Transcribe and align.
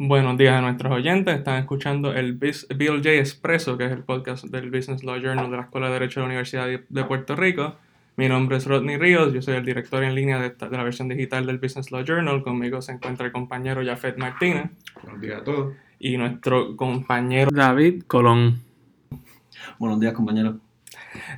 Buenos 0.00 0.38
días 0.38 0.54
a 0.54 0.60
nuestros 0.60 0.92
oyentes. 0.92 1.38
Están 1.38 1.58
escuchando 1.58 2.12
el 2.14 2.34
Bill 2.34 2.98
J. 2.98 3.14
Expreso, 3.14 3.76
que 3.76 3.86
es 3.86 3.90
el 3.90 4.04
podcast 4.04 4.44
del 4.44 4.70
Business 4.70 5.02
Law 5.02 5.16
Journal 5.16 5.50
de 5.50 5.56
la 5.56 5.64
Escuela 5.64 5.88
de 5.88 5.94
Derecho 5.94 6.20
de 6.20 6.22
la 6.22 6.26
Universidad 6.26 6.68
de 6.88 7.04
Puerto 7.04 7.34
Rico. 7.34 7.74
Mi 8.14 8.28
nombre 8.28 8.58
es 8.58 8.66
Rodney 8.66 8.96
Ríos, 8.96 9.34
yo 9.34 9.42
soy 9.42 9.56
el 9.56 9.64
director 9.64 10.04
en 10.04 10.14
línea 10.14 10.38
de, 10.38 10.54
la 10.70 10.84
versión 10.84 11.08
digital 11.08 11.46
del 11.46 11.58
Business 11.58 11.90
Law 11.90 12.04
Journal. 12.04 12.44
Conmigo 12.44 12.80
se 12.80 12.92
encuentra 12.92 13.26
el 13.26 13.32
compañero 13.32 13.84
Jafet 13.84 14.16
Martínez. 14.18 14.70
Buenos 15.02 15.20
días 15.20 15.40
a 15.40 15.44
todos. 15.44 15.74
Y 15.98 16.16
nuestro 16.16 16.76
compañero 16.76 17.50
David 17.52 18.04
Colón. 18.06 18.60
Buenos 19.80 19.98
días, 19.98 20.12
compañero. 20.12 20.60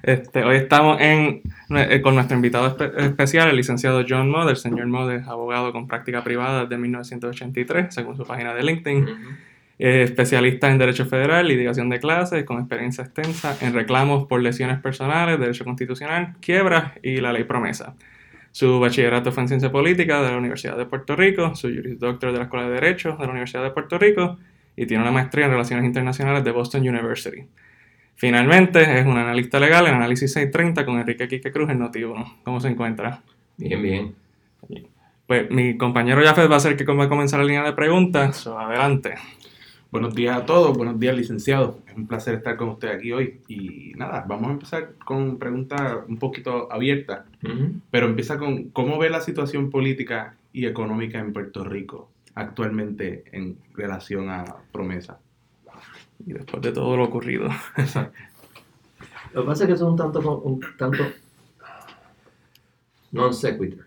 Este, 0.03 0.45
hoy 0.45 0.57
estamos 0.57 1.01
en, 1.01 1.43
eh, 1.71 2.01
con 2.01 2.15
nuestro 2.15 2.37
invitado 2.37 2.77
especial, 2.99 3.49
el 3.49 3.57
licenciado 3.57 4.05
John 4.09 4.31
Modd. 4.31 4.51
El 4.51 4.57
señor 4.57 4.87
Modd 4.87 5.13
es 5.13 5.27
abogado 5.27 5.73
con 5.73 5.87
práctica 5.87 6.25
privada 6.25 6.63
desde 6.63 6.79
1983, 6.79 7.95
según 7.95 8.17
su 8.17 8.25
página 8.25 8.55
de 8.55 8.63
LinkedIn. 8.63 9.07
especialista 9.79 10.71
en 10.71 10.77
Derecho 10.77 11.07
Federal, 11.07 11.49
litigación 11.49 11.89
de 11.89 11.99
clases, 12.01 12.45
con 12.45 12.59
experiencia 12.59 13.05
extensa 13.05 13.57
en 13.63 13.73
reclamos 13.73 14.27
por 14.27 14.43
lesiones 14.43 14.79
personales, 14.79 15.41
Derecho 15.41 15.65
Constitucional, 15.65 16.35
quiebras 16.41 16.93
y 17.03 17.17
la 17.21 17.33
ley 17.33 17.45
promesa. 17.45 17.95
Su 18.53 18.81
bachillerato 18.81 19.31
fue 19.31 19.45
en 19.45 19.49
Ciencia 19.49 19.71
Política 19.71 20.23
de 20.23 20.31
la 20.33 20.39
Universidad 20.39 20.77
de 20.77 20.85
Puerto 20.85 21.15
Rico, 21.15 21.55
su 21.55 21.69
Juris 21.69 21.99
Doctor 21.99 22.33
de 22.33 22.39
la 22.39 22.45
Escuela 22.45 22.69
de 22.69 22.75
Derecho 22.75 23.17
de 23.17 23.25
la 23.25 23.31
Universidad 23.31 23.63
de 23.63 23.71
Puerto 23.71 23.97
Rico 23.97 24.39
y 24.77 24.87
tiene 24.87 25.03
una 25.03 25.13
maestría 25.13 25.45
en 25.45 25.53
Relaciones 25.53 25.85
Internacionales 25.85 26.43
de 26.43 26.51
Boston 26.51 26.89
University. 26.89 27.47
Finalmente, 28.21 29.01
es 29.01 29.07
un 29.07 29.17
analista 29.17 29.59
legal 29.59 29.87
en 29.87 29.95
Análisis 29.95 30.35
630 30.35 30.85
con 30.85 30.99
Enrique 30.99 31.27
Quique 31.27 31.51
Cruz 31.51 31.71
en 31.71 31.81
Noti1. 31.81 32.43
¿Cómo 32.45 32.61
se 32.61 32.69
encuentra? 32.69 33.23
Bien, 33.57 33.83
bien. 33.83 34.15
Pues 35.27 35.51
mi 35.51 35.79
compañero 35.79 36.23
Jafet 36.23 36.53
va 36.53 36.57
a 36.57 36.61
ser 36.61 36.77
que 36.77 36.85
va 36.85 37.05
a 37.05 37.09
comenzar 37.09 37.41
la 37.41 37.47
línea 37.47 37.63
de 37.63 37.73
preguntas. 37.73 38.47
adelante. 38.47 39.15
Buenos 39.91 40.15
días 40.15 40.37
a 40.37 40.45
todos, 40.45 40.77
buenos 40.77 41.01
días 41.01 41.17
licenciado. 41.17 41.79
Es 41.87 41.97
un 41.97 42.07
placer 42.07 42.35
estar 42.35 42.59
con 42.59 42.69
usted 42.69 42.89
aquí 42.89 43.11
hoy. 43.11 43.41
Y 43.49 43.95
nada, 43.97 44.27
vamos 44.29 44.49
a 44.49 44.53
empezar 44.53 44.91
con 45.03 45.39
preguntas 45.39 46.01
un 46.07 46.19
poquito 46.19 46.71
abiertas, 46.71 47.21
pero 47.91 48.05
empieza 48.05 48.37
con 48.37 48.65
cómo 48.65 48.99
ve 48.99 49.09
la 49.09 49.23
situación 49.23 49.71
política 49.71 50.35
y 50.53 50.67
económica 50.67 51.19
en 51.19 51.33
Puerto 51.33 51.65
Rico 51.65 52.11
actualmente 52.35 53.25
en 53.33 53.57
relación 53.75 54.29
a 54.29 54.45
promesa 54.73 55.19
y 56.27 56.33
después 56.33 56.63
de 56.63 56.73
todo 56.73 56.97
lo 56.97 57.05
ocurrido. 57.05 57.49
Lo 59.33 59.43
que 59.43 59.47
pasa 59.47 59.65
es 59.65 59.69
que 59.69 59.75
eso 59.75 59.85
es 59.87 59.91
un 59.91 59.97
tanto, 59.97 60.21
non 63.13 63.35
sequitur. 63.35 63.87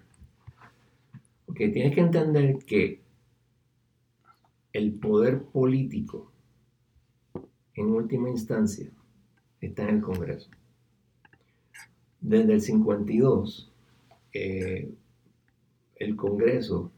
Porque 1.45 1.69
tienes 1.69 1.93
que 1.95 2.01
entender 2.01 2.57
que 2.65 3.01
el 4.73 4.93
poder 4.93 5.43
político, 5.43 6.31
en 7.75 7.91
última 7.91 8.29
instancia, 8.29 8.89
está 9.61 9.83
en 9.83 9.97
el 9.97 10.01
Congreso. 10.01 10.49
Desde 12.19 12.53
el 12.53 12.61
52, 12.61 13.71
eh, 14.33 14.93
el 15.95 16.15
Congreso 16.15 16.91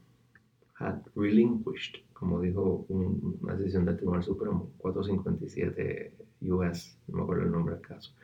had 0.79 1.01
relinquished 1.15 2.04
como 2.25 2.41
dijo 2.41 2.87
una 2.89 3.53
decisión 3.53 3.85
del 3.85 3.97
Tribunal 3.97 4.23
Supremo, 4.23 4.71
457 4.79 6.13
US, 6.41 6.97
no 7.07 7.17
me 7.17 7.21
acuerdo 7.21 7.43
el 7.43 7.51
nombre 7.51 7.75
del 7.75 7.83
caso. 7.83 8.15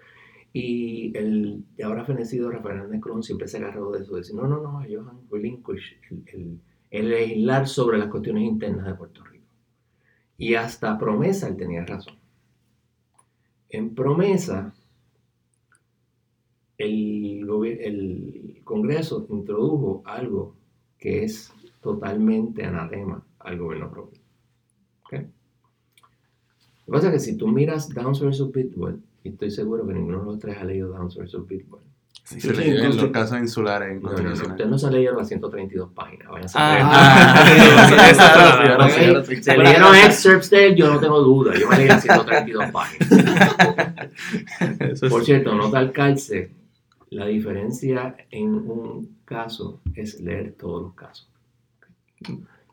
Y 0.51 1.15
el 1.15 1.63
ahora 1.83 2.03
fenecido 2.03 2.49
Rafael 2.49 2.77
Hernández 2.77 2.99
Cruz 2.99 3.27
siempre 3.27 3.47
se 3.47 3.57
agarró 3.57 3.91
de 3.91 4.01
eso, 4.01 4.13
de 4.13 4.21
decir, 4.21 4.35
no, 4.35 4.47
no, 4.47 4.59
no, 4.59 4.81
ellos 4.81 5.07
han 5.07 5.19
relinquished 5.29 5.97
el, 6.33 6.59
el, 6.89 7.09
legislar 7.09 7.67
sobre 7.67 7.99
las 7.99 8.09
cuestiones 8.09 8.43
internas 8.43 8.87
de 8.87 8.95
Puerto 8.95 9.23
Rico. 9.23 9.45
Y 10.35 10.55
hasta 10.55 10.97
promesa 10.97 11.47
él 11.47 11.57
tenía 11.57 11.85
razón. 11.85 12.15
En 13.69 13.93
promesa, 13.93 14.73
el, 16.79 17.47
el 17.79 18.61
Congreso 18.63 19.27
introdujo 19.29 20.01
algo 20.05 20.55
que 20.97 21.23
es 21.23 21.53
totalmente 21.81 22.65
anatema 22.65 23.23
al 23.43 23.57
gobierno 23.57 23.89
propio. 23.89 24.19
¿Okay? 25.05 25.19
Lo 25.19 26.85
que 26.85 26.91
pasa 26.91 27.07
es 27.07 27.13
que 27.13 27.19
si 27.19 27.37
tú 27.37 27.47
miras 27.47 27.89
Downs 27.89 28.21
vs. 28.21 28.49
Pitbull, 28.53 29.01
y 29.23 29.29
estoy 29.29 29.51
seguro 29.51 29.85
que 29.85 29.93
ninguno 29.93 30.19
de 30.19 30.25
los 30.25 30.39
tres 30.39 30.57
ha 30.57 30.63
leído 30.63 30.89
Downs 30.89 31.15
vs. 31.15 31.37
Pitbull. 31.47 31.81
Sí, 32.23 32.39
se 32.39 32.53
leído 32.53 32.85
en 32.85 32.95
los 32.95 33.11
casos 33.11 33.39
insulares 33.39 34.01
no, 34.01 34.11
no, 34.13 34.21
no, 34.21 34.31
usted 34.31 34.65
no 34.65 34.77
se 34.77 34.87
ha 34.87 34.91
leído 34.91 35.15
las 35.15 35.27
132 35.27 35.91
páginas. 35.91 36.27
Ah, 36.55 37.43
ah, 38.79 38.89
Se 39.41 39.57
leyeron 39.57 39.95
excerpts 39.95 40.49
de 40.49 40.67
él, 40.67 40.75
yo 40.75 40.93
no 40.93 40.99
tengo 40.99 41.19
duda. 41.21 41.53
Yo 41.59 41.67
me 41.67 41.77
leí 41.77 41.87
las 41.87 42.03
132 42.03 42.71
páginas. 42.71 43.09
Por 45.09 45.25
cierto, 45.25 45.55
nota 45.55 45.79
al 45.79 45.91
calce, 45.91 46.51
la 47.09 47.25
diferencia 47.25 48.15
en 48.29 48.53
un 48.53 49.17
caso 49.25 49.81
es 49.93 50.21
leer 50.21 50.53
todos 50.53 50.83
los 50.83 50.93
casos. 50.93 51.27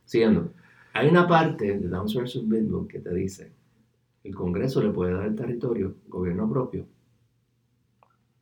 Siguiendo, 0.05 0.53
hay 0.99 1.09
una 1.09 1.29
parte 1.29 1.79
de 1.79 1.89
Downs 1.89 2.13
vs. 2.13 2.49
Bitbook 2.49 2.89
que 2.89 2.99
te 2.99 3.15
dice, 3.15 3.53
el 4.25 4.35
Congreso 4.35 4.83
le 4.83 4.91
puede 4.91 5.15
dar 5.15 5.27
el 5.27 5.37
territorio, 5.37 5.95
gobierno 6.09 6.51
propio, 6.51 6.87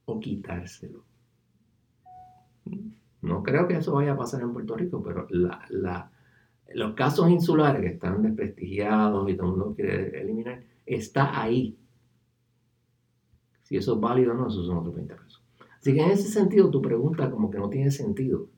o 0.06 0.18
quitárselo. 0.18 1.04
No 3.20 3.42
creo 3.42 3.68
que 3.68 3.76
eso 3.76 3.92
vaya 3.92 4.12
a 4.12 4.16
pasar 4.16 4.40
en 4.40 4.54
Puerto 4.54 4.74
Rico, 4.74 5.02
pero 5.02 5.26
los 5.30 6.94
casos 6.94 7.28
insulares 7.28 7.82
que 7.82 7.88
están 7.88 8.22
desprestigiados 8.22 9.28
y 9.28 9.36
todo 9.36 9.46
el 9.50 9.56
mundo 9.56 9.74
quiere 9.74 10.18
eliminar, 10.18 10.62
está 10.86 11.38
ahí. 11.38 11.76
Si 13.64 13.76
eso 13.76 13.96
es 13.96 14.00
válido 14.00 14.32
o 14.32 14.34
no, 14.34 14.48
eso 14.48 14.64
son 14.64 14.78
otros 14.78 14.94
20 14.94 15.14
pesos. 15.14 15.42
Así 15.78 15.92
que 15.92 16.00
en 16.00 16.10
ese 16.10 16.30
sentido 16.30 16.70
tu 16.70 16.80
pregunta 16.80 17.30
como 17.30 17.50
que 17.50 17.58
no 17.58 17.68
tiene 17.68 17.90
sentido, 17.90 18.48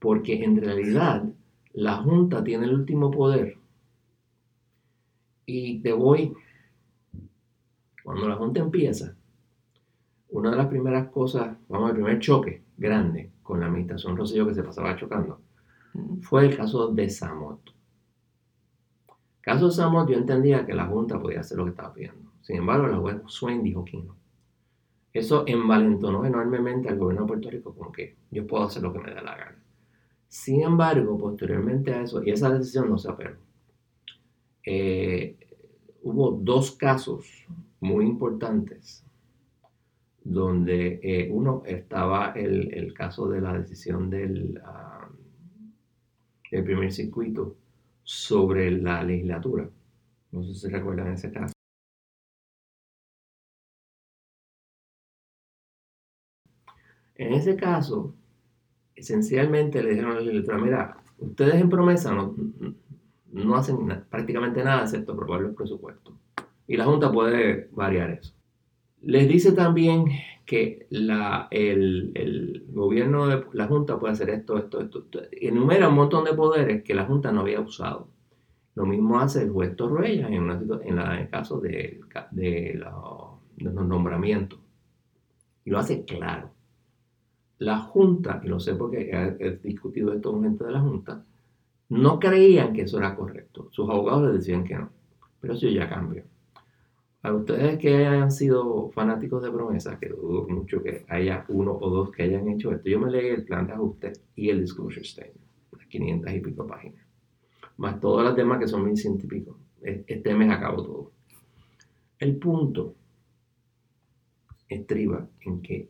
porque 0.00 0.42
en 0.42 0.56
realidad 0.56 1.24
la 1.72 1.96
Junta 1.96 2.42
tiene 2.42 2.66
el 2.66 2.74
último 2.74 3.10
poder. 3.10 3.56
Y 5.46 5.80
te 5.80 5.92
voy, 5.92 6.34
cuando 8.02 8.28
la 8.28 8.36
Junta 8.36 8.60
empieza, 8.60 9.14
una 10.30 10.50
de 10.50 10.56
las 10.56 10.66
primeras 10.66 11.08
cosas, 11.10 11.56
vamos, 11.68 11.90
el 11.90 11.96
primer 11.96 12.18
choque 12.18 12.62
grande 12.76 13.30
con 13.42 13.60
la 13.60 13.66
administración 13.66 14.16
Rosselló 14.16 14.46
que 14.46 14.54
se 14.54 14.62
pasaba 14.62 14.96
chocando, 14.96 15.40
fue 16.20 16.46
el 16.46 16.56
caso 16.56 16.88
de 16.88 17.08
Samot. 17.08 17.60
El 19.08 19.14
caso 19.40 19.66
de 19.66 19.72
Samot 19.72 20.10
yo 20.10 20.16
entendía 20.16 20.66
que 20.66 20.74
la 20.74 20.86
Junta 20.86 21.18
podía 21.18 21.40
hacer 21.40 21.56
lo 21.56 21.64
que 21.64 21.70
estaba 21.70 21.94
pidiendo. 21.94 22.30
Sin 22.42 22.56
embargo, 22.56 22.86
la 22.86 22.98
juez 22.98 23.16
Swain 23.26 23.62
dijo 23.62 23.84
que 23.84 23.98
no. 23.98 24.16
Eso 25.12 25.44
envalentonó 25.46 26.24
enormemente 26.24 26.88
al 26.88 26.98
gobierno 26.98 27.22
de 27.22 27.28
Puerto 27.28 27.50
Rico 27.50 27.74
como 27.74 27.90
que 27.90 28.16
yo 28.30 28.46
puedo 28.46 28.64
hacer 28.64 28.82
lo 28.82 28.92
que 28.92 29.00
me 29.00 29.14
dé 29.14 29.22
la 29.22 29.36
gana. 29.36 29.58
Sin 30.28 30.62
embargo, 30.62 31.16
posteriormente 31.18 31.92
a 31.94 32.02
eso, 32.02 32.22
y 32.22 32.30
esa 32.30 32.50
decisión 32.50 32.90
no 32.90 32.98
se 32.98 33.10
apeló, 33.10 33.36
eh, 34.64 35.36
hubo 36.02 36.32
dos 36.32 36.72
casos 36.72 37.46
muy 37.80 38.04
importantes 38.06 39.04
donde 40.22 41.00
eh, 41.02 41.30
uno 41.32 41.62
estaba 41.64 42.32
el, 42.32 42.92
caso 42.92 43.28
de 43.28 43.40
la 43.40 43.54
decisión 43.58 44.10
del, 44.10 44.60
ah, 44.64 45.08
del 46.50 46.64
primer 46.64 46.92
circuito 46.92 47.56
sobre 48.02 48.70
la 48.70 49.02
legislatura. 49.02 49.70
No 50.32 50.42
sé 50.44 50.54
si 50.54 50.68
recuerdan 50.68 51.12
ese 51.12 51.32
caso. 51.32 51.54
En 57.14 57.32
ese 57.34 57.56
caso, 57.56 58.14
esencialmente 58.98 59.82
le 59.82 59.90
dijeron 59.90 60.12
a 60.12 60.14
la 60.16 60.20
legislatura, 60.20 60.58
mira, 60.58 60.96
ustedes 61.18 61.54
en 61.54 61.70
promesa 61.70 62.12
no, 62.12 62.34
no 63.32 63.56
hacen 63.56 63.78
prácticamente 64.10 64.62
nada 64.64 64.82
excepto 64.82 65.12
aprobar 65.12 65.40
los 65.40 65.54
presupuestos. 65.54 66.14
Y 66.66 66.76
la 66.76 66.84
Junta 66.84 67.10
puede 67.10 67.68
variar 67.72 68.10
eso. 68.10 68.34
Les 69.02 69.28
dice 69.28 69.52
también 69.52 70.06
que 70.44 70.86
la, 70.90 71.46
el, 71.50 72.10
el, 72.14 72.64
gobierno 72.70 73.28
de 73.28 73.44
la 73.52 73.68
Junta 73.68 73.98
puede 73.98 74.14
hacer 74.14 74.30
esto, 74.30 74.58
esto, 74.58 74.80
esto, 74.80 75.04
Enumera 75.30 75.88
un 75.88 75.94
montón 75.94 76.24
de 76.24 76.34
poderes 76.34 76.82
que 76.82 76.94
la 76.94 77.04
Junta 77.04 77.30
no 77.30 77.42
había 77.42 77.60
usado. 77.60 78.08
Lo 78.74 78.84
mismo 78.84 79.20
hace 79.20 79.42
el 79.42 79.50
juez 79.50 79.76
Torruella 79.76 80.28
en, 80.28 80.50
en, 80.50 80.98
el 80.98 81.28
caso 81.28 81.60
de, 81.60 82.00
de, 82.30 82.80
de 83.56 83.70
los 83.70 83.86
nombramientos. 83.86 84.58
Y 85.64 85.70
lo 85.70 85.78
hace 85.78 86.04
claro 86.04 86.50
la 87.58 87.78
Junta, 87.80 88.40
y 88.44 88.48
lo 88.48 88.60
sé 88.60 88.74
porque 88.74 89.10
he, 89.10 89.56
discutido 89.56 90.12
esto 90.12 90.32
con 90.32 90.42
gente 90.42 90.64
de 90.64 90.72
la 90.72 90.80
Junta, 90.80 91.24
no 91.90 92.18
creían 92.18 92.72
que 92.72 92.82
eso 92.82 92.98
era 92.98 93.16
correcto. 93.16 93.68
Sus 93.70 93.88
abogados 93.88 94.24
les 94.24 94.34
decían 94.34 94.64
que 94.64 94.74
no. 94.76 94.90
Pero 95.40 95.54
eso 95.54 95.68
ya 95.68 95.88
cambió. 95.88 96.22
Para 97.20 97.34
ustedes 97.34 97.78
que 97.78 97.96
hayan 97.96 98.30
sido 98.30 98.90
fanáticos 98.90 99.42
de 99.42 99.50
promesas, 99.50 99.98
que 99.98 100.08
dudo 100.08 100.46
mucho 100.48 100.82
que 100.82 101.04
haya 101.08 101.44
uno 101.48 101.72
o 101.72 101.90
dos 101.90 102.10
que 102.10 102.22
hayan 102.22 102.48
hecho 102.48 102.72
esto, 102.72 102.88
yo 102.88 103.00
me 103.00 103.10
leí 103.10 103.28
el 103.28 103.44
plan 103.44 103.66
de 103.66 103.72
ajuste 103.72 104.12
y 104.36 104.50
el 104.50 104.60
disclosure 104.60 105.04
statement, 105.04 105.40
las 105.76 105.86
500 105.86 106.32
y 106.32 106.40
pico 106.40 106.66
páginas. 106.66 107.04
más 107.76 108.00
todas 108.00 108.24
las 108.24 108.36
demás 108.36 108.60
que 108.60 108.68
son 108.68 108.84
mil 108.84 108.96
científicos. 108.96 109.56
Este 109.82 110.34
mes 110.34 110.50
acabó 110.50 110.82
todo. 110.82 111.12
El 112.18 112.36
punto 112.36 112.94
estriba 114.68 115.26
en 115.40 115.62
que 115.62 115.88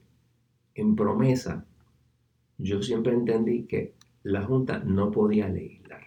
en 0.81 0.97
promesa 0.97 1.65
yo 2.59 2.83
siempre 2.83 3.15
entendí 3.15 3.65
que 3.65 3.95
la 4.25 4.43
Junta 4.43 4.81
no 4.85 5.11
podía 5.11 5.49
legislar. 5.49 6.03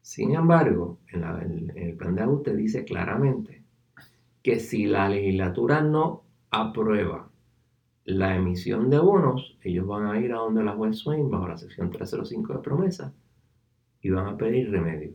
Sin 0.00 0.34
embargo, 0.34 0.98
en, 1.08 1.72
el 1.76 1.96
plan 1.96 2.14
de 2.14 2.22
ajuste 2.22 2.54
dice 2.54 2.84
claramente 2.84 3.62
que 4.42 4.60
si 4.60 4.86
la 4.86 5.08
legislatura 5.08 5.80
no 5.80 6.22
aprueba 6.50 7.28
la 8.04 8.36
emisión 8.36 8.90
de 8.90 8.98
bonos, 8.98 9.58
ellos 9.62 9.86
van 9.86 10.06
a 10.06 10.20
ir 10.20 10.32
a 10.32 10.36
donde 10.36 10.62
la 10.62 10.72
juez 10.72 10.98
Swain, 10.98 11.30
bajo 11.30 11.48
la 11.48 11.56
sección 11.56 11.90
305 11.90 12.52
de 12.52 12.58
promesa, 12.60 13.14
y 14.02 14.10
van 14.10 14.26
a 14.26 14.36
pedir 14.36 14.70
remedio. 14.70 15.12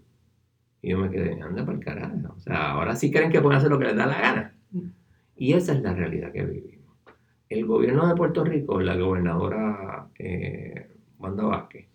Y 0.82 0.90
yo 0.90 0.98
me 0.98 1.10
quedé, 1.10 1.40
anda 1.40 1.64
para 1.64 1.78
el 1.78 1.84
carajo. 1.84 2.16
O 2.36 2.40
sea, 2.40 2.72
ahora 2.72 2.96
sí 2.96 3.12
creen 3.12 3.32
que 3.32 3.42
pueden 3.42 3.60
hacer 3.60 3.70
lo 3.70 3.78
que 3.78 3.86
les 3.86 3.96
da 3.96 4.08
la 4.08 4.20
gana. 4.20 4.56
Y 5.36 5.54
esa 5.54 5.74
es 5.74 5.82
la 5.84 5.94
realidad 5.94 6.32
que 6.32 6.44
vivimos. 6.44 6.79
El 7.50 7.66
gobierno 7.66 8.08
de 8.08 8.16
Puerto 8.16 8.44
Rico, 8.44 8.80
la 8.80 8.96
gobernadora 8.96 10.08
eh, 10.20 10.88
Wanda 11.18 11.46
Vázquez, 11.46 11.88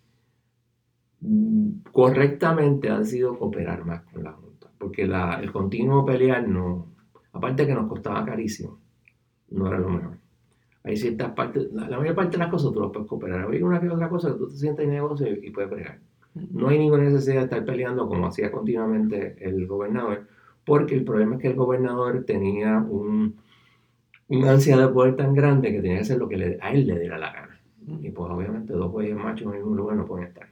correctamente 1.92 2.90
ha 2.90 2.98
decidido 2.98 3.38
cooperar 3.38 3.84
más 3.84 4.02
con 4.02 4.24
la 4.24 4.32
Junta. 4.32 4.68
Porque 4.76 5.02
el 5.02 5.52
continuo 5.52 6.04
pelear 6.04 6.46
no, 6.48 6.88
aparte 7.32 7.66
que 7.66 7.74
nos 7.74 7.88
costaba 7.88 8.24
carísimo, 8.24 8.80
no 9.50 9.68
era 9.68 9.78
lo 9.78 9.88
mejor. 9.90 10.18
Hay 10.82 10.96
ciertas 10.96 11.30
partes, 11.32 11.72
la, 11.72 11.98
mayor 11.98 12.14
parte 12.14 12.32
de 12.32 12.38
las 12.38 12.50
cosas 12.50 12.72
tú 12.72 12.80
las 12.80 12.90
puedes 12.90 13.08
cooperar. 13.08 13.48
Hay 13.48 13.62
una 13.62 13.80
que 13.80 13.88
otra 13.88 14.08
cosa 14.08 14.32
que 14.32 14.38
tú 14.38 14.48
te 14.48 14.56
sientas 14.56 14.84
en 14.84 14.90
negocio 14.90 15.26
y, 15.28 15.50
puedes 15.50 15.70
pelear. 15.70 16.00
No 16.34 16.68
hay 16.68 16.78
ninguna 16.78 17.04
necesidad 17.04 17.36
de 17.36 17.44
estar 17.44 17.64
peleando 17.64 18.08
como 18.08 18.26
hacía 18.26 18.50
continuamente 18.50 19.36
el 19.40 19.66
gobernador, 19.66 20.26
porque 20.66 20.96
el 20.96 21.04
problema 21.04 21.36
es 21.36 21.42
que 21.42 21.48
el 21.48 21.54
gobernador 21.54 22.24
tenía 22.24 22.78
un, 22.78 23.36
una 24.28 24.52
ansiedad 24.52 24.88
de 24.88 24.92
poder 24.92 25.16
tan 25.16 25.34
grande 25.34 25.70
que 25.70 25.80
tenía 25.80 25.96
que 25.96 26.02
hacer 26.02 26.18
lo 26.18 26.28
que 26.28 26.58
a 26.60 26.72
él 26.72 26.86
le 26.86 26.98
diera 26.98 27.18
la 27.18 27.32
gana. 27.32 27.60
Y 28.00 28.10
pues 28.10 28.30
obviamente 28.30 28.72
dos 28.72 28.90
jueces 28.90 29.16
machos 29.16 29.54
en 29.54 29.62
un 29.62 29.76
lugar 29.76 29.96
no 29.96 30.06
pueden 30.06 30.28
estar. 30.28 30.48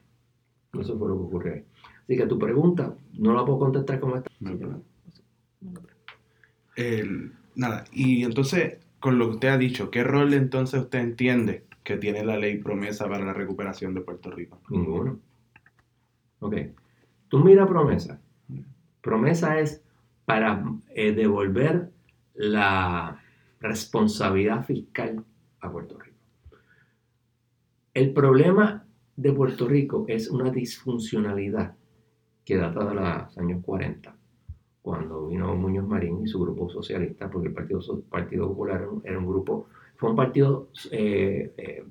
Eso 0.78 0.98
fue 0.98 1.08
lo 1.08 1.16
que 1.16 1.22
ocurrió 1.22 1.54
ahí. 1.54 1.64
Así 2.04 2.16
que 2.16 2.26
tu 2.26 2.38
pregunta 2.38 2.94
no 3.14 3.32
la 3.32 3.44
puedo 3.44 3.58
contestar 3.58 4.00
como 4.00 4.16
esta. 4.16 4.30
nada, 7.54 7.84
y 7.92 8.24
entonces, 8.24 8.78
con 9.00 9.18
lo 9.18 9.28
que 9.28 9.34
usted 9.34 9.48
ha 9.48 9.58
dicho, 9.58 9.90
¿qué 9.90 10.04
rol 10.04 10.34
entonces 10.34 10.80
usted 10.80 10.98
entiende 10.98 11.64
que 11.84 11.96
tiene 11.96 12.24
la 12.24 12.36
ley 12.36 12.58
promesa 12.58 13.08
para 13.08 13.24
la 13.24 13.32
recuperación 13.32 13.94
de 13.94 14.00
Puerto 14.00 14.30
Rico? 14.30 14.60
Ninguno. 14.68 15.18
Ok. 16.40 16.56
Tú 17.28 17.38
mira 17.38 17.66
promesa. 17.66 18.20
Promesa 19.00 19.58
es 19.60 19.82
para 20.26 20.64
eh, 20.94 21.12
devolver 21.12 21.90
la 22.34 23.21
responsabilidad 23.62 24.64
fiscal 24.64 25.24
a 25.60 25.70
Puerto 25.70 25.98
Rico. 25.98 26.16
El 27.94 28.12
problema 28.12 28.84
de 29.16 29.32
Puerto 29.32 29.68
Rico 29.68 30.04
es 30.08 30.28
una 30.28 30.50
disfuncionalidad 30.50 31.74
que 32.44 32.56
data 32.56 32.84
de 32.84 32.94
los 32.94 33.38
años 33.38 33.62
40, 33.64 34.16
cuando 34.82 35.28
vino 35.28 35.54
Muñoz 35.54 35.86
Marín 35.86 36.22
y 36.22 36.26
su 36.26 36.40
grupo 36.40 36.68
socialista, 36.68 37.30
porque 37.30 37.48
el 37.48 37.54
Partido, 37.54 37.80
partido 38.10 38.48
Popular 38.48 38.88
era 39.04 39.18
un 39.18 39.26
grupo, 39.26 39.68
fue 39.96 40.10
un 40.10 40.16
partido 40.16 40.68
eh, 40.90 41.52
eh, 41.56 41.84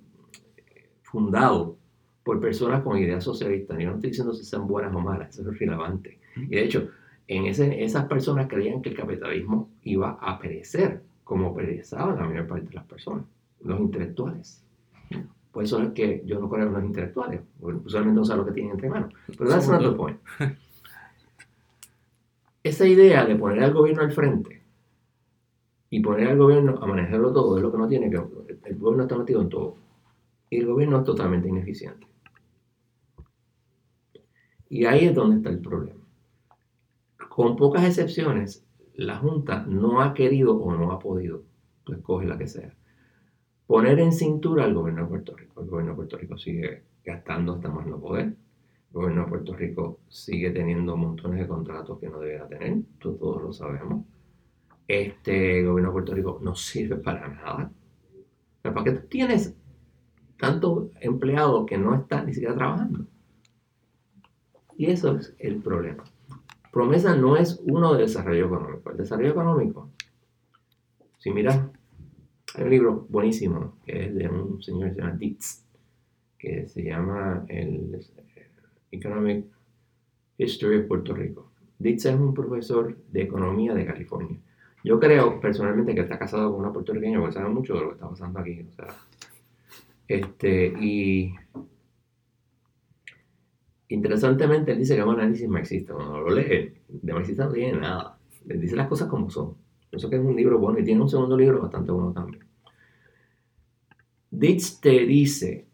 fundado 1.04 1.78
por 2.24 2.40
personas 2.42 2.84
con 2.84 2.98
ideas 2.98 3.24
socialistas. 3.24 3.78
Yo 3.80 3.90
no 3.90 3.96
estoy 3.96 4.10
diciendo 4.10 4.34
si 4.34 4.44
sean 4.44 4.68
buenas 4.68 4.94
o 4.94 5.00
malas, 5.00 5.38
eso 5.38 5.50
es 5.50 5.60
relevante. 5.60 6.20
Y 6.36 6.48
de 6.48 6.64
hecho, 6.64 6.90
en 7.28 7.46
ese, 7.46 7.84
esas 7.84 8.06
personas 8.06 8.48
creían 8.48 8.82
que 8.82 8.90
el 8.90 8.96
capitalismo 8.96 9.70
iba 9.84 10.18
a 10.22 10.38
perecer, 10.40 11.04
como 11.32 11.56
perezaban 11.56 12.18
la 12.18 12.26
mayor 12.26 12.46
parte 12.46 12.68
de 12.68 12.74
las 12.74 12.84
personas, 12.84 13.24
los 13.62 13.80
intelectuales. 13.80 14.66
Por 15.50 15.64
eso 15.64 15.82
es 15.82 15.94
que 15.94 16.24
yo 16.26 16.42
no 16.42 16.50
creo 16.50 16.68
en 16.68 16.74
los 16.74 16.84
intelectuales, 16.84 17.40
porque 17.58 17.80
usualmente 17.86 18.20
no 18.20 18.26
saben 18.26 18.42
lo 18.42 18.48
que 18.48 18.52
tienen 18.52 18.74
entre 18.74 18.90
manos. 18.90 19.14
Pero 19.38 19.50
that's 19.50 19.70
not 19.70 19.82
the 19.82 19.92
point. 19.92 20.20
Esa 22.64 22.86
idea 22.86 23.24
de 23.24 23.38
poner 23.38 23.64
al 23.64 23.74
gobierno 23.74 24.02
al 24.02 24.12
frente 24.12 24.62
y 25.90 26.02
poner 26.02 26.28
al 26.28 26.38
gobierno 26.38 26.78
a 26.82 26.86
manejarlo 26.86 27.32
todo 27.32 27.56
es 27.56 27.64
lo 27.64 27.72
que 27.72 27.78
no 27.78 27.88
tiene 27.88 28.10
que 28.10 28.18
El 28.66 28.78
gobierno 28.78 29.04
está 29.04 29.18
metido 29.18 29.42
en 29.42 29.48
todo. 29.48 29.78
Y 30.50 30.58
el 30.58 30.66
gobierno 30.66 30.98
es 30.98 31.06
totalmente 31.06 31.48
ineficiente. 31.48 32.08
Y 34.68 34.84
ahí 34.84 35.06
es 35.06 35.16
donde 35.16 35.38
está 35.38 35.50
el 35.50 35.60
problema. 35.60 36.02
Con 37.30 37.56
pocas 37.56 37.86
excepciones, 37.86 38.66
la 38.96 39.18
Junta 39.18 39.66
no 39.68 40.02
ha 40.02 40.14
querido 40.14 40.58
o 40.58 40.76
no 40.76 40.92
ha 40.92 41.00
podido, 41.00 41.44
pues 41.86 42.00
coge 42.00 42.26
la 42.26 42.38
que 42.38 42.48
sea, 42.48 42.74
poner 43.68 44.00
en 44.00 44.12
cintura 44.12 44.66
al 44.66 44.74
gobierno 44.74 45.04
de 45.04 45.10
Puerto 45.10 45.36
Rico. 45.36 45.62
El 45.62 45.68
gobierno 45.68 45.92
de 45.92 45.96
Puerto 45.96 46.18
Rico 46.18 46.38
sigue 46.38 46.84
gastando 47.04 47.54
hasta 47.54 47.70
más 47.70 47.86
no 47.88 48.00
poder. 48.00 48.26
El 48.26 48.94
gobierno 48.94 49.24
de 49.24 49.30
Puerto 49.30 49.56
Rico 49.56 50.00
sigue 50.10 50.52
teniendo 50.52 50.98
montones 50.98 51.40
de 51.40 51.48
contratos 51.48 52.00
que 52.00 52.10
no 52.10 52.20
debería 52.20 52.48
tener, 52.48 52.82
todos 53.00 53.42
lo 53.42 53.54
sabemos. 53.54 54.06
Este 54.88 55.64
gobierno 55.64 55.90
de 55.90 55.94
Puerto 55.94 56.14
Rico 56.14 56.40
no 56.42 56.54
sirve 56.56 56.98
para 56.98 57.28
nada. 57.30 57.72
¿Para 58.62 58.84
qué 58.84 58.92
tú 58.92 59.08
tienes 59.08 59.56
tantos 60.38 60.90
empleados 61.00 61.66
que 61.66 61.78
no 61.78 61.96
están 61.96 62.26
ni 62.26 62.34
siquiera 62.34 62.56
trabajando? 62.56 63.06
Y 64.78 64.88
eso 64.88 65.16
es 65.16 65.34
el 65.40 65.58
problema. 65.58 66.04
Promesa 66.72 67.16
no 67.16 67.36
es 67.36 67.60
uno 67.64 67.94
de 67.94 68.04
desarrollo 68.04 68.46
económico. 68.46 68.92
El 68.92 68.98
desarrollo 68.98 69.32
económico, 69.32 69.90
si 71.20 71.32
miras, 71.32 71.60
hay 72.56 72.64
un 72.64 72.70
libro 72.70 73.06
buenísimo 73.10 73.76
que 73.86 74.06
es 74.06 74.16
de 74.16 74.28
un 74.28 74.62
señor 74.62 74.90
que 74.90 74.96
se 74.96 75.02
llama 75.02 75.18
Dietz, 75.18 75.66
que 76.38 76.68
se 76.68 76.84
llama 76.84 77.46
el 77.48 78.00
Economic 78.92 79.46
History 80.38 80.78
of 80.78 80.88
Puerto 80.88 81.14
Rico. 81.14 81.52
Dietz 81.78 82.06
es 82.06 82.16
un 82.16 82.34
profesor 82.34 82.98
de 83.12 83.22
economía 83.22 83.74
de 83.74 83.86
California. 83.86 84.38
Yo 84.84 85.00
creo 85.00 85.40
personalmente 85.40 85.94
que 85.94 86.02
está 86.02 86.18
casado 86.18 86.52
con 86.52 86.62
una 86.62 86.74
puertorriqueña 86.74 87.20
porque 87.20 87.34
sabe 87.34 87.50
mucho 87.50 87.76
de 87.76 87.82
lo 87.82 87.88
que 87.90 87.94
está 87.94 88.10
pasando 88.10 88.40
aquí. 88.40 88.66
O 88.68 88.72
sea, 88.72 88.88
este, 90.08 90.74
y 90.80 91.36
Interesantemente, 93.92 94.72
él 94.72 94.78
dice 94.78 94.96
que 94.96 95.02
es 95.02 95.06
un 95.06 95.16
análisis 95.16 95.50
marxista. 95.50 95.94
Cuando 95.94 96.22
lo 96.22 96.30
lee, 96.30 96.72
de 96.88 97.14
marxista 97.14 97.46
no 97.46 97.52
tiene 97.52 97.78
nada. 97.78 98.18
Él 98.48 98.62
dice 98.62 98.74
las 98.74 98.88
cosas 98.88 99.10
como 99.10 99.30
son. 99.30 99.56
Eso 99.92 100.10
que 100.10 100.16
es 100.16 100.22
un 100.22 100.34
libro 100.34 100.58
bueno 100.60 100.80
y 100.80 100.86
tiene 100.86 101.02
un 101.02 101.10
segundo 101.10 101.36
libro 101.36 101.62
bastante 101.62 101.92
bueno 101.92 102.14
también. 102.14 102.42
Ditz 104.30 104.80
te 104.80 105.06
dice, 105.06 105.66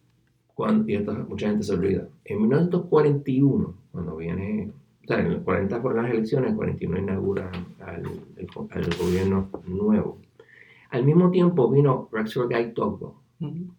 cuando, 0.56 0.92
y 0.92 0.98
mucha 1.30 1.50
gente 1.50 1.64
se 1.64 1.74
olvida, 1.76 2.08
en 2.26 2.42
1941, 2.42 3.76
cuando 3.92 4.16
viene, 4.16 4.72
o 5.04 5.08
sea, 5.08 5.20
en 5.20 5.28
el 5.28 5.42
40 5.42 5.80
fueron 5.80 6.02
las 6.02 6.12
elecciones, 6.12 6.48
en 6.48 6.54
el 6.54 6.58
41 6.58 6.98
inaugura 6.98 7.52
al, 7.82 8.02
gobierno 9.00 9.52
nuevo. 9.68 10.18
Al 10.90 11.06
mismo 11.06 11.30
tiempo 11.30 11.70
vino 11.70 12.10
Rexford 12.12 12.52
Guy 12.52 12.74
Togwell, 12.74 13.14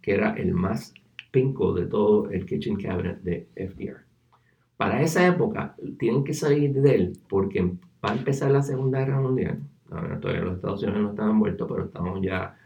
que 0.00 0.14
era 0.14 0.34
el 0.34 0.54
más 0.54 0.94
pinco 1.32 1.72
de 1.72 1.86
todo 1.86 2.30
el 2.30 2.46
kitchen 2.46 2.76
cabinet 2.76 3.20
de 3.22 3.48
FDR. 3.56 4.07
Para 4.78 5.02
esa 5.02 5.26
época 5.26 5.74
tienen 5.98 6.22
que 6.22 6.32
salir 6.32 6.72
de 6.72 6.94
él 6.94 7.18
porque 7.28 7.62
va 7.64 8.12
a 8.12 8.16
empezar 8.16 8.52
la 8.52 8.62
Segunda 8.62 9.00
Guerra 9.00 9.20
Mundial. 9.20 9.58
todavía 10.20 10.42
los 10.42 10.54
Estados 10.54 10.84
Unidos 10.84 11.02
no 11.02 11.10
están 11.10 11.30
envueltos, 11.30 11.68
pero 11.68 11.84
estamos 11.86 12.22
ya 12.22 12.56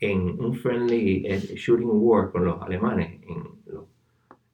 en 0.00 0.44
un 0.44 0.52
friendly 0.52 1.24
eh, 1.26 1.38
shooting 1.38 1.88
war 1.92 2.32
con 2.32 2.44
los 2.44 2.60
alemanes 2.60 3.20
en, 3.22 3.44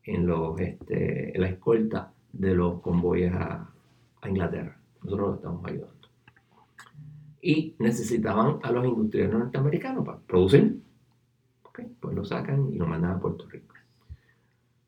en, 0.05 0.27
los, 0.27 0.61
este, 0.61 1.33
la 1.37 1.49
escolta 1.49 2.13
de 2.35 2.55
los 2.55 2.83
convoyes 2.83 3.33
a, 3.33 3.71
Inglaterra. 4.29 4.77
Nosotros 5.05 5.29
los 5.29 5.37
estamos 5.37 5.65
ayudando. 5.65 6.09
Y 7.41 7.77
necesitaban 7.79 8.59
a 8.61 8.73
los 8.73 8.85
industriales 8.85 9.33
norteamericanos 9.33 10.05
para 10.05 10.19
producir. 10.19 10.83
pues 12.01 12.15
lo 12.15 12.25
sacan 12.25 12.73
y 12.73 12.77
lo 12.77 12.87
mandan 12.87 13.13
a 13.13 13.21
Puerto 13.21 13.47
Rico 13.49 13.76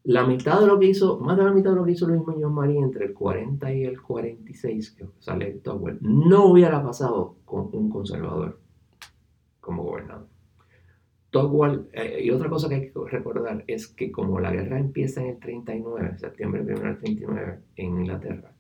la 0.09 0.27
mitad 0.27 0.59
de 0.59 0.67
lo 0.67 0.79
que 0.79 0.87
hizo, 0.87 1.21
más 1.21 1.37
de 1.37 1.45
la 1.45 1.53
mitad 1.53 1.69
de 1.69 1.77
lo 1.77 1.85
que 1.85 1.93
hizo 1.93 2.09
Luis 2.09 2.27
Muñoz 2.27 2.51
Marín 2.51 2.83
entre 2.83 3.05
el 3.05 3.13
40 3.13 3.75
y 3.75 3.85
el 3.85 4.01
46, 4.01 4.93
que 4.93 5.05
sale 5.19 5.51
Togwell, 5.63 5.99
no 6.01 6.47
hubiera 6.47 6.83
pasado 6.83 7.37
con 7.45 7.69
un 7.75 7.91
conservador 7.91 8.59
como 9.61 9.83
gobernador. 9.83 10.27
Togwell, 11.29 11.91
eh, 11.93 12.23
y 12.25 12.31
otra 12.31 12.49
cosa 12.49 12.71
que 12.71 12.77
hay 12.77 12.91
que 12.91 12.93
recordar 13.11 13.65
es 13.67 13.87
que 13.87 14.11
como 14.11 14.41
la 14.41 14.51
guerra 14.51 14.79
empieza 14.79 15.21
en 15.21 15.27
el 15.27 15.39
39, 15.41 16.17
septiembre 16.17 16.63
1 16.63 16.69
del 16.69 16.99
39, 17.01 17.61
en 17.77 17.87
Inglaterra, 17.87 18.53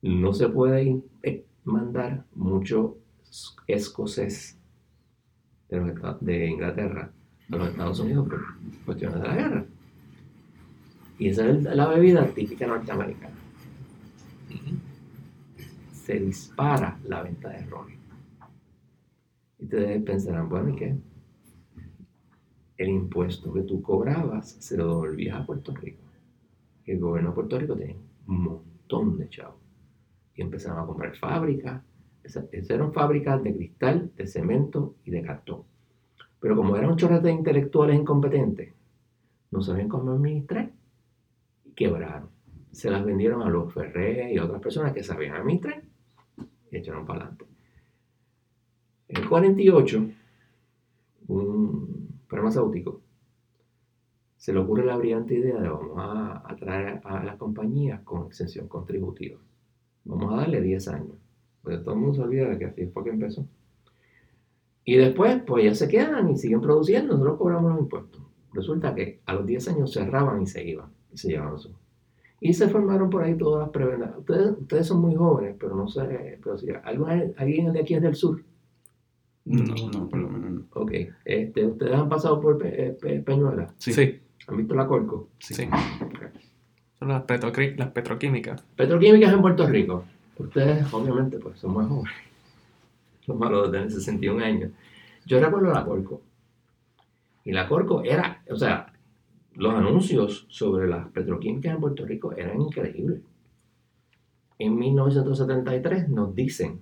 no 0.00 0.32
se 0.32 0.48
puede 0.48 1.02
eh, 1.22 1.44
mandar 1.64 2.24
mucho 2.34 2.96
escocés 3.66 4.58
de, 5.68 5.94
de 6.22 6.46
Inglaterra 6.46 7.12
a 7.52 7.56
los 7.56 7.68
Estados 7.68 8.00
Unidos 8.00 8.26
por 8.26 8.40
cuestiones 8.86 9.20
de 9.20 9.28
la 9.28 9.34
guerra. 9.34 9.66
Y 11.18 11.28
esa 11.28 11.48
es 11.48 11.62
la 11.62 11.86
bebida 11.88 12.26
típica 12.26 12.66
norteamericana. 12.66 13.34
Se 15.92 16.18
dispara 16.18 16.98
la 17.04 17.22
venta 17.22 17.50
de 17.50 17.64
ron. 17.66 17.86
Y 19.58 19.64
ustedes 19.64 20.02
pensarán, 20.02 20.48
bueno, 20.48 20.70
¿y 20.70 20.76
qué? 20.76 20.96
El 22.76 22.88
impuesto 22.88 23.52
que 23.52 23.62
tú 23.62 23.80
cobrabas 23.80 24.56
se 24.58 24.76
lo 24.76 24.88
devolvías 24.88 25.40
a 25.40 25.46
Puerto 25.46 25.72
Rico. 25.74 26.02
El 26.84 26.98
gobierno 26.98 27.30
de 27.30 27.34
Puerto 27.34 27.58
Rico 27.58 27.76
tenía 27.76 27.96
un 28.26 28.42
montón 28.42 29.16
de 29.16 29.28
chavos. 29.28 29.60
Y 30.34 30.42
empezaron 30.42 30.82
a 30.82 30.86
comprar 30.86 31.16
fábricas. 31.16 31.82
Esas 32.24 32.46
eran 32.52 32.92
fábricas 32.92 33.42
de 33.42 33.54
cristal, 33.54 34.10
de 34.16 34.26
cemento 34.26 34.96
y 35.04 35.10
de 35.12 35.22
cartón. 35.22 35.62
Pero 36.40 36.56
como 36.56 36.76
eran 36.76 36.96
chorros 36.96 37.22
de 37.22 37.30
intelectuales 37.32 37.98
incompetentes, 37.98 38.74
no 39.50 39.62
sabían 39.62 39.88
cómo 39.88 40.10
administrar 40.10 40.70
quebraron. 41.74 42.30
Se 42.72 42.90
las 42.90 43.04
vendieron 43.04 43.42
a 43.42 43.48
los 43.48 43.72
Ferré 43.72 44.32
y 44.32 44.38
a 44.38 44.44
otras 44.44 44.60
personas 44.60 44.92
que 44.92 45.02
sabían 45.02 45.36
administrar 45.36 45.82
y 46.70 46.76
echaron 46.76 47.06
para 47.06 47.20
adelante. 47.20 47.44
En 49.08 49.22
el 49.22 49.28
48, 49.28 50.06
un 51.28 52.08
farmacéutico 52.26 53.04
se 54.44 54.52
le 54.52 54.58
ocurre 54.58 54.84
la 54.84 54.98
brillante 54.98 55.34
idea 55.34 55.58
de 55.58 55.70
vamos 55.70 55.96
a 55.96 56.42
atraer 56.46 57.00
a 57.04 57.24
las 57.24 57.36
compañías 57.36 58.02
con 58.02 58.26
exención 58.26 58.68
contributiva. 58.68 59.38
Vamos 60.04 60.34
a 60.34 60.36
darle 60.36 60.60
10 60.60 60.88
años. 60.88 61.16
Porque 61.62 61.78
todo 61.78 61.94
el 61.94 62.00
mundo 62.00 62.14
se 62.14 62.20
olvida 62.20 62.50
de 62.50 62.58
que 62.58 62.66
así 62.66 62.86
fue 62.88 63.04
que 63.04 63.10
empezó. 63.10 63.46
Y 64.84 64.96
después, 64.96 65.40
pues 65.46 65.64
ya 65.64 65.74
se 65.74 65.88
quedan 65.88 66.28
y 66.28 66.36
siguen 66.36 66.60
produciendo, 66.60 67.14
nosotros 67.14 67.38
cobramos 67.38 67.72
los 67.72 67.80
impuestos. 67.80 68.20
Resulta 68.52 68.94
que 68.94 69.22
a 69.24 69.32
los 69.32 69.46
10 69.46 69.68
años 69.68 69.94
cerraban 69.94 70.42
y 70.42 70.46
se 70.46 70.62
iban, 70.62 70.90
y 71.14 71.16
se 71.16 71.28
llevaban 71.28 71.58
su. 71.58 71.70
Y 72.40 72.52
se 72.52 72.68
formaron 72.68 73.08
por 73.08 73.22
ahí 73.22 73.38
todas 73.38 73.62
las 73.62 73.70
prebendas. 73.70 74.10
Ustedes, 74.18 74.50
ustedes 74.60 74.86
son 74.86 75.00
muy 75.00 75.14
jóvenes, 75.14 75.56
pero 75.58 75.74
no 75.74 75.88
sé, 75.88 76.38
pero 76.42 76.58
si 76.58 76.66
alguien 76.84 77.72
de 77.72 77.80
aquí 77.80 77.94
es 77.94 78.02
del 78.02 78.14
sur. 78.14 78.42
No, 79.46 79.74
no, 79.92 80.08
por 80.08 80.18
lo 80.18 80.28
menos 80.28 80.50
no. 80.50 80.64
Ok, 80.74 80.92
este, 81.24 81.66
¿ustedes 81.66 81.94
han 81.94 82.08
pasado 82.08 82.40
por 82.40 82.58
Peñuela? 82.58 83.72
Sí. 83.78 84.20
¿Han 84.46 84.56
visto 84.58 84.74
la 84.74 84.86
Corco? 84.86 85.28
Sí. 85.38 85.54
Son 86.98 87.08
las, 87.08 87.24
las 87.76 87.90
petroquímicas. 87.90 88.62
Petroquímicas 88.76 89.32
en 89.32 89.40
Puerto 89.40 89.66
Rico. 89.66 90.04
Ustedes, 90.36 90.92
obviamente, 90.92 91.38
pues 91.38 91.58
son 91.58 91.74
más 91.74 91.88
jóvenes 91.88 92.12
los 93.26 93.38
malos 93.38 93.70
de 93.70 93.78
tener 93.78 93.92
61 93.92 94.44
años. 94.44 94.70
Yo 95.26 95.40
recuerdo 95.40 95.72
la 95.72 95.84
Corco. 95.84 96.22
Y 97.44 97.52
la 97.52 97.68
Corco 97.68 98.02
era, 98.02 98.42
o 98.50 98.56
sea, 98.56 98.92
los 99.54 99.74
anuncios 99.74 100.46
sobre 100.48 100.88
las 100.88 101.08
petroquímicas 101.08 101.74
en 101.74 101.80
Puerto 101.80 102.04
Rico 102.04 102.32
eran 102.32 102.60
increíbles. 102.60 103.22
En 104.58 104.76
1973 104.76 106.08
nos 106.08 106.34
dicen 106.34 106.80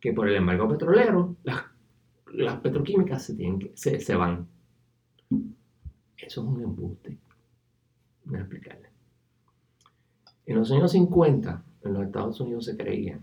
que 0.00 0.12
por 0.12 0.28
el 0.28 0.36
embargo 0.36 0.68
petrolero 0.68 1.36
las, 1.42 2.60
petroquímicas 2.60 3.32
se, 3.74 4.14
van. 4.14 4.46
Eso 6.16 6.40
es 6.40 6.46
un 6.46 6.62
embuste. 6.62 7.18
Voy 8.24 8.38
a. 8.38 8.48
En 10.46 10.56
los 10.56 10.70
años 10.72 10.92
50, 10.92 11.64
en 11.84 11.92
los 11.92 12.04
Estados 12.04 12.40
Unidos 12.40 12.64
se 12.64 12.76
creía 12.76 13.18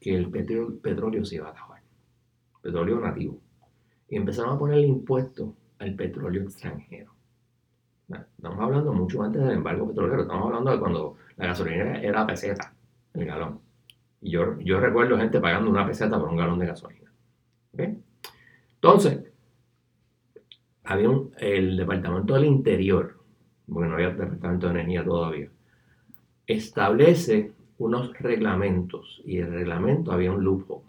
que 0.00 0.14
el 0.14 0.30
petróleo 0.30 1.24
se 1.24 1.36
iba 1.36 1.48
a 1.48 1.52
acabar 1.52 1.74
petróleo 2.64 2.98
nativo, 2.98 3.38
y 4.08 4.16
empezaron 4.16 4.56
a 4.56 4.58
poner 4.58 4.78
el 4.78 4.86
impuesto 4.86 5.54
al 5.78 5.94
petróleo 5.94 6.44
extranjero. 6.44 7.13
Estamos 8.08 8.60
hablando 8.60 8.92
mucho 8.92 9.22
antes 9.22 9.42
del 9.42 9.52
embargo 9.52 9.88
petrolero, 9.88 10.22
estamos 10.22 10.46
hablando 10.46 10.70
de 10.70 10.78
cuando 10.78 11.16
la 11.36 11.46
gasolina 11.46 12.00
era 12.02 12.26
peseta, 12.26 12.74
el 13.14 13.24
galón. 13.24 13.60
Y 14.20 14.30
yo, 14.30 14.58
yo 14.60 14.78
recuerdo 14.78 15.16
gente 15.16 15.40
pagando 15.40 15.70
una 15.70 15.86
peseta 15.86 16.18
por 16.18 16.28
un 16.28 16.36
galón 16.36 16.58
de 16.58 16.66
gasolina. 16.66 17.10
Entonces, 18.74 19.24
había 20.84 21.08
el 21.38 21.76
Departamento 21.76 22.34
del 22.34 22.44
Interior, 22.44 23.18
porque 23.66 23.88
no 23.88 23.94
había 23.94 24.10
Departamento 24.10 24.66
de 24.66 24.72
Energía 24.72 25.04
todavía, 25.04 25.48
establece 26.46 27.52
unos 27.78 28.12
reglamentos 28.18 29.22
y 29.24 29.38
el 29.38 29.50
reglamento 29.50 30.12
había 30.12 30.30
un 30.30 30.44
loophole 30.44 30.84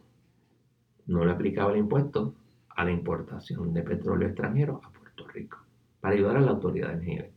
no 1.07 1.23
le 1.23 1.31
aplicaba 1.31 1.71
el 1.71 1.79
impuesto 1.79 2.33
a 2.69 2.83
la 2.83 2.91
importación 2.91 3.73
de 3.73 3.83
petróleo 3.83 4.27
extranjero 4.27 4.81
a 4.83 4.89
Puerto 4.89 5.27
Rico 5.27 5.64
para 6.05 6.17
ayudar 6.17 6.37
a 6.37 6.41
la 6.41 6.51
Autoridad 6.51 6.93
de. 6.93 7.31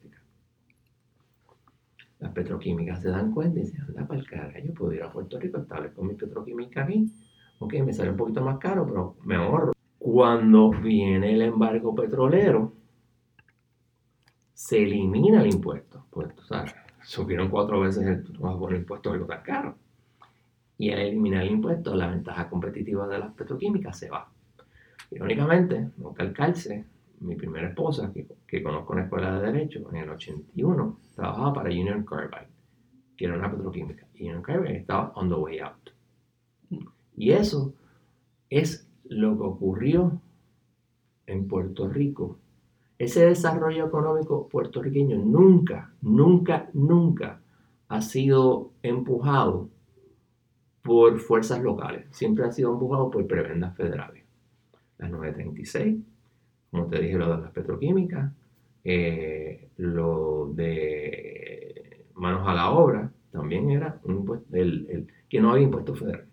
Las 2.19 2.33
petroquímicas 2.33 3.01
se 3.01 3.09
dan 3.09 3.33
cuenta 3.33 3.61
y 3.61 3.63
dicen, 3.63 3.81
anda 3.89 4.07
para 4.07 4.21
el 4.21 4.27
cara, 4.29 4.61
yo 4.61 4.75
puedo 4.75 4.93
ir 4.93 5.03
a 5.03 5.11
Puerto 5.11 5.41
Rico, 5.41 5.57
establezco 5.57 6.03
mi 6.03 6.13
petroquímica 6.13 6.83
aquí, 6.83 7.11
ok, 7.61 7.73
me 7.83 7.95
sale 7.95 8.11
un 8.11 8.19
poquito 8.19 8.43
más 8.43 8.59
caro, 8.59 8.85
pero 8.87 9.17
me 9.25 9.37
ahorro. 9.37 9.73
Cuando 9.99 10.69
viene 10.69 11.33
el 11.33 11.41
embargo 11.41 11.95
petrolero, 11.95 12.75
se 14.53 14.83
elimina 14.83 15.41
el 15.41 15.55
impuesto, 15.55 16.05
pues, 16.11 16.29
o 16.37 16.43
sea, 16.43 16.67
subieron 17.03 17.49
cuatro 17.49 17.81
veces 17.81 18.07
el, 18.07 18.23
el 18.69 18.77
impuesto 18.77 19.13
algo 19.13 19.25
tan 19.25 19.43
caro 19.45 19.77
y 20.77 20.91
al 20.91 20.99
eliminar 20.99 21.45
el 21.45 21.53
impuesto, 21.53 21.95
la 21.95 22.09
ventaja 22.09 22.51
competitiva 22.51 23.09
de 23.09 23.19
las 23.19 23.33
petroquímicas 23.33 23.99
se 23.99 24.11
va. 24.11 24.31
Irónicamente, 25.11 25.89
no 25.97 26.13
calcarse, 26.13 26.85
mi 27.21 27.37
primera 27.37 27.69
esposa, 27.69 28.13
que, 28.47 28.63
conozco 28.63 28.93
en 28.93 28.99
la 28.99 29.05
escuela 29.05 29.41
de 29.41 29.53
Derecho, 29.53 29.89
en 29.91 29.97
el 29.97 30.11
81, 30.11 30.99
trabajaba 31.15 31.53
para 31.53 31.71
Union 31.71 32.05
Carbide, 32.05 32.49
que 33.17 33.25
era 33.25 33.37
una 33.37 33.51
petroquímica. 33.51 34.07
Union 34.15 34.43
Carbide 34.43 34.79
estaba 34.79 35.13
on 35.15 35.29
the 35.29 35.35
way 35.35 35.59
out. 35.59 35.91
Y 37.17 37.33
eso 37.33 37.75
es 38.51 38.89
lo 39.05 39.37
que 39.37 39.43
ocurrió 39.43 40.21
en 41.27 41.49
Puerto 41.49 41.89
Rico. 41.89 42.39
Ese 42.99 43.27
desarrollo 43.27 43.87
económico 43.87 44.49
puertorriqueño 44.49 45.19
nunca, 45.19 45.93
nunca, 46.01 46.69
nunca 46.73 47.41
ha 47.89 48.01
sido 48.01 48.73
empujado 48.83 49.69
por 50.83 51.19
fuerzas 51.21 51.63
locales, 51.63 52.07
siempre 52.11 52.45
ha 52.45 52.53
sido 52.53 52.73
empujado 52.73 53.11
por 53.11 53.27
prebendas 53.27 53.77
federales. 53.77 54.25
Las 54.99 55.11
936, 55.11 55.99
como 56.71 56.87
te 56.87 57.01
dije, 57.01 57.17
lo 57.17 57.37
de 57.37 57.43
las 57.43 57.53
petroquímicas, 57.53 58.33
eh, 58.85 59.69
lo 59.77 60.51
de 60.55 62.07
manos 62.15 62.47
a 62.47 62.55
la 62.55 62.71
obra, 62.71 63.11
también 63.31 63.71
era 63.71 64.01
un 64.05 64.17
impuesto, 64.17 64.57
el, 64.57 65.07
que 65.29 65.41
no 65.41 65.51
había 65.51 65.65
impuesto 65.65 65.95
federal. 65.95 66.25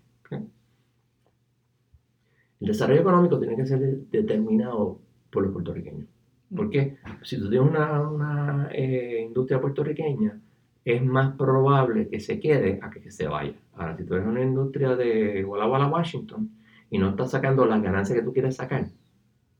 El 2.60 2.68
desarrollo 2.68 3.02
económico 3.02 3.38
tiene 3.38 3.56
que 3.56 3.66
ser 3.66 3.80
determinado 4.10 5.00
por 5.30 5.44
los 5.44 5.52
puertorriqueños. 5.52 6.08
Porque 6.56 6.98
si 7.22 7.38
tú 7.38 7.50
tienes 7.50 7.70
una, 7.70 8.70
eh, 8.72 9.24
industria 9.28 9.60
puertorriqueña, 9.60 10.40
es 10.86 11.04
más 11.04 11.36
probable 11.36 12.08
que 12.08 12.20
se 12.20 12.40
quede 12.40 12.80
a 12.82 12.90
que 12.90 13.12
se 13.12 13.28
vaya. 13.28 13.56
Ahora, 13.74 13.98
si 13.98 14.06
tú 14.06 14.14
eres 14.14 14.28
una 14.28 14.42
industria 14.42 14.96
de 14.96 15.44
Walla 15.44 15.68
Walla, 15.68 15.88
Washington, 15.88 16.50
y 16.90 16.98
no 16.98 17.10
estás 17.10 17.32
sacando 17.32 17.66
las 17.66 17.82
ganancias 17.82 18.18
que 18.18 18.24
tú 18.24 18.32
quieres 18.32 18.56
sacar, 18.56 18.86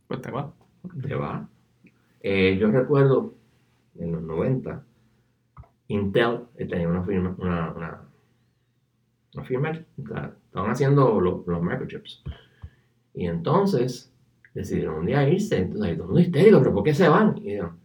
pues 0.08 0.22
te 0.22 0.32
va. 0.32 0.54
Te 1.02 1.16
va. 1.16 1.48
Eh, 2.22 2.58
yo 2.60 2.72
recuerdo 2.72 3.36
en 3.98 4.12
los 4.12 4.22
90, 4.22 4.84
Intel 5.88 6.40
tenía 6.56 6.88
una 6.88 7.04
firma, 7.04 7.36
una, 7.38 7.72
una, 9.34 9.44
firma, 9.44 9.72
estaban 9.72 10.72
haciendo 10.72 11.20
los, 11.22 11.46
microchips. 11.62 12.24
Y 13.14 13.28
entonces 13.28 14.12
decidieron 14.54 15.00
un 15.00 15.06
día 15.06 15.28
irse, 15.30 15.58
entonces 15.58 15.94
todo 15.94 16.04
el 16.04 16.08
mundo 16.08 16.22
histérico, 16.22 16.60
pero 16.60 16.74
¿por 16.74 16.84
qué 16.84 16.94
se 16.94 17.08
van? 17.08 17.38
Y 17.38 17.42
dijeron, 17.42 17.78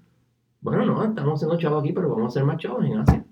bueno, 0.61 0.87
no, 0.87 1.04
estamos 1.04 1.35
haciendo 1.35 1.59
chavos 1.59 1.83
aquí, 1.83 1.92
pero 1.92 2.09
vamos 2.09 2.25
a 2.25 2.28
hacer 2.28 2.45
más 2.45 2.59
chavos 2.59 2.85
en 2.85 2.99
Asia. 2.99 3.25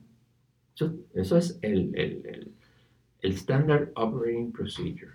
Eso, 1.14 1.36
es 1.36 1.58
el, 1.62 1.92
el, 1.96 2.54
el, 3.20 3.32
Standard 3.32 3.90
Operating 3.96 4.52
Procedure. 4.52 5.12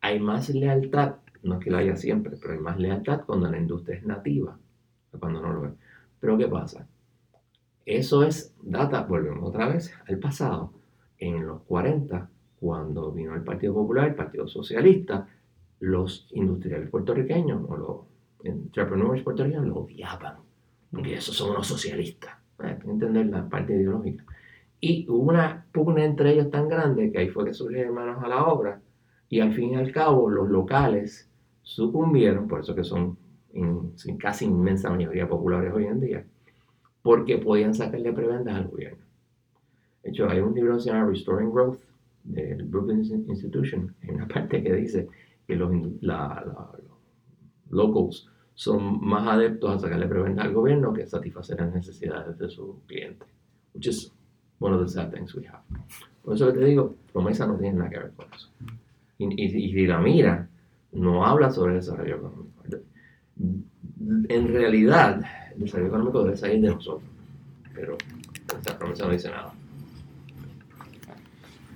Hay 0.00 0.20
más 0.20 0.50
lealtad, 0.50 1.16
no 1.42 1.54
es 1.54 1.64
que 1.64 1.70
lo 1.70 1.78
haya 1.78 1.96
siempre, 1.96 2.36
pero 2.40 2.54
hay 2.54 2.60
más 2.60 2.78
lealtad 2.78 3.22
cuando 3.26 3.50
la 3.50 3.58
industria 3.58 3.98
es 3.98 4.04
nativa, 4.04 4.58
cuando 5.18 5.40
no 5.40 5.52
lo 5.52 5.66
es. 5.66 5.72
Pero 6.20 6.38
¿qué 6.38 6.46
pasa? 6.46 6.86
Eso 7.84 8.22
es 8.22 8.54
data, 8.62 9.02
volvemos 9.02 9.48
otra 9.48 9.68
vez 9.68 9.92
al 10.06 10.18
pasado. 10.18 10.72
En 11.18 11.46
los 11.46 11.62
40, 11.62 12.28
cuando 12.60 13.10
vino 13.12 13.34
el 13.34 13.42
Partido 13.42 13.74
Popular, 13.74 14.08
el 14.08 14.14
Partido 14.14 14.46
Socialista, 14.46 15.26
los 15.80 16.28
industriales 16.32 16.90
puertorriqueños 16.90 17.62
o 17.68 17.76
los 17.76 17.98
entrepreneurs 18.44 19.22
puertorriqueños 19.22 19.66
lo 19.66 19.78
odiaban, 19.78 20.36
porque 20.90 21.14
esos 21.14 21.36
son 21.36 21.50
unos 21.50 21.66
socialistas. 21.66 22.36
Hay 22.58 22.76
que 22.76 22.88
entender 22.88 23.26
la 23.26 23.48
parte 23.48 23.74
ideológica. 23.74 24.24
Y 24.80 25.06
hubo 25.08 25.30
una 25.30 25.66
pugna 25.72 26.04
entre 26.04 26.32
ellos 26.32 26.50
tan 26.50 26.68
grande 26.68 27.10
que 27.10 27.18
ahí 27.18 27.28
fue 27.28 27.44
que 27.44 27.54
surgieron 27.54 27.94
manos 27.94 28.22
a 28.22 28.28
la 28.28 28.44
obra. 28.44 28.80
Y 29.28 29.40
al 29.40 29.52
fin 29.54 29.70
y 29.70 29.74
al 29.76 29.90
cabo, 29.92 30.28
los 30.28 30.48
locales 30.48 31.31
sucumbieron, 31.62 32.48
por 32.48 32.60
eso 32.60 32.74
que 32.74 32.84
son 32.84 33.16
en, 33.52 33.92
casi 34.18 34.46
inmensa 34.46 34.90
mayoría 34.90 35.28
populares 35.28 35.72
hoy 35.72 35.86
en 35.86 36.00
día, 36.00 36.24
porque 37.02 37.38
podían 37.38 37.74
sacarle 37.74 38.12
prebendas 38.12 38.56
al 38.56 38.68
gobierno. 38.68 39.04
De 40.02 40.10
hecho, 40.10 40.28
hay 40.28 40.40
un 40.40 40.54
libro 40.54 40.74
que 40.76 40.82
se 40.82 40.90
llama 40.90 41.06
Restoring 41.06 41.50
Growth 41.50 41.78
del 42.24 42.64
Brookings 42.64 43.10
Institution. 43.10 43.94
Hay 44.02 44.10
una 44.10 44.26
parte 44.34 44.62
que 44.62 44.72
dice 44.74 45.08
que 45.46 45.56
los, 45.56 45.70
locals 47.70 48.28
son 48.54 49.00
más 49.04 49.26
adeptos 49.26 49.70
a 49.70 49.78
sacarle 49.78 50.06
prebendas 50.06 50.44
al 50.44 50.52
gobierno 50.52 50.92
que 50.92 51.06
satisfacer 51.06 51.58
las 51.58 51.72
necesidades 51.74 52.38
de 52.38 52.48
su 52.48 52.80
cliente. 52.86 53.26
Which 53.74 53.86
is 53.86 54.12
one 54.58 54.74
of 54.74 54.82
the 54.82 54.88
sad 54.88 55.10
things 55.10 55.34
we 55.34 55.46
have. 55.46 55.62
Por 56.22 56.34
eso 56.34 56.52
que 56.52 56.58
te 56.58 56.64
digo, 56.66 56.94
promesa 57.12 57.46
no 57.46 57.56
tiene 57.56 57.78
nada 57.78 57.90
que 57.90 57.98
ver 57.98 58.12
con 58.12 58.26
eso. 58.32 58.48
Y, 59.18 59.48
si 59.48 59.86
la 59.86 59.98
mira, 59.98 60.48
no 60.92 61.26
habla 61.26 61.50
sobre 61.50 61.72
el 61.72 61.80
desarrollo 61.80 62.16
económico. 62.16 62.62
En 64.28 64.48
realidad, 64.48 65.22
el 65.54 65.60
desarrollo 65.60 65.88
económico 65.88 66.24
debe 66.24 66.36
salir 66.36 66.60
de 66.60 66.68
nosotros, 66.68 67.08
pero 67.74 67.96
esa 68.60 68.78
promesa 68.78 69.06
no 69.06 69.12
dice 69.12 69.30
nada. 69.30 69.52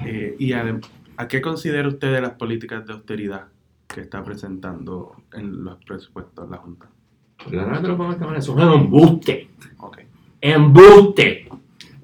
Eh, 0.05 0.37
¿Y 0.39 0.53
a, 0.53 0.79
a, 1.17 1.29
qué 1.29 1.41
considera 1.41 1.89
usted 1.89 2.13
de 2.13 2.21
las 2.21 2.33
políticas 2.33 2.87
de 2.87 2.93
austeridad 2.93 3.49
que 3.89 4.03
está 4.03 4.23
presentando 4.23 5.17
en 5.33 5.65
los 5.65 5.83
presupuestos 5.85 6.45
de 6.45 6.51
la 6.51 6.63
Junta? 6.63 6.89
La 7.51 7.65
verdad 7.65 7.83
te 7.83 7.89
lo 7.89 7.97
pongo 7.97 8.11
de 8.11 8.15
esta 8.15 8.27
manera, 8.27 8.41
es 8.41 8.49
un 8.49 8.61
embuste. 8.61 9.51
Okay. 9.79 10.07
Embuste. 10.41 11.49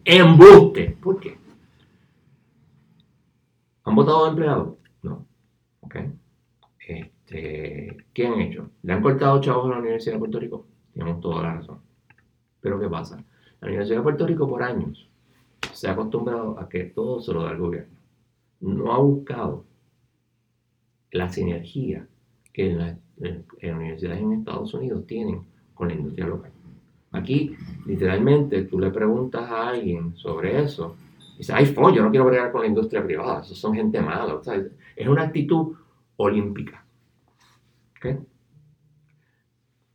Embuste. 0.05 0.97
¿Por 1.01 1.21
qué? 1.21 1.39
¿Han 3.85 3.95
votado 3.95 4.29
empleados? 4.29 4.75
No. 5.03 5.27
Ok. 5.81 5.97
Este, 7.33 7.97
¿Qué 8.13 8.27
han 8.27 8.41
hecho? 8.41 8.69
¿Le 8.83 8.93
han 8.93 9.03
cortado 9.03 9.41
chavos 9.41 9.67
a 9.67 9.75
la 9.75 9.79
Universidad 9.79 10.15
de 10.15 10.19
Puerto 10.19 10.39
Rico? 10.39 10.67
Tenemos 10.93 11.21
toda 11.21 11.43
la 11.43 11.55
razón. 11.55 11.79
Pero 12.61 12.79
¿qué 12.79 12.89
pasa? 12.89 13.25
La 13.61 13.69
Universidad 13.69 13.99
de 13.99 14.03
Puerto 14.03 14.27
Rico 14.27 14.49
por 14.49 14.63
años 14.63 15.09
se 15.73 15.89
ha 15.89 15.93
acostumbrado 15.93 16.59
a 16.59 16.69
que 16.69 16.85
todo 16.85 17.21
se 17.21 17.33
lo 17.33 17.43
da 17.43 17.53
el 17.53 17.59
gobierno. 17.59 17.97
No 18.61 18.93
ha 18.93 18.99
buscado 18.99 19.65
la 21.11 21.29
sinergia 21.31 22.07
que 22.53 22.75
las 22.75 22.97
universidades 23.63 24.21
en 24.21 24.33
Estados 24.33 24.75
Unidos 24.75 25.07
tienen 25.07 25.43
con 25.75 25.89
la 25.89 25.95
industria 25.95 26.27
local. 26.27 26.51
Aquí, 27.13 27.57
literalmente, 27.87 28.65
tú 28.65 28.79
le 28.79 28.91
preguntas 28.91 29.51
a 29.51 29.69
alguien 29.69 30.15
sobre 30.17 30.63
eso 30.63 30.97
dice, 31.39 31.53
ay, 31.55 31.67
fo, 31.67 31.93
yo 31.93 32.03
no 32.03 32.11
quiero 32.11 32.27
bregar 32.27 32.53
con 32.53 32.61
la 32.61 32.69
industria 32.69 33.03
privada, 33.03 33.41
esos 33.41 33.59
son 33.59 33.75
gente 33.75 34.01
mala. 34.01 34.41
Es 34.95 35.09
una 35.09 35.23
actitud 35.23 35.75
olímpica. 36.17 36.82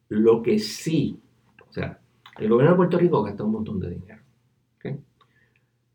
Lo 0.10 0.42
que 0.42 0.60
sí, 0.60 1.20
o 1.68 1.72
sea, 1.72 2.00
el 2.38 2.50
gobierno 2.50 2.72
de 2.72 2.78
Puerto 2.78 2.98
Rico 2.98 3.24
gasta 3.24 3.44
un 3.44 3.52
montón 3.52 3.80
de 3.80 3.90
dinero. 3.90 4.22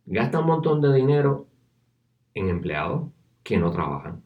Gasta 0.04 0.40
un 0.40 0.46
montón 0.46 0.80
de 0.80 0.92
dinero 0.92 1.46
en 2.34 2.48
empleados 2.48 3.08
que 3.44 3.56
no 3.56 3.70
trabajan. 3.70 4.20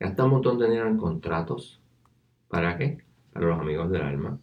Gasta 0.00 0.24
un 0.24 0.30
montón 0.30 0.58
de 0.58 0.66
dinero 0.66 0.88
en 0.88 0.96
contratos. 0.96 1.80
¿Para 2.48 2.78
qué? 2.78 2.98
Para 3.32 3.46
los 3.48 3.60
amigos 3.60 3.90
del 3.90 4.02
alma. 4.02 4.40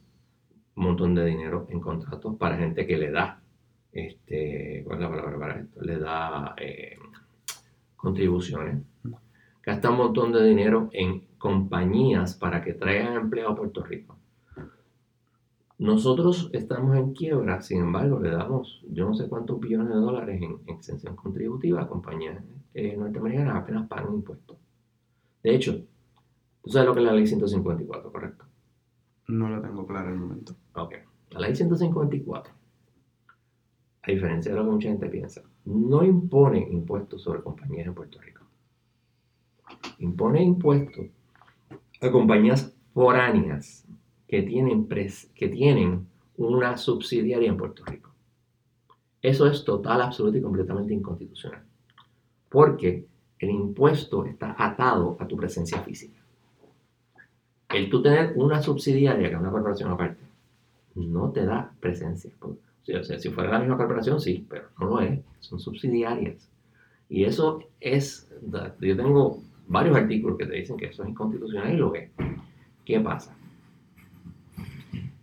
Un 0.75 0.83
montón 0.83 1.15
de 1.15 1.25
dinero 1.25 1.67
en 1.69 1.79
contratos 1.79 2.35
para 2.37 2.57
gente 2.57 2.85
que 2.85 2.97
le 2.97 3.11
da 3.11 3.41
este, 3.91 4.83
¿cuál 4.85 4.99
es 4.99 5.03
la 5.03 5.09
palabra 5.09 5.39
para 5.39 5.59
esto? 5.59 5.81
Le 5.81 5.97
da 5.97 6.53
eh, 6.57 6.97
contribuciones, 7.95 8.83
gasta 9.63 9.89
un 9.89 9.97
montón 9.97 10.31
de 10.31 10.43
dinero 10.43 10.89
en 10.93 11.23
compañías 11.39 12.35
para 12.35 12.61
que 12.63 12.73
traigan 12.73 13.15
empleo 13.15 13.49
a 13.49 13.55
Puerto 13.55 13.83
Rico. 13.83 14.17
Nosotros 15.79 16.49
estamos 16.53 16.95
en 16.97 17.13
quiebra, 17.13 17.61
sin 17.61 17.79
embargo, 17.79 18.19
le 18.19 18.29
damos 18.29 18.83
yo 18.91 19.05
no 19.05 19.15
sé 19.15 19.27
cuántos 19.27 19.59
billones 19.59 19.89
de 19.89 19.95
dólares 19.95 20.41
en 20.41 20.59
exención 20.67 21.15
contributiva 21.15 21.81
a 21.81 21.87
compañías 21.87 22.43
eh, 22.73 22.95
norteamericanas 22.97 23.55
apenas 23.55 23.87
pagan 23.87 24.13
impuestos. 24.13 24.57
De 25.41 25.55
hecho, 25.55 25.81
tú 26.61 26.69
sabes 26.69 26.87
lo 26.87 26.93
que 26.93 26.99
es 26.99 27.05
la 27.05 27.13
ley 27.13 27.25
154, 27.25 28.11
¿correcto? 28.11 28.45
No 29.29 29.49
la 29.49 29.61
tengo 29.61 29.87
clara 29.87 30.09
en 30.09 30.15
el 30.15 30.19
momento. 30.19 30.53
Ok. 30.75 30.95
La 31.31 31.39
ley 31.39 31.55
154 31.55 32.59
a 34.01 34.11
diferencia 34.11 34.51
de 34.51 34.57
lo 34.57 34.65
que 34.65 34.71
mucha 34.71 34.89
gente 34.89 35.09
piensa, 35.09 35.43
no 35.65 36.03
impone 36.03 36.67
impuestos 36.71 37.21
sobre 37.21 37.41
compañías 37.41 37.87
en 37.87 37.93
Puerto 37.93 38.19
Rico. 38.19 38.45
Impone 39.99 40.43
impuestos 40.43 41.05
a 42.01 42.11
compañías 42.11 42.75
foráneas 42.93 43.85
que 44.27 44.43
tienen, 44.43 44.87
que 44.87 45.47
tienen 45.47 46.07
una 46.37 46.77
subsidiaria 46.77 47.49
en 47.49 47.57
Puerto 47.57 47.83
Rico. 47.85 48.11
Eso 49.21 49.47
es 49.47 49.65
total, 49.65 50.01
absoluto 50.01 50.37
y 50.37 50.41
completamente 50.41 50.93
inconstitucional. 50.93 51.63
Porque 52.47 53.05
el 53.39 53.49
impuesto 53.49 54.25
está 54.25 54.55
atado 54.57 55.17
a 55.19 55.27
tu 55.27 55.35
presencia 55.35 55.81
física. 55.81 56.19
El 57.69 57.89
tú 57.89 58.01
tener 58.01 58.33
una 58.35 58.61
subsidiaria, 58.61 59.29
que 59.29 59.35
es 59.35 59.39
una 59.39 59.51
corporación 59.51 59.91
aparte, 59.91 60.23
no 60.95 61.31
te 61.31 61.45
da 61.45 61.71
presencia 61.79 62.31
si 63.17 63.29
fuera 63.29 63.51
la 63.51 63.59
misma 63.59 63.77
corporación, 63.77 64.19
sí, 64.19 64.45
pero 64.49 64.69
no 64.79 64.87
lo 64.87 65.01
es, 65.01 65.19
son 65.39 65.59
subsidiarias. 65.59 66.49
Y 67.07 67.23
eso 67.23 67.63
es, 67.79 68.31
yo 68.79 68.97
tengo 68.97 69.41
varios 69.69 69.95
artículos 69.95 70.37
que 70.37 70.45
te 70.45 70.55
dicen 70.55 70.75
que 70.75 70.87
eso 70.87 71.03
es 71.03 71.09
inconstitucional 71.09 71.73
y 71.73 71.77
lo 71.77 71.95
es. 71.95 72.09
¿Qué 72.83 72.99
pasa? 72.99 73.35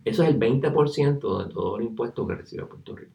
Eso 0.03 0.23
es 0.23 0.29
el 0.29 0.39
20% 0.39 1.45
de 1.45 1.53
todo 1.53 1.77
el 1.77 1.83
impuesto 1.83 2.25
que 2.25 2.35
recibe 2.35 2.65
Puerto 2.65 2.95
Rico. 2.95 3.11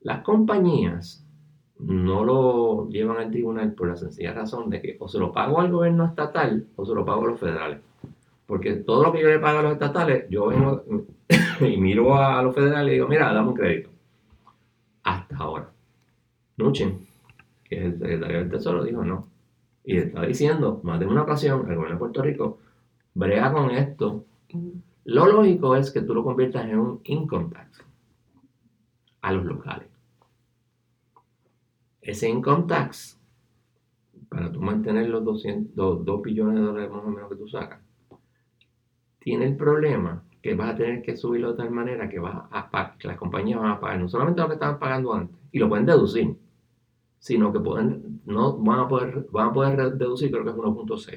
Las 0.00 0.22
compañías 0.22 1.24
no 1.78 2.24
lo 2.24 2.88
llevan 2.88 3.18
al 3.18 3.30
tribunal 3.30 3.74
por 3.74 3.88
la 3.88 3.96
sencilla 3.96 4.32
razón 4.32 4.70
de 4.70 4.80
que 4.80 4.96
o 4.98 5.08
se 5.08 5.18
lo 5.18 5.32
pago 5.32 5.60
al 5.60 5.70
gobierno 5.70 6.06
estatal 6.06 6.66
o 6.76 6.86
se 6.86 6.94
lo 6.94 7.04
pago 7.04 7.24
a 7.24 7.28
los 7.28 7.40
federales. 7.40 7.80
Porque 8.46 8.74
todo 8.76 9.04
lo 9.04 9.12
que 9.12 9.20
yo 9.20 9.28
le 9.28 9.38
pago 9.38 9.58
a 9.58 9.62
los 9.62 9.72
estatales, 9.72 10.26
yo 10.30 10.46
vengo 10.46 10.84
y 11.60 11.76
miro 11.76 12.16
a, 12.16 12.42
los 12.42 12.54
federales 12.54 12.90
y 12.90 12.94
digo, 12.94 13.08
mira, 13.08 13.32
dame 13.32 13.48
un 13.48 13.54
crédito. 13.54 13.90
Hasta 15.02 15.36
ahora. 15.36 15.70
Nuchen, 16.56 17.06
que 17.64 17.76
es 17.76 17.84
el 17.84 17.98
secretario 17.98 18.38
del 18.38 18.50
Tesoro, 18.50 18.84
dijo 18.84 19.04
no. 19.04 19.33
Y 19.84 19.98
está 19.98 20.22
diciendo, 20.22 20.80
más 20.82 20.98
de 20.98 21.06
una 21.06 21.22
ocasión, 21.22 21.60
el 21.68 21.76
gobierno 21.76 21.96
de 21.96 21.98
Puerto 21.98 22.22
Rico 22.22 22.58
brega 23.12 23.52
con 23.52 23.70
esto. 23.70 24.24
Lo 25.04 25.26
lógico 25.26 25.76
es 25.76 25.90
que 25.90 26.00
tú 26.00 26.14
lo 26.14 26.24
conviertas 26.24 26.64
en 26.64 26.78
un 26.78 27.00
income 27.04 27.50
tax 27.52 27.84
a 29.20 29.32
los 29.32 29.44
locales. 29.44 29.88
Ese 32.00 32.28
income 32.28 32.64
tax, 32.66 33.18
para 34.28 34.50
tú 34.50 34.60
mantener 34.60 35.08
los 35.08 35.24
200, 35.24 36.04
2 36.04 36.22
billones 36.22 36.56
de 36.56 36.60
dólares 36.60 36.90
más 36.90 37.04
o 37.04 37.08
menos 37.08 37.30
que 37.30 37.36
tú 37.36 37.48
sacas, 37.48 37.80
tiene 39.20 39.46
el 39.46 39.56
problema 39.56 40.22
que 40.42 40.54
vas 40.54 40.74
a 40.74 40.76
tener 40.76 41.00
que 41.02 41.16
subirlo 41.16 41.52
de 41.52 41.56
tal 41.56 41.70
manera 41.70 42.08
que, 42.08 42.18
vas 42.18 42.36
a, 42.50 42.96
que 42.98 43.08
las 43.08 43.16
compañías 43.16 43.58
van 43.58 43.70
a 43.70 43.80
pagar 43.80 43.98
no 43.98 44.08
solamente 44.08 44.42
lo 44.42 44.48
que 44.48 44.54
estaban 44.54 44.78
pagando 44.78 45.14
antes, 45.14 45.38
y 45.50 45.58
lo 45.58 45.68
pueden 45.70 45.86
deducir, 45.86 46.36
sino 47.24 47.50
que 47.54 47.58
pueden, 47.58 48.20
no, 48.26 48.58
van, 48.58 48.80
a 48.80 48.86
poder, 48.86 49.26
van 49.32 49.48
a 49.48 49.52
poder 49.54 49.94
deducir, 49.94 50.30
creo 50.30 50.44
que 50.44 50.50
es 50.50 50.56
1.6. 50.56 50.92
O 50.92 50.98
sea, 50.98 51.16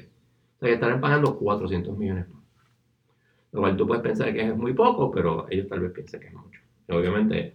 que 0.58 0.72
estarán 0.72 1.02
pagando 1.02 1.36
400 1.36 1.98
millones 1.98 2.26
más. 2.30 2.42
Lo 3.52 3.60
cual 3.60 3.76
tú 3.76 3.86
puedes 3.86 4.02
pensar 4.02 4.32
que 4.32 4.40
es 4.40 4.56
muy 4.56 4.72
poco, 4.72 5.10
pero 5.10 5.44
ellos 5.50 5.68
tal 5.68 5.80
vez 5.80 5.92
piensen 5.92 6.20
que 6.20 6.28
es 6.28 6.32
mucho. 6.32 6.62
Y 6.88 6.92
obviamente 6.92 7.54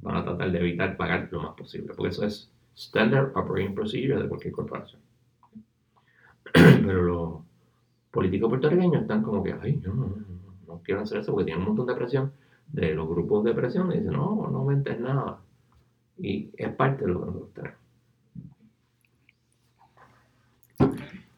van 0.00 0.16
a 0.16 0.24
tratar 0.24 0.50
de 0.50 0.58
evitar 0.60 0.96
pagar 0.96 1.28
lo 1.30 1.42
más 1.42 1.52
posible, 1.56 1.92
porque 1.94 2.08
eso 2.08 2.24
es 2.24 2.50
Standard 2.74 3.36
Operating 3.36 3.74
Procedure 3.74 4.22
de 4.22 4.28
cualquier 4.30 4.54
corporación. 4.54 5.02
pero 6.54 7.02
los 7.02 7.34
políticos 8.10 8.48
puertorriqueños 8.48 9.02
están 9.02 9.22
como 9.22 9.42
que, 9.42 9.56
ay, 9.60 9.78
no, 9.84 9.92
no, 9.92 10.16
no 10.66 10.80
quiero 10.82 11.02
hacer 11.02 11.18
eso 11.18 11.32
porque 11.32 11.44
tienen 11.44 11.60
un 11.60 11.68
montón 11.68 11.86
de 11.86 12.00
presión 12.00 12.32
de 12.66 12.94
los 12.94 13.06
grupos 13.06 13.44
de 13.44 13.52
presión 13.52 13.92
y 13.92 13.98
dicen, 13.98 14.14
no, 14.14 14.48
no 14.50 14.60
aumentes 14.60 14.98
nada. 14.98 15.43
Y 16.18 16.50
es 16.56 16.72
parte 16.74 17.04
de 17.04 17.12
lo 17.12 17.20
que 17.20 17.26
nosotros 17.26 17.50
tenemos. 17.54 17.78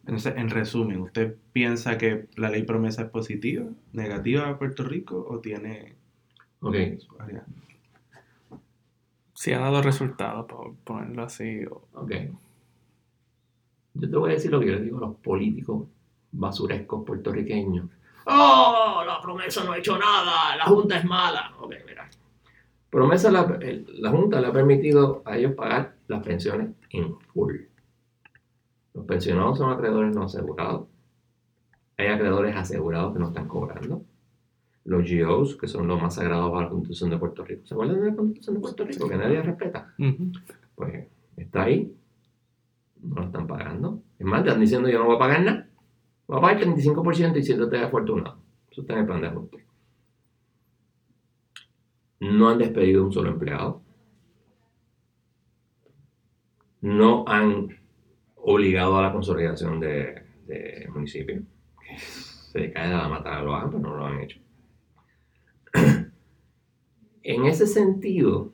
Entonces, 0.00 0.34
en 0.36 0.50
resumen, 0.50 1.00
¿usted 1.00 1.36
piensa 1.52 1.98
que 1.98 2.28
la 2.36 2.48
ley 2.48 2.62
promesa 2.62 3.02
es 3.02 3.10
positiva, 3.10 3.66
negativa 3.92 4.48
a 4.48 4.58
Puerto 4.58 4.84
Rico 4.84 5.26
o 5.28 5.40
tiene... 5.40 5.96
Ok. 6.60 6.76
Si 9.34 9.52
ha 9.52 9.58
dado 9.58 9.82
resultados, 9.82 10.46
por 10.46 10.74
ponerlo 10.76 11.24
así. 11.24 11.64
Ok. 11.94 12.12
Yo 13.94 14.10
te 14.10 14.16
voy 14.16 14.30
a 14.30 14.34
decir 14.34 14.50
lo 14.50 14.60
que 14.60 14.66
yo 14.66 14.72
les 14.74 14.84
digo 14.84 14.98
a 14.98 15.08
los 15.08 15.16
políticos 15.16 15.88
basurescos 16.32 17.04
puertorriqueños 17.04 17.86
¡Oh! 18.26 19.02
La 19.06 19.20
promesa 19.20 19.64
no 19.64 19.72
ha 19.72 19.78
hecho 19.78 19.96
nada, 19.98 20.56
la 20.56 20.64
Junta 20.64 20.98
es 20.98 21.04
mala. 21.04 21.52
Ok, 21.60 21.74
mira. 21.85 21.85
Promesa, 22.96 23.30
la, 23.30 23.58
la 23.98 24.10
Junta 24.10 24.40
le 24.40 24.46
ha 24.46 24.52
permitido 24.52 25.20
a 25.26 25.36
ellos 25.36 25.52
pagar 25.52 25.96
las 26.08 26.24
pensiones 26.24 26.70
en 26.88 27.14
full. 27.34 27.54
Los 28.94 29.04
pensionados 29.04 29.58
son 29.58 29.70
acreedores 29.70 30.14
no 30.16 30.22
asegurados. 30.22 30.88
Hay 31.98 32.06
acreedores 32.06 32.56
asegurados 32.56 33.12
que 33.12 33.18
no 33.18 33.28
están 33.28 33.48
cobrando. 33.48 34.02
los 34.84 35.02
GOs, 35.10 35.56
que 35.56 35.68
son 35.68 35.86
los 35.86 36.00
más 36.00 36.14
sagrados 36.14 36.50
para 36.50 36.62
la 36.62 36.70
Constitución 36.70 37.10
de 37.10 37.18
Puerto 37.18 37.44
Rico. 37.44 37.66
¿Se 37.66 37.74
acuerdan 37.74 38.00
de 38.00 38.10
la 38.12 38.16
Constitución 38.16 38.54
de 38.54 38.60
Puerto 38.62 38.84
Rico? 38.86 39.08
Que 39.10 39.16
nadie 39.18 39.42
respeta. 39.42 39.94
Pues 40.74 41.06
está 41.36 41.64
ahí, 41.64 41.94
no 43.02 43.16
lo 43.16 43.24
están 43.24 43.46
pagando. 43.46 44.00
Es 44.18 44.24
más, 44.24 44.40
están 44.40 44.58
diciendo 44.58 44.88
yo 44.88 45.00
no 45.00 45.04
voy 45.04 45.16
a 45.16 45.18
pagar 45.18 45.42
nada. 45.42 45.68
Voy 46.26 46.38
a 46.38 46.40
pagar 46.40 46.62
el 46.62 46.72
35% 46.74 47.36
y 47.36 47.42
siéntate 47.42 47.78
afortunado. 47.78 48.38
Eso 48.70 48.80
está 48.80 48.94
en 48.94 49.00
el 49.00 49.06
plan 49.06 49.20
de 49.20 49.26
ajuste. 49.26 49.65
No 52.20 52.48
han 52.48 52.58
despedido 52.58 53.04
un 53.04 53.12
solo 53.12 53.30
empleado. 53.30 53.82
No 56.80 57.24
han 57.26 57.68
obligado 58.36 58.98
a 58.98 59.02
la 59.02 59.12
consolidación 59.12 59.80
de, 59.80 60.22
de 60.46 60.88
municipios. 60.92 61.42
Se 61.98 62.72
cae 62.72 62.88
de 62.88 62.96
la 62.96 63.08
mata 63.08 63.42
lo 63.42 63.54
hagan, 63.54 63.70
pero 63.70 63.82
no 63.82 63.96
lo 63.96 64.06
han 64.06 64.20
hecho. 64.20 64.40
en 67.22 67.46
ese 67.46 67.66
sentido, 67.66 68.52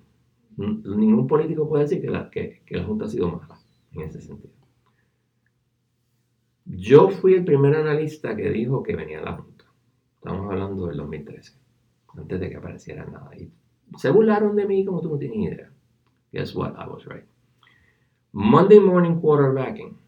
ningún 0.57 1.27
político 1.27 1.68
puede 1.68 1.85
decir 1.85 2.01
que 2.01 2.11
la, 2.11 2.31
que, 2.31 2.62
la 2.70 2.85
Junta 2.85 3.05
ha 3.05 3.09
sido 3.09 3.31
mala, 3.31 3.59
en 3.92 4.03
ese 4.03 4.20
sentido. 4.20 4.53
Yo 6.64 7.11
fui 7.11 7.35
el 7.35 7.44
primer 7.44 7.75
analista 7.77 8.35
que 8.37 8.51
dijo 8.51 8.83
que 8.83 8.96
venía 8.96 9.20
la 9.20 9.37
Junta. 9.37 9.64
Estamos 10.16 10.51
hablando 10.51 10.87
del 10.87 10.96
2013, 10.96 11.59
antes 12.16 12.40
de 12.40 12.51
que 12.51 12.57
apareciera 12.57 13.05
nada. 13.05 13.37
Y 13.37 13.51
se 13.96 14.11
burlaron 14.11 14.57
de 14.57 14.66
mí 14.66 14.85
como 14.85 15.01
tú 15.01 15.11
no 15.11 15.18
tienes 15.18 15.38
idea. 15.38 15.70
Guess 16.33 16.55
what? 16.55 16.75
I 16.79 16.88
was 16.88 17.05
right. 17.07 17.25
Monday 18.33 18.81
morning 18.81 19.20
quarterbacking. 19.20 19.98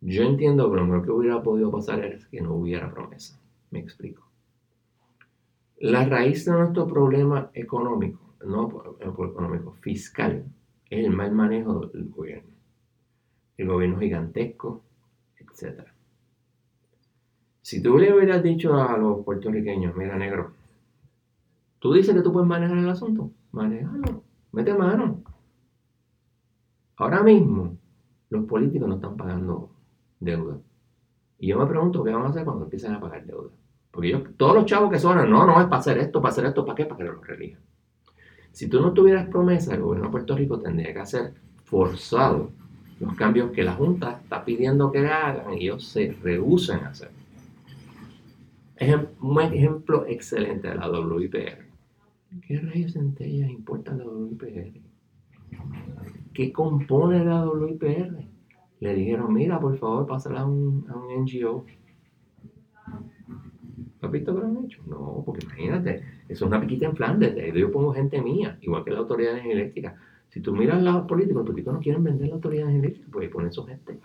Yo 0.00 0.24
entiendo 0.24 0.68
que 0.68 0.76
lo 0.76 0.84
mejor 0.84 1.04
que 1.04 1.12
hubiera 1.12 1.42
podido 1.42 1.70
pasar 1.70 2.04
es 2.04 2.26
que 2.26 2.40
no 2.40 2.54
hubiera 2.54 2.92
promesa. 2.92 3.40
Me 3.70 3.78
explico. 3.78 4.26
La 5.78 6.04
raíz 6.04 6.44
de 6.44 6.52
nuestro 6.52 6.86
problema 6.88 7.50
económico, 7.54 8.34
no 8.44 8.96
económico, 9.00 9.74
fiscal, 9.74 10.44
es 10.90 11.04
el 11.04 11.10
mal 11.10 11.32
manejo 11.32 11.86
del 11.86 12.08
gobierno. 12.08 12.52
El 13.56 13.68
gobierno 13.68 14.00
gigantesco, 14.00 14.82
etc. 15.38 15.91
Si 17.62 17.80
tú 17.80 17.96
le 17.96 18.12
hubieras 18.12 18.42
dicho 18.42 18.74
a 18.74 18.96
los 18.98 19.24
puertorriqueños, 19.24 19.96
mira 19.96 20.16
negro, 20.16 20.52
tú 21.78 21.92
dices 21.92 22.14
que 22.14 22.20
tú 22.20 22.32
puedes 22.32 22.48
manejar 22.48 22.76
el 22.76 22.88
asunto, 22.88 23.30
manejalo, 23.52 24.24
mete 24.50 24.74
mano. 24.74 25.22
Ahora 26.96 27.22
mismo, 27.22 27.76
los 28.30 28.44
políticos 28.46 28.88
no 28.88 28.96
están 28.96 29.16
pagando 29.16 29.70
deuda. 30.18 30.58
Y 31.38 31.48
yo 31.48 31.58
me 31.58 31.66
pregunto 31.66 32.02
qué 32.02 32.12
van 32.12 32.24
a 32.24 32.28
hacer 32.28 32.44
cuando 32.44 32.64
empiecen 32.64 32.94
a 32.94 33.00
pagar 33.00 33.24
deuda. 33.24 33.50
Porque 33.92 34.24
todos 34.36 34.54
los 34.54 34.66
chavos 34.66 34.90
que 34.90 34.98
suenan, 34.98 35.30
no, 35.30 35.46
no 35.46 35.60
es 35.60 35.66
para 35.66 35.78
hacer 35.78 35.98
esto, 35.98 36.20
para 36.20 36.32
hacer 36.32 36.46
esto, 36.46 36.64
¿para 36.64 36.76
qué? 36.76 36.86
Para 36.86 36.98
que 36.98 37.04
lo 37.04 37.20
relijan. 37.22 37.60
Si 38.50 38.68
tú 38.68 38.80
no 38.80 38.92
tuvieras 38.92 39.28
promesa, 39.28 39.74
el 39.74 39.82
gobierno 39.82 40.08
de 40.08 40.12
Puerto 40.12 40.36
Rico 40.36 40.58
tendría 40.58 40.92
que 40.92 41.00
hacer 41.00 41.34
forzado 41.64 42.50
los 43.00 43.14
cambios 43.14 43.50
que 43.52 43.62
la 43.62 43.72
Junta 43.74 44.20
está 44.22 44.44
pidiendo 44.44 44.90
que 44.90 45.06
hagan 45.06 45.54
y 45.54 45.64
ellos 45.64 45.84
se 45.84 46.16
rehusan 46.22 46.84
a 46.84 46.88
hacer. 46.88 47.21
Es 48.76 48.94
un 49.20 49.40
ejemplo 49.40 50.06
excelente 50.06 50.68
de 50.68 50.74
la 50.74 50.90
WIPR. 50.90 51.66
¿Qué 52.46 52.58
rayos 52.60 52.94
centellas 52.94 53.50
importa 53.50 53.94
la 53.94 54.04
WIPR? 54.04 54.72
¿Qué 56.32 56.52
compone 56.52 57.24
la 57.24 57.48
WIPR? 57.48 58.26
Le 58.80 58.94
dijeron, 58.94 59.32
mira, 59.32 59.60
por 59.60 59.76
favor, 59.78 60.06
pásala 60.06 60.40
a 60.40 60.46
un, 60.46 60.86
a 60.88 60.96
un 60.96 61.24
NGO 61.24 61.64
¿Has 64.02 64.10
visto 64.10 64.34
que 64.34 64.40
lo 64.40 64.46
han 64.46 64.64
hecho? 64.64 64.82
No, 64.86 65.22
porque 65.24 65.46
imagínate, 65.46 66.02
eso 66.28 66.44
es 66.44 66.48
una 66.48 66.60
piquita 66.60 66.86
en 66.86 66.96
Flandes, 66.96 67.36
de 67.36 67.58
yo 67.58 67.70
pongo 67.70 67.92
gente 67.92 68.20
mía, 68.20 68.58
igual 68.60 68.84
que 68.84 68.90
la 68.90 68.98
autoridad 68.98 69.38
eléctrica. 69.38 69.96
Si 70.28 70.40
tú 70.40 70.52
miras 70.54 70.82
los 70.82 71.06
políticos, 71.06 71.36
los 71.36 71.46
políticos 71.46 71.74
no 71.74 71.80
quieren 71.80 72.02
vender 72.02 72.28
la 72.28 72.34
autoridad 72.34 72.68
eléctrica, 72.68 73.08
pues 73.12 73.24
ahí 73.26 73.32
ponen 73.32 73.52
su 73.52 73.64
gente. 73.64 74.00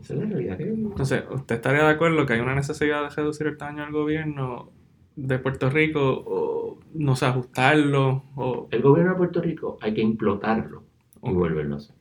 Esa 0.00 0.14
es 0.14 0.20
la 0.20 0.26
realidad 0.26 0.56
que 0.56 0.64
Entonces, 0.64 1.24
¿usted 1.30 1.56
estaría 1.56 1.84
de 1.84 1.90
acuerdo 1.90 2.24
que 2.26 2.32
hay 2.34 2.40
una 2.40 2.54
necesidad 2.54 3.02
de 3.02 3.10
reducir 3.10 3.46
el 3.46 3.56
tamaño 3.56 3.84
del 3.84 3.92
gobierno 3.92 4.72
de 5.16 5.38
Puerto 5.38 5.68
Rico 5.68 6.00
o, 6.02 6.80
no 6.94 7.16
sé, 7.16 7.26
ajustarlo? 7.26 8.24
O... 8.36 8.68
El 8.70 8.82
gobierno 8.82 9.12
de 9.12 9.18
Puerto 9.18 9.42
Rico 9.42 9.78
hay 9.80 9.94
que 9.94 10.00
implotarlo 10.00 10.84
y 11.22 11.32
volverlo 11.32 11.74
a 11.74 11.78
hacer. 11.78 11.96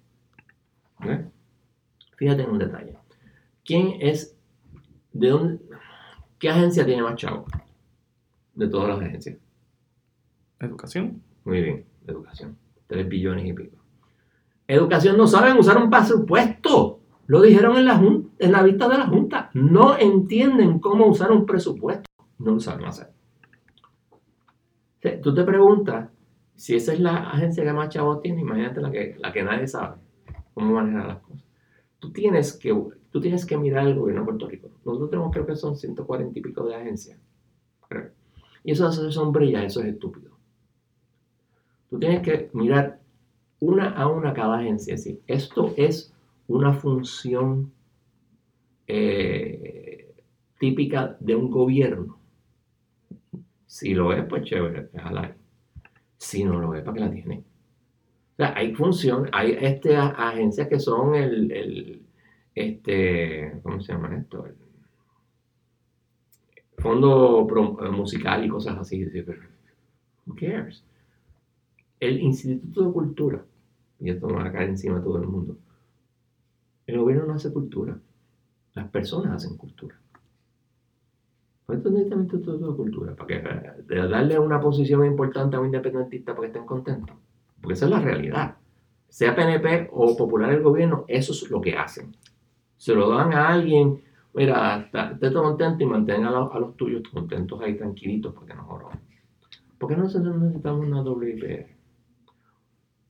Fíjate 2.18 2.44
en 2.44 2.50
un 2.50 2.60
detalle. 2.60 2.96
¿Quién 3.66 3.96
es, 4.00 4.38
de 5.14 5.30
dónde, 5.30 5.60
¿Qué 6.42 6.50
agencia 6.50 6.86
tiene 6.86 7.04
más 7.04 7.16
chavo? 7.16 7.46
De 8.56 8.68
todas 8.68 8.90
las 8.90 9.08
agencias. 9.08 9.38
Educación. 10.60 11.22
Muy 11.44 11.62
bien, 11.62 11.86
educación. 12.08 12.58
Tres 12.88 13.08
billones 13.08 13.46
y 13.46 13.54
pico. 13.54 13.78
Educación 14.68 15.18
no 15.18 15.28
saben 15.28 15.58
usar 15.58 15.78
un 15.78 15.90
presupuesto. 15.90 17.01
Lo 17.32 17.42
dijeron 17.42 17.78
en 17.78 17.86
la, 17.86 17.96
en 18.40 18.52
la 18.52 18.62
vista 18.62 18.90
de 18.90 18.98
la 18.98 19.08
Junta. 19.08 19.50
No 19.54 19.98
entienden 19.98 20.80
cómo 20.80 21.06
usar 21.06 21.32
un 21.32 21.46
presupuesto. 21.46 22.04
No 22.40 22.52
lo 22.52 22.60
saben 22.60 22.86
hacer. 22.86 23.08
Tú 25.24 25.34
te 25.34 25.46
preguntas, 25.46 26.10
si 26.56 26.76
esa 26.76 26.92
es 26.92 27.00
la 27.00 27.30
agencia 27.30 27.64
que 27.64 27.72
más 27.72 27.88
chavos 27.88 28.22
tiene, 28.22 28.42
imagínate 28.42 28.82
la 28.82 28.92
que, 28.92 29.16
la 29.18 29.32
que 29.32 29.44
nadie 29.44 29.66
sabe 29.66 29.96
cómo 30.54 30.74
manejar 30.74 31.08
las 31.08 31.18
cosas. 31.20 31.46
Tú 32.00 32.12
tienes 32.12 32.52
que 32.52 32.74
Tú 33.12 33.22
tienes 33.22 33.46
que 33.46 33.58
mirar 33.58 33.88
el 33.88 33.96
gobierno 33.96 34.24
de 34.24 34.26
Puerto 34.26 34.48
Rico. 34.50 34.70
Nosotros 34.84 35.10
tenemos, 35.10 35.32
creo 35.32 35.46
que 35.46 35.56
son 35.56 35.78
140 35.78 36.38
y 36.38 36.42
pico 36.42 36.66
de 36.66 36.76
agencias. 36.76 37.18
Y 38.62 38.74
eso 38.74 38.88
hace 38.88 39.10
sombrilla, 39.10 39.64
eso 39.64 39.80
es 39.80 39.88
estúpido. 39.88 40.32
Tú 41.90 41.98
tienes 41.98 42.22
que 42.24 42.50
mirar 42.52 43.00
una 43.62 43.92
a 43.92 44.10
una 44.10 44.34
cada 44.34 44.58
agencia. 44.58 44.96
Es 44.96 45.06
decir, 45.06 45.22
esto 45.28 45.74
es 45.78 46.14
una 46.52 46.74
función 46.74 47.72
eh, 48.88 50.14
típica 50.60 51.18
de 51.20 51.36
un 51.36 51.50
gobierno. 51.50 52.20
Si 53.66 53.94
lo 53.94 54.14
es, 54.14 54.26
pues 54.26 54.44
chévere, 54.44 54.90
déjala 54.92 55.22
ahí. 55.22 55.34
Si 56.18 56.44
no 56.44 56.60
lo 56.60 56.76
es, 56.76 56.84
¿para 56.84 56.94
qué 56.94 57.00
la 57.00 57.12
tiene? 57.12 57.44
O 58.34 58.36
sea, 58.36 58.54
hay 58.56 58.74
función, 58.76 59.30
hay 59.32 59.58
este, 59.60 59.96
agencias 59.96 60.68
que 60.68 60.80
son 60.80 61.16
el 61.16 62.02
este, 62.56 63.60
¿cómo 63.64 63.82
se 63.82 63.94
llama 63.94 64.16
esto? 64.18 64.46
Fondo 66.78 67.48
eh, 67.82 67.90
musical 67.90 68.46
y 68.46 68.50
cosas 68.50 68.78
así. 68.78 69.06
Who 70.26 70.36
cares? 70.36 70.84
El 72.00 72.20
Instituto 72.20 72.88
de 72.88 72.94
Cultura, 72.94 73.46
y 74.00 74.10
esto 74.10 74.28
me 74.28 74.36
va 74.36 74.46
a 74.46 74.52
caer 74.52 74.70
encima 74.70 74.98
de 74.98 75.04
todo 75.04 75.22
el 75.22 75.28
mundo, 75.28 75.58
el 76.92 77.00
gobierno 77.00 77.26
no 77.26 77.34
hace 77.34 77.52
cultura, 77.52 77.98
las 78.74 78.88
personas 78.90 79.34
hacen 79.34 79.58
cultura. 79.58 79.96
Por 81.66 81.76
eso 81.78 81.90
necesita 81.90 82.16
el 82.16 82.22
Instituto 82.22 82.58
de 82.58 82.76
Cultura, 82.76 83.16
para 83.16 84.08
darle 84.08 84.38
una 84.38 84.60
posición 84.60 85.06
importante 85.06 85.56
a 85.56 85.60
un 85.60 85.68
independentista 85.68 86.34
para 86.34 86.42
que 86.42 86.48
estén 86.48 86.66
contentos. 86.66 87.16
Porque 87.62 87.74
esa 87.74 87.86
es 87.86 87.92
la 87.92 88.00
realidad. 88.00 88.58
Sea 89.08 89.36
PNP 89.36 89.90
o 89.92 90.16
popular 90.18 90.52
el 90.52 90.64
gobierno, 90.64 91.06
eso 91.08 91.32
es 91.32 91.50
lo 91.50 91.62
que 91.62 91.76
hacen 91.76 92.14
se 92.82 92.96
lo 92.96 93.10
dan 93.10 93.32
a 93.34 93.50
alguien, 93.50 94.02
mira, 94.34 94.90
esté 94.92 95.32
contento 95.32 95.84
y 95.84 95.86
mantenga 95.86 96.30
a 96.30 96.60
los, 96.60 96.76
tuyos 96.76 97.04
contentos 97.14 97.62
ahí 97.62 97.78
tranquilitos 97.78 98.34
porque 98.34 98.56
no 98.56 98.64
jodan. 98.64 99.00
¿Por 99.78 99.88
qué 99.88 99.96
nosotros 99.96 100.36
necesitamos 100.42 100.88
una 100.88 101.04
WIPR? 101.04 101.68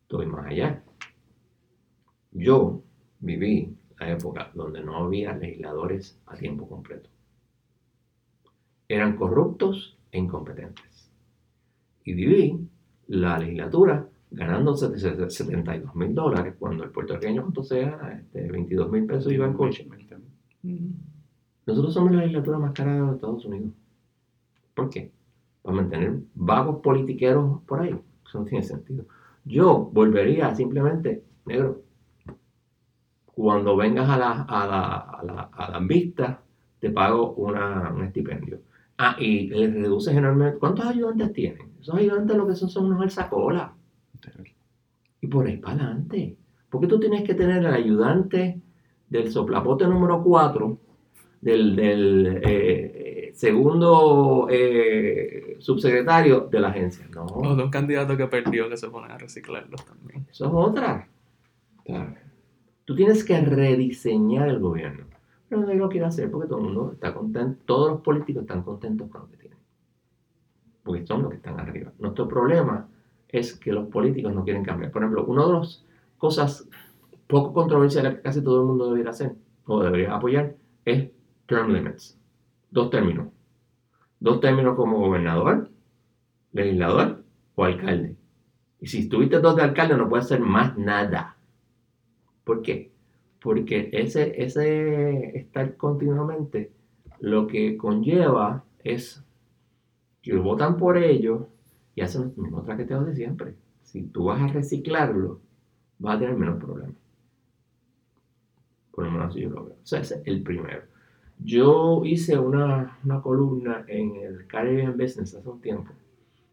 Estoy 0.02 0.26
más 0.26 0.48
allá. 0.48 0.84
Yo 2.34 2.84
viví 3.22 3.76
la 4.00 4.12
época 4.12 4.52
donde 4.54 4.84
no 4.84 4.98
había 4.98 5.36
legisladores 5.36 6.20
a 6.26 6.36
tiempo 6.36 6.68
completo. 6.68 7.10
Eran 8.88 9.16
corruptos 9.16 9.98
e 10.12 10.18
incompetentes. 10.18 11.10
Y 12.04 12.14
viví 12.14 12.68
la 13.08 13.40
legislatura 13.40 14.08
ganando 14.32 14.76
72 14.76 15.96
mil 15.96 16.16
dólares 16.16 16.56
cuando 16.58 16.84
el 16.84 16.90
puertorriqueño 16.90 17.42
cuando 17.44 17.64
sea 17.64 18.20
este, 18.20 18.50
22 18.50 18.92
mil 18.92 19.06
pesos 19.06 19.32
iba 19.32 19.46
en 19.46 19.54
coche. 19.54 19.88
Nosotros 21.66 21.94
somos 21.94 22.12
la 22.12 22.22
legislatura 22.22 22.58
más 22.58 22.72
cara 22.74 23.06
de 23.06 23.14
Estados 23.14 23.46
Unidos. 23.46 23.72
¿Por 24.74 24.90
qué? 24.90 25.12
Para 25.62 25.76
mantener 25.76 26.20
vagos 26.34 26.82
politiqueros 26.82 27.62
por 27.64 27.82
ahí. 27.82 27.96
Eso 28.26 28.40
no 28.40 28.46
tiene 28.46 28.64
sentido. 28.64 29.06
Yo 29.46 29.90
volvería 29.94 30.54
simplemente, 30.56 31.24
negro, 31.46 31.82
cuando 33.34 33.76
vengas 33.76 34.10
a 34.10 34.18
la, 34.18 34.42
a 34.44 34.68
la, 34.68 34.98
a 34.98 35.24
la, 35.24 35.50
a 35.52 35.72
la 35.72 35.80
vista, 35.80 36.42
te 36.80 36.90
pago 36.90 37.34
una, 37.34 37.92
un 37.94 38.04
estipendio. 38.04 38.60
Ah, 38.98 39.16
y 39.20 39.48
le 39.48 39.68
reduces 39.68 40.16
enormemente. 40.16 40.60
¿Cuántos 40.60 40.86
ayudantes 40.86 41.34
tienen? 41.34 41.72
Esos 41.80 41.96
ayudantes 41.96 42.38
lo 42.38 42.48
que 42.48 42.56
son 42.56 42.70
son 42.70 42.86
unos 42.86 43.02
alzacolas. 43.02 43.72
Y 45.22 45.28
por 45.28 45.48
ahí 45.48 45.58
para 45.58 45.76
adelante. 45.76 46.36
Porque 46.70 46.88
tú 46.88 47.00
tienes 47.00 47.24
que 47.24 47.34
tener 47.34 47.60
el 47.60 47.74
ayudante 47.74 48.62
del 49.10 49.32
soplapote 49.32 49.86
número 49.88 50.24
4, 50.24 50.78
del, 51.42 51.76
del, 51.76 52.42
eh, 52.44 53.32
segundo 53.34 54.48
eh, 54.50 55.58
subsecretario 55.60 56.42
de 56.42 56.60
la 56.60 56.70
agencia. 56.70 57.08
No. 57.14 57.26
O 57.26 57.56
de 57.56 57.64
un 57.64 57.70
candidato 57.70 58.16
que 58.16 58.28
perdió 58.28 58.70
que 58.70 58.78
se 58.78 58.90
pone 58.90 59.12
a 59.12 59.18
reciclarlos 59.18 59.84
también. 59.86 60.28
Eso 60.30 60.46
es 60.46 60.52
otra. 60.54 61.08
Tú 62.86 62.96
tienes 62.96 63.24
que 63.24 63.40
rediseñar 63.40 64.50
el 64.50 64.60
gobierno. 64.60 65.06
Pero 65.48 65.62
nadie 65.62 65.76
lo 65.76 65.90
quiere 65.90 66.06
hacer 66.06 66.32
porque 66.32 66.48
todo 66.48 66.60
el 66.60 66.66
mundo 66.66 66.92
está 66.94 67.14
contento, 67.14 67.62
todos 67.66 67.92
los 67.92 68.02
políticos 68.02 68.44
están 68.44 68.64
contentos 68.64 69.10
con 69.10 69.22
lo 69.22 69.30
que 69.30 69.38
tienen. 69.38 69.60
Porque 70.84 71.06
son 71.06 71.24
los 71.24 71.32
que 71.32 71.38
están 71.38 71.60
arriba. 71.60 71.92
Nuestro 72.00 72.28
problema 72.28 72.88
es 73.28 73.54
que 73.58 73.72
los 73.72 73.88
políticos 73.88 74.34
no 74.34 74.44
quieren 74.44 74.64
cambiar. 74.64 74.92
Por 74.92 75.02
ejemplo, 75.02 75.26
una 75.26 75.46
de 75.46 75.54
las 75.54 75.86
cosas 76.18 76.68
poco 77.28 77.54
controversiales 77.54 78.16
que 78.16 78.22
casi 78.22 78.44
todo 78.44 78.62
el 78.62 78.68
mundo 78.68 78.92
debería 78.92 79.12
hacer 79.12 79.36
o 79.66 79.82
debería 79.82 80.16
apoyar 80.16 80.56
es 80.86 81.10
term 81.46 81.72
limits. 81.72 82.18
Dos 82.70 82.90
términos. 82.90 83.28
Dos 84.20 84.40
términos 84.40 84.76
como 84.76 85.00
gobernador, 85.00 85.70
legislador 86.54 87.24
o 87.56 87.64
alcalde. 87.64 88.16
Y 88.80 88.88
si 88.88 89.00
estuviste 89.00 89.40
dos 89.40 89.56
de 89.56 89.64
alcalde 89.64 89.96
no 89.96 90.10
puedes 90.10 90.26
hacer 90.26 90.40
más 90.40 90.78
nada. 90.78 91.36
¿Por 92.44 92.62
qué? 92.62 92.92
Porque 93.42 93.90
ese, 93.92 94.42
ese 94.44 95.38
estar 95.38 95.76
continuamente 95.78 96.72
lo 97.20 97.48
que 97.48 97.78
conlleva 97.78 98.64
es 98.84 99.24
que 100.22 100.36
votan 100.36 100.78
por 100.78 100.98
ellos 100.98 101.44
y 101.96 102.02
hacen 102.02 102.24
las 102.24 102.38
mismas 102.38 102.66
traqueteos 102.66 103.06
de 103.06 103.16
siempre. 103.16 103.56
Si 103.84 104.04
tú 104.04 104.26
vas 104.26 104.42
a 104.42 104.48
reciclarlo, 104.48 105.40
vas 106.00 106.16
a 106.16 106.20
tener 106.20 106.36
menos 106.36 106.60
problemas. 106.60 106.96
Por 108.92 109.06
lo 109.06 109.12
menos 109.12 109.36
yo 109.36 109.50
lo 109.50 109.66
veo. 109.66 109.76
O 109.76 109.86
sea, 109.86 110.02
ese 110.02 110.16
es 110.16 110.22
el 110.26 110.42
primero. 110.42 110.82
Yo 111.44 112.04
hice 112.06 112.38
una, 112.38 113.00
una 113.04 113.22
columna 113.22 113.84
en 113.88 114.16
el 114.18 114.48
Caribbean 114.48 114.98
Business 114.98 115.34
hace 115.34 115.50
un 115.50 115.60
tiempo, 115.60 115.92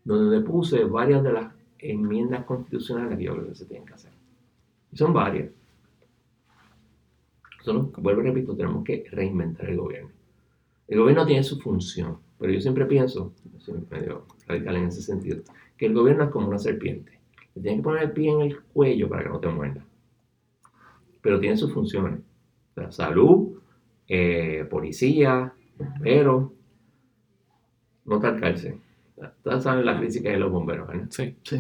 donde 0.05 0.41
puse 0.41 0.85
varias 0.85 1.23
de 1.23 1.33
las 1.33 1.53
enmiendas 1.79 2.45
constitucionales 2.45 3.19
que 3.19 3.25
yo 3.25 3.35
creo 3.35 3.49
que 3.49 3.55
se 3.55 3.67
tienen 3.67 3.87
que 3.87 3.95
hacer. 3.95 4.11
Y 4.91 4.97
son 4.97 5.13
varias. 5.13 5.51
Vuelvo 7.73 8.23
y 8.23 8.25
repito, 8.25 8.57
tenemos 8.57 8.85
que 8.85 9.05
reinventar 9.11 9.69
el 9.69 9.77
gobierno. 9.77 10.11
El 10.87 11.01
gobierno 11.01 11.27
tiene 11.27 11.43
su 11.45 11.61
función, 11.61 12.19
pero 12.39 12.53
yo 12.53 12.61
siempre 12.61 12.87
pienso, 12.87 13.33
soy 13.59 13.81
medio 13.91 14.25
radical 14.47 14.77
en 14.77 14.85
ese 14.87 15.03
sentido, 15.03 15.43
que 15.77 15.87
el 15.87 15.95
gobierno 15.95 16.25
es 16.25 16.31
como 16.31 16.49
una 16.49 16.59
serpiente. 16.59 17.19
Le 17.55 17.63
tienes 17.63 17.81
que 17.81 17.85
poner 17.85 18.03
el 18.05 18.13
pie 18.13 18.31
en 18.31 18.41
el 18.41 18.61
cuello 18.61 19.09
para 19.09 19.25
que 19.25 19.29
no 19.29 19.41
te 19.41 19.49
muerda. 19.49 19.85
Pero 21.21 21.41
tiene 21.41 21.57
sus 21.57 21.73
funciones. 21.73 22.21
O 22.77 22.93
salud, 22.93 23.59
eh, 24.07 24.67
policía, 24.71 25.53
bomberos, 25.77 26.53
no 28.05 28.21
cárcel. 28.21 28.81
Ustedes 29.17 29.63
saben 29.63 29.85
la 29.85 29.99
crisis 29.99 30.23
que 30.23 30.29
hay 30.29 30.35
de 30.35 30.41
los 30.41 30.53
bomberos, 30.53 30.89
¿verdad? 30.89 31.07
Sí. 31.11 31.37
sí. 31.43 31.59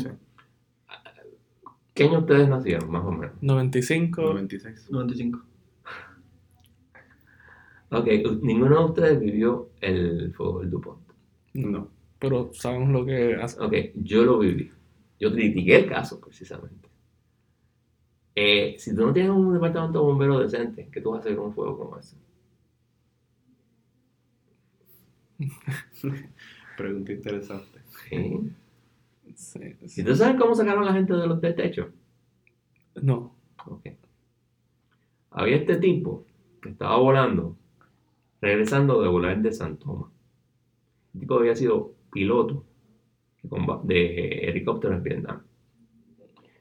¿Qué 1.93 2.05
año 2.05 2.21
ustedes 2.21 2.49
nacieron, 2.49 2.91
más 2.91 3.05
o 3.05 3.11
menos? 3.11 3.35
95. 3.41 4.23
96. 4.23 4.91
95. 4.91 5.41
Ok, 7.91 8.07
ninguno 8.43 8.79
de 8.81 8.85
ustedes 8.85 9.21
vivió 9.21 9.71
el 9.81 10.33
fuego 10.35 10.61
del 10.61 10.71
DuPont. 10.71 11.01
No, 11.55 11.91
pero 12.19 12.51
sabemos 12.53 12.91
lo 12.91 13.07
que 13.07 13.35
hace. 13.37 13.61
Ok, 13.61 13.75
yo 13.95 14.25
lo 14.25 14.39
viví. 14.39 14.71
Yo 15.19 15.33
critiqué 15.33 15.77
el 15.77 15.87
caso, 15.87 16.21
precisamente. 16.21 16.89
Eh, 18.35 18.77
si 18.79 18.95
tú 18.95 19.07
no 19.07 19.13
tienes 19.13 19.33
un 19.33 19.53
departamento 19.53 19.99
de 19.99 20.05
bomberos 20.05 20.53
decente, 20.53 20.89
¿qué 20.93 21.01
tú 21.01 21.11
vas 21.11 21.19
a 21.19 21.21
hacer 21.21 21.37
con 21.37 21.47
un 21.47 21.55
fuego 21.55 21.77
como 21.79 21.99
ese? 21.99 22.17
Pregunta 26.77 27.13
interesante. 27.13 27.81
Sí. 28.09 28.53
¿Y 29.97 30.03
tú 30.05 30.15
sabes 30.15 30.41
cómo 30.41 30.55
sacaron 30.55 30.85
a 30.85 30.87
la 30.87 30.93
gente 30.93 31.15
de 31.15 31.27
los 31.27 31.41
de 31.41 31.53
techo? 31.53 31.91
No. 33.03 33.35
Ok. 33.67 33.87
Había 35.31 35.57
este 35.57 35.77
tipo 35.77 36.25
que 36.63 36.71
estaba 36.71 36.97
volando, 36.97 37.57
regresando 38.41 39.03
de 39.03 39.09
volar 39.09 39.41
de 39.41 39.53
San 39.53 39.77
Tomás. 39.79 40.11
El 41.15 41.21
tipo 41.21 41.35
había 41.35 41.57
sido 41.57 41.95
piloto 42.13 42.65
de 43.85 44.49
helicópteros 44.49 44.99
en 44.99 45.03
Vietnam. 45.03 45.43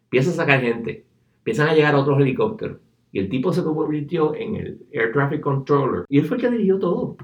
Empieza 0.03 0.31
a 0.31 0.33
sacar 0.33 0.61
gente, 0.61 1.05
empiezan 1.39 1.69
a 1.69 1.73
llegar 1.73 1.95
otros 1.95 2.19
helicópteros. 2.19 2.79
Y 3.11 3.19
el 3.19 3.29
tipo 3.29 3.53
se 3.53 3.63
convirtió 3.63 4.35
en 4.35 4.55
el 4.55 4.87
Air 4.91 5.11
Traffic 5.11 5.41
Controller. 5.41 6.05
Y 6.09 6.19
él 6.19 6.25
fue 6.25 6.37
el 6.37 6.43
que 6.43 6.51
dirigió 6.51 6.79
todo. 6.79 7.17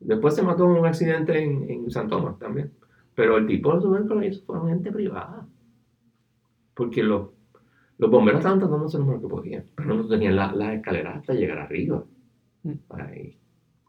Después 0.00 0.34
se 0.34 0.42
mató 0.42 0.64
en 0.64 0.78
un 0.78 0.86
accidente 0.86 1.42
en, 1.42 1.68
en 1.70 1.90
San 1.90 2.08
Tomás 2.08 2.38
también. 2.38 2.72
Pero 3.14 3.36
el 3.36 3.46
tipo 3.46 3.78
de 3.78 4.08
que 4.08 4.14
lo 4.14 4.24
hizo 4.24 4.44
fue 4.44 4.70
gente 4.70 4.92
privada. 4.92 5.46
Porque 6.74 7.02
los, 7.02 7.30
los 7.98 8.10
bomberos 8.10 8.38
estaban 8.40 8.62
hacer 8.84 9.00
lo 9.00 9.06
mejor 9.06 9.22
que 9.22 9.28
podían. 9.28 9.64
Pero 9.74 9.94
no 9.94 10.06
tenían 10.06 10.36
las 10.36 10.54
la 10.54 10.74
escaleras 10.74 11.16
hasta 11.16 11.34
llegar 11.34 11.58
arriba. 11.58 12.04
Ahí. 12.90 13.36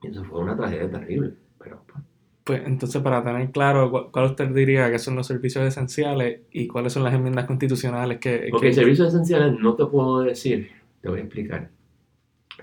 Eso 0.04 0.24
fue 0.24 0.40
una 0.40 0.56
tragedia 0.56 0.90
terrible. 0.90 1.34
Pero 1.58 1.82
pues, 1.86 2.04
pues 2.44 2.62
entonces, 2.66 3.02
para 3.02 3.24
tener 3.24 3.52
claro, 3.52 4.10
¿cuál 4.12 4.26
usted 4.26 4.50
diría 4.50 4.90
que 4.90 5.00
son 5.00 5.16
los 5.16 5.28
servicios 5.28 5.66
esenciales 5.66 6.42
y 6.52 6.68
cuáles 6.68 6.94
son 6.94 7.04
las 7.04 7.14
enmiendas 7.14 7.46
constitucionales 7.46 8.20
que... 8.20 8.48
Porque 8.52 8.74
servicios 8.74 9.10
esenciales 9.10 9.60
no 9.60 9.76
te 9.76 9.86
puedo 9.86 10.22
decir, 10.22 10.72
te 11.02 11.10
voy 11.10 11.20
a 11.20 11.24
explicar. 11.24 11.70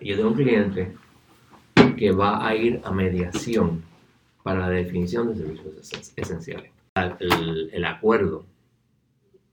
Yo 0.01 0.17
tengo 0.17 0.31
un 0.31 0.35
cliente 0.35 0.93
que 1.97 2.11
va 2.11 2.47
a 2.47 2.55
ir 2.55 2.81
a 2.85 2.91
mediación 2.91 3.83
para 4.43 4.61
la 4.61 4.71
definición 4.71 5.29
de 5.29 5.37
servicios 5.37 6.13
esenciales. 6.17 6.71
El, 6.95 7.71
el 7.73 7.85
acuerdo 7.85 8.45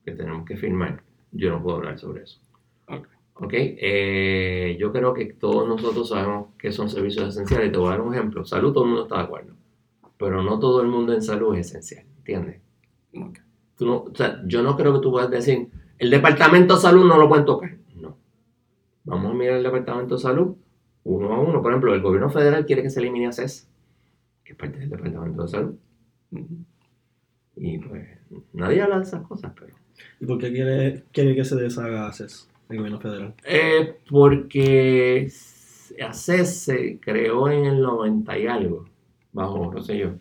que 0.04 0.12
tenemos 0.12 0.46
que 0.46 0.56
firmar, 0.56 1.02
yo 1.32 1.50
no 1.50 1.62
puedo 1.62 1.78
hablar 1.78 1.98
sobre 1.98 2.24
eso. 2.24 2.38
Ok. 3.34 3.44
okay? 3.44 3.76
Eh, 3.80 4.76
yo 4.78 4.92
creo 4.92 5.14
que 5.14 5.26
todos 5.26 5.68
nosotros 5.68 6.08
sabemos 6.08 6.48
que 6.58 6.72
son 6.72 6.88
servicios 6.88 7.28
esenciales. 7.28 7.72
Te 7.72 7.78
voy 7.78 7.88
a 7.88 7.90
dar 7.90 8.00
un 8.00 8.14
ejemplo. 8.14 8.44
Salud, 8.44 8.72
todo 8.72 8.84
el 8.84 8.90
mundo 8.90 9.04
está 9.04 9.16
de 9.16 9.22
acuerdo. 9.22 9.54
Pero 10.18 10.42
no 10.42 10.58
todo 10.58 10.80
el 10.80 10.88
mundo 10.88 11.12
en 11.12 11.22
salud 11.22 11.56
es 11.56 11.68
esencial, 11.68 12.06
¿entiendes? 12.18 12.60
Okay. 13.10 13.42
Tú 13.76 13.86
no, 13.86 13.96
o 14.02 14.14
sea, 14.14 14.40
yo 14.46 14.62
no 14.62 14.76
creo 14.76 14.94
que 14.94 15.00
tú 15.00 15.10
puedas 15.10 15.30
decir, 15.30 15.68
el 15.98 16.10
departamento 16.10 16.74
de 16.74 16.80
salud 16.80 17.04
no 17.04 17.18
lo 17.18 17.28
pueden 17.28 17.44
tocar. 17.44 17.76
No. 17.96 18.16
Vamos 19.04 19.32
a 19.32 19.34
mirar 19.34 19.56
el 19.56 19.64
departamento 19.64 20.14
de 20.14 20.20
salud 20.20 20.56
uno 21.04 21.32
a 21.32 21.40
uno. 21.40 21.62
Por 21.62 21.70
ejemplo, 21.70 21.94
el 21.94 22.02
gobierno 22.02 22.30
federal 22.30 22.66
quiere 22.66 22.82
que 22.82 22.90
se 22.90 23.00
elimine 23.00 23.28
ACES, 23.28 23.68
que 24.42 24.52
es 24.52 24.58
parte 24.58 24.78
del 24.78 24.90
Departamento 24.90 25.42
de 25.42 25.48
Salud. 25.48 25.74
Y 27.56 27.78
pues 27.78 28.08
nadie 28.52 28.82
habla 28.82 28.98
de 28.98 29.04
esas 29.04 29.26
cosas, 29.26 29.52
pero... 29.58 29.74
¿Y 30.18 30.26
por 30.26 30.38
qué 30.38 30.50
quiere, 30.52 31.04
quiere 31.12 31.36
que 31.36 31.44
se 31.44 31.54
deshaga 31.56 32.08
ACES, 32.08 32.50
el 32.68 32.76
gobierno 32.78 33.00
federal? 33.00 33.34
Eh, 33.44 33.98
porque 34.10 35.30
ACES 36.00 36.60
se 36.60 37.00
creó 37.00 37.48
en 37.48 37.66
el 37.66 37.80
90 37.80 38.38
y 38.38 38.46
algo, 38.46 38.86
bajo, 39.32 39.72
no 39.72 39.82
sé 39.82 39.98
yo, 39.98 40.12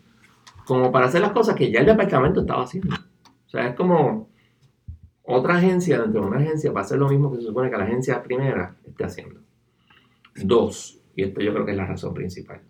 como 0.65 0.91
para 0.91 1.08
hacer 1.08 1.21
las 1.21 1.32
cosas 1.32 1.56
que 1.56 1.71
ya 1.71 1.79
el 1.79 1.86
departamento 1.86 2.41
estaba 2.41 2.63
haciendo. 2.63 2.95
O 2.95 3.49
sea, 3.49 3.67
es 3.67 3.75
como 3.75 4.29
otra 5.23 5.58
agencia 5.58 6.01
dentro 6.01 6.21
de 6.21 6.27
una 6.27 6.39
agencia 6.39 6.71
para 6.73 6.86
hacer 6.86 6.99
lo 6.99 7.10
mismo 7.10 7.32
que 7.32 7.38
se 7.38 7.47
supone 7.47 7.69
que 7.69 7.77
la 7.77 7.86
agencia 7.86 8.21
primera 8.23 8.75
esté 8.86 9.03
haciendo. 9.03 9.39
Dos, 10.36 10.99
y 11.15 11.23
esto 11.23 11.41
yo 11.41 11.53
creo 11.53 11.65
que 11.65 11.71
es 11.71 11.77
la 11.77 11.86
razón 11.86 12.13
principal. 12.13 12.62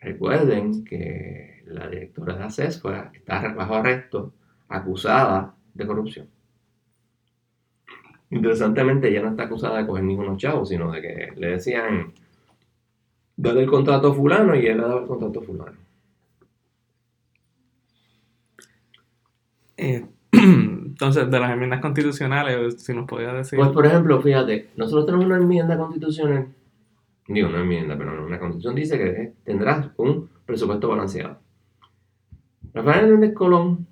Recuerden 0.00 0.84
que 0.84 1.62
la 1.66 1.88
directora 1.88 2.36
de 2.36 2.44
ACES 2.44 2.80
fue, 2.80 3.00
está 3.14 3.52
bajo 3.54 3.74
arresto, 3.74 4.32
acusada 4.68 5.54
de 5.74 5.86
corrupción. 5.86 6.28
Interesantemente, 8.30 9.08
ella 9.08 9.22
no 9.22 9.30
está 9.30 9.44
acusada 9.44 9.78
de 9.78 9.86
coger 9.86 10.04
ningunos 10.04 10.38
chavos, 10.38 10.68
sino 10.68 10.90
de 10.90 11.00
que 11.00 11.32
le 11.36 11.46
decían, 11.48 12.12
dale 13.36 13.60
el 13.60 13.68
contrato 13.68 14.08
a 14.08 14.14
fulano 14.14 14.54
y 14.56 14.66
él 14.66 14.78
le 14.78 14.82
daba 14.82 15.00
el 15.00 15.06
contrato 15.06 15.40
a 15.40 15.42
fulano. 15.42 15.78
Eh, 19.76 20.04
entonces, 20.32 21.30
de 21.30 21.40
las 21.40 21.52
enmiendas 21.52 21.80
constitucionales, 21.80 22.82
si 22.82 22.94
nos 22.94 23.06
podía 23.06 23.32
decir... 23.32 23.58
Pues, 23.58 23.70
por 23.70 23.86
ejemplo, 23.86 24.20
fíjate, 24.20 24.70
nosotros 24.76 25.06
tenemos 25.06 25.26
una 25.26 25.36
enmienda 25.36 25.78
constitucional 25.78 26.48
digo, 27.28 27.48
una 27.48 27.60
enmienda, 27.60 27.96
pero 27.96 28.24
una 28.24 28.38
constitución 28.38 28.74
dice 28.74 28.98
que 28.98 29.32
tendrás 29.44 29.88
un 29.96 30.28
presupuesto 30.44 30.88
balanceado. 30.88 31.38
Rafael 32.72 33.06
Hernández 33.06 33.34
Colón, 33.34 33.86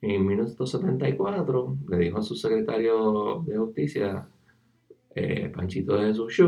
en 0.00 0.26
1974, 0.26 1.76
le 1.88 1.98
dijo 1.98 2.18
a 2.18 2.22
su 2.22 2.34
secretario 2.36 3.42
de 3.46 3.58
Justicia, 3.58 4.28
eh, 5.14 5.50
Panchito 5.54 5.96
de 5.96 6.06
Jesús 6.06 6.40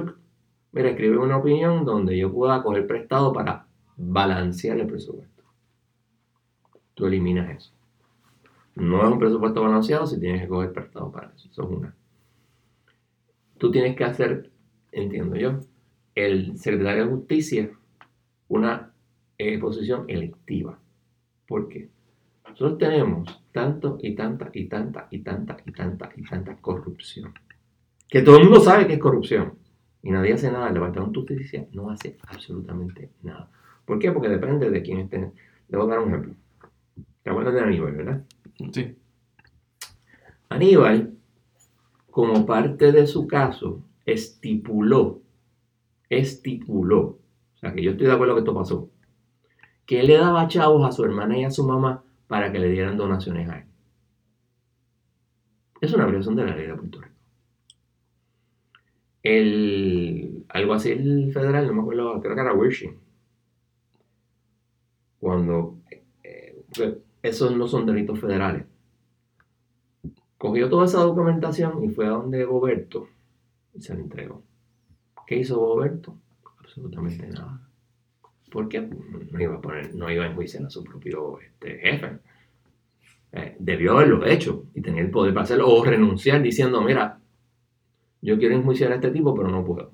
mira, 0.72 0.90
escribe 0.90 1.18
una 1.18 1.38
opinión 1.38 1.84
donde 1.84 2.16
yo 2.16 2.32
pueda 2.32 2.62
coger 2.62 2.86
prestado 2.86 3.32
para 3.32 3.66
balancear 3.96 4.78
el 4.78 4.86
presupuesto. 4.86 5.42
Tú 6.94 7.06
eliminas 7.06 7.50
eso. 7.56 7.72
No 8.76 9.02
es 9.04 9.12
un 9.12 9.18
presupuesto 9.18 9.62
balanceado 9.62 10.06
si 10.06 10.20
tienes 10.20 10.42
que 10.42 10.48
coger 10.48 10.72
prestado 10.72 11.10
para 11.10 11.32
eso. 11.34 11.48
Eso 11.50 11.62
es 11.64 11.70
una. 11.70 11.96
Tú 13.58 13.70
tienes 13.70 13.96
que 13.96 14.04
hacer, 14.04 14.50
entiendo 14.92 15.36
yo, 15.36 15.60
el 16.14 16.56
secretario 16.56 17.04
de 17.04 17.10
Justicia 17.10 17.70
una 18.48 18.92
eh, 19.38 19.58
posición 19.58 20.04
electiva. 20.08 20.78
¿Por 21.46 21.68
qué? 21.68 21.88
Nosotros 22.50 22.78
tenemos 22.78 23.42
tanto 23.52 23.98
y 24.00 24.14
tanta 24.14 24.50
y 24.52 24.66
tanta 24.66 25.08
y 25.10 25.18
tanta 25.20 25.56
y 25.64 25.72
tanta 25.72 26.10
y 26.16 26.22
tanta 26.22 26.56
corrupción. 26.56 27.32
Que 28.08 28.22
todo 28.22 28.36
el 28.36 28.44
mundo 28.44 28.60
sabe 28.60 28.86
que 28.86 28.94
es 28.94 28.98
corrupción. 28.98 29.54
Y 30.02 30.10
nadie 30.10 30.32
hace 30.32 30.50
nada. 30.50 30.68
El 30.68 30.74
Departamento 30.74 31.20
de 31.20 31.26
Justicia 31.26 31.66
no 31.72 31.90
hace 31.90 32.16
absolutamente 32.26 33.10
nada. 33.22 33.50
¿Por 33.84 33.98
qué? 33.98 34.12
Porque 34.12 34.28
depende 34.28 34.70
de 34.70 34.82
quién 34.82 34.98
esté. 35.00 35.32
Le 35.68 35.78
voy 35.78 35.86
a 35.86 35.90
dar 35.90 36.00
un 36.00 36.08
ejemplo. 36.08 36.34
Te 37.22 37.30
acuerdas 37.30 37.54
de 37.54 37.60
Aníbal, 37.60 37.92
¿verdad? 37.92 38.24
Sí. 38.72 38.96
Aníbal, 40.48 41.14
como 42.10 42.44
parte 42.44 42.92
de 42.92 43.06
su 43.06 43.26
caso, 43.26 43.82
estipuló, 44.04 45.22
estipuló, 46.08 47.00
o 47.00 47.58
sea 47.60 47.72
que 47.72 47.82
yo 47.82 47.92
estoy 47.92 48.06
de 48.06 48.12
acuerdo 48.12 48.34
que 48.34 48.40
esto 48.40 48.54
pasó, 48.54 48.90
que 49.86 50.00
él 50.00 50.08
le 50.08 50.18
daba 50.18 50.48
chavos 50.48 50.86
a 50.86 50.92
su 50.92 51.04
hermana 51.04 51.38
y 51.38 51.44
a 51.44 51.50
su 51.50 51.64
mamá 51.64 52.02
para 52.30 52.52
que 52.52 52.60
le 52.60 52.68
dieran 52.68 52.96
donaciones 52.96 53.48
a 53.48 53.58
él. 53.58 53.64
Es 55.80 55.92
una 55.92 56.06
violación 56.06 56.36
de 56.36 56.44
la 56.44 56.54
ley 56.54 56.68
de 56.68 56.76
Puerto 56.76 57.00
Rico. 57.00 57.16
El, 59.24 60.44
algo 60.48 60.74
así 60.74 60.92
el 60.92 61.32
federal, 61.32 61.66
no 61.66 61.72
me 61.72 61.80
acuerdo, 61.80 62.20
creo 62.20 62.36
que 62.36 62.40
era 62.40 62.54
Wishing. 62.54 62.96
Cuando 65.18 65.78
eh, 66.22 67.02
esos 67.20 67.56
no 67.56 67.66
son 67.66 67.84
delitos 67.84 68.20
federales. 68.20 68.64
Cogió 70.38 70.70
toda 70.70 70.84
esa 70.84 71.00
documentación 71.00 71.82
y 71.82 71.88
fue 71.88 72.06
a 72.06 72.10
donde 72.10 72.44
Goberto 72.44 73.08
y 73.74 73.80
se 73.80 73.92
la 73.92 74.02
entregó. 74.02 74.44
¿Qué 75.26 75.38
hizo 75.38 75.58
Goberto? 75.58 76.16
Absolutamente 76.60 77.26
nada. 77.26 77.68
¿Por 78.50 78.68
qué? 78.68 78.80
No 78.80 79.40
iba 79.40 79.56
a, 79.56 79.60
poner, 79.60 79.94
no 79.94 80.10
iba 80.10 80.24
a 80.24 80.28
enjuiciar 80.28 80.64
a 80.64 80.70
su 80.70 80.82
propio 80.82 81.38
este, 81.40 81.78
jefe. 81.78 82.18
Eh, 83.32 83.56
debió 83.60 83.92
haberlo 83.92 84.26
hecho 84.26 84.66
y 84.74 84.82
tener 84.82 85.04
el 85.04 85.10
poder 85.10 85.32
para 85.32 85.44
hacerlo 85.44 85.68
o 85.68 85.84
renunciar 85.84 86.42
diciendo, 86.42 86.82
mira, 86.82 87.20
yo 88.20 88.38
quiero 88.38 88.56
enjuiciar 88.56 88.92
a 88.92 88.96
este 88.96 89.10
tipo, 89.10 89.34
pero 89.34 89.48
no 89.48 89.64
puedo. 89.64 89.92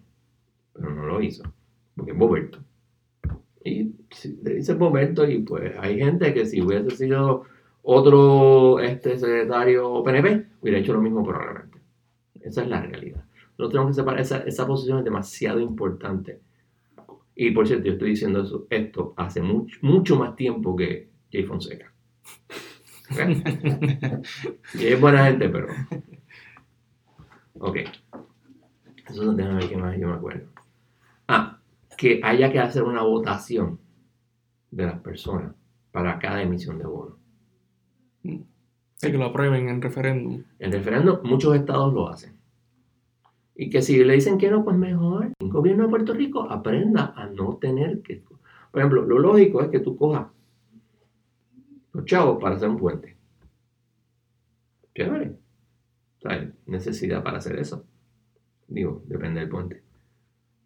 Pero 0.72 0.90
no 0.90 1.06
lo 1.06 1.20
hizo, 1.20 1.44
porque 1.94 2.12
es 2.12 2.18
Boberto. 2.18 2.58
Y 3.62 3.92
le 4.42 4.54
dice 4.54 4.74
Boberto 4.74 5.28
y 5.28 5.40
pues 5.40 5.74
hay 5.78 5.98
gente 5.98 6.32
que 6.32 6.46
si 6.46 6.62
hubiese 6.62 6.90
sido 6.96 7.44
otro 7.82 8.80
este, 8.80 9.18
secretario 9.18 10.02
PNP, 10.02 10.46
hubiera 10.60 10.78
hecho 10.78 10.94
lo 10.94 11.02
mismo 11.02 11.24
probablemente. 11.24 11.78
Esa 12.40 12.62
es 12.62 12.68
la 12.68 12.80
realidad. 12.80 13.24
Nosotros 13.58 13.70
tenemos 13.70 13.90
que 13.90 14.00
separar, 14.00 14.20
esa, 14.20 14.38
esa 14.38 14.66
posición 14.66 14.98
es 14.98 15.04
demasiado 15.04 15.60
importante. 15.60 16.40
Y 17.36 17.50
por 17.50 17.68
cierto, 17.68 17.84
yo 17.84 17.92
estoy 17.92 18.10
diciendo 18.10 18.42
eso, 18.42 18.66
esto 18.70 19.12
hace 19.16 19.42
mucho, 19.42 19.78
mucho 19.82 20.16
más 20.16 20.34
tiempo 20.34 20.74
que 20.74 21.10
Jay 21.30 21.44
Fonseca. 21.44 21.92
y 24.74 24.86
es 24.86 25.00
buena 25.00 25.26
gente, 25.26 25.48
pero. 25.50 25.68
Ok. 27.58 27.76
Eso 29.08 29.36
tiene 29.36 29.54
ver 29.54 29.68
qué 29.68 29.76
más 29.76 29.96
yo 29.98 30.08
me 30.08 30.14
acuerdo. 30.14 30.48
Ah, 31.28 31.58
que 31.96 32.20
haya 32.24 32.50
que 32.50 32.58
hacer 32.58 32.82
una 32.82 33.02
votación 33.02 33.78
de 34.70 34.86
las 34.86 34.98
personas 35.00 35.54
para 35.92 36.18
cada 36.18 36.42
emisión 36.42 36.78
de 36.78 36.86
bono. 36.86 37.16
Sí, 38.22 38.44
que 39.00 39.12
lo 39.12 39.26
aprueben 39.26 39.68
en 39.68 39.82
referéndum. 39.82 40.42
En 40.58 40.72
referéndum, 40.72 41.18
muchos 41.22 41.54
estados 41.54 41.92
lo 41.92 42.08
hacen. 42.08 42.35
Y 43.56 43.70
que 43.70 43.80
si 43.80 44.04
le 44.04 44.14
dicen 44.14 44.36
que 44.36 44.50
no, 44.50 44.64
pues 44.64 44.76
mejor. 44.76 45.32
El 45.38 45.48
gobierno 45.48 45.84
de 45.84 45.90
Puerto 45.90 46.12
Rico 46.12 46.42
aprenda 46.42 47.14
a 47.16 47.26
no 47.26 47.56
tener 47.56 48.02
que. 48.02 48.22
Por 48.70 48.80
ejemplo, 48.80 49.02
lo 49.02 49.18
lógico 49.18 49.62
es 49.62 49.68
que 49.68 49.80
tú 49.80 49.96
cojas 49.96 50.26
los 51.92 52.04
chavos 52.04 52.38
para 52.40 52.56
hacer 52.56 52.68
un 52.68 52.76
puente. 52.76 53.16
Chévere. 54.94 55.30
O 55.30 56.20
sea, 56.20 56.52
necesidad 56.66 57.22
para 57.22 57.38
hacer 57.38 57.58
eso. 57.58 57.86
Digo, 58.68 59.02
depende 59.06 59.40
del 59.40 59.48
puente. 59.48 59.82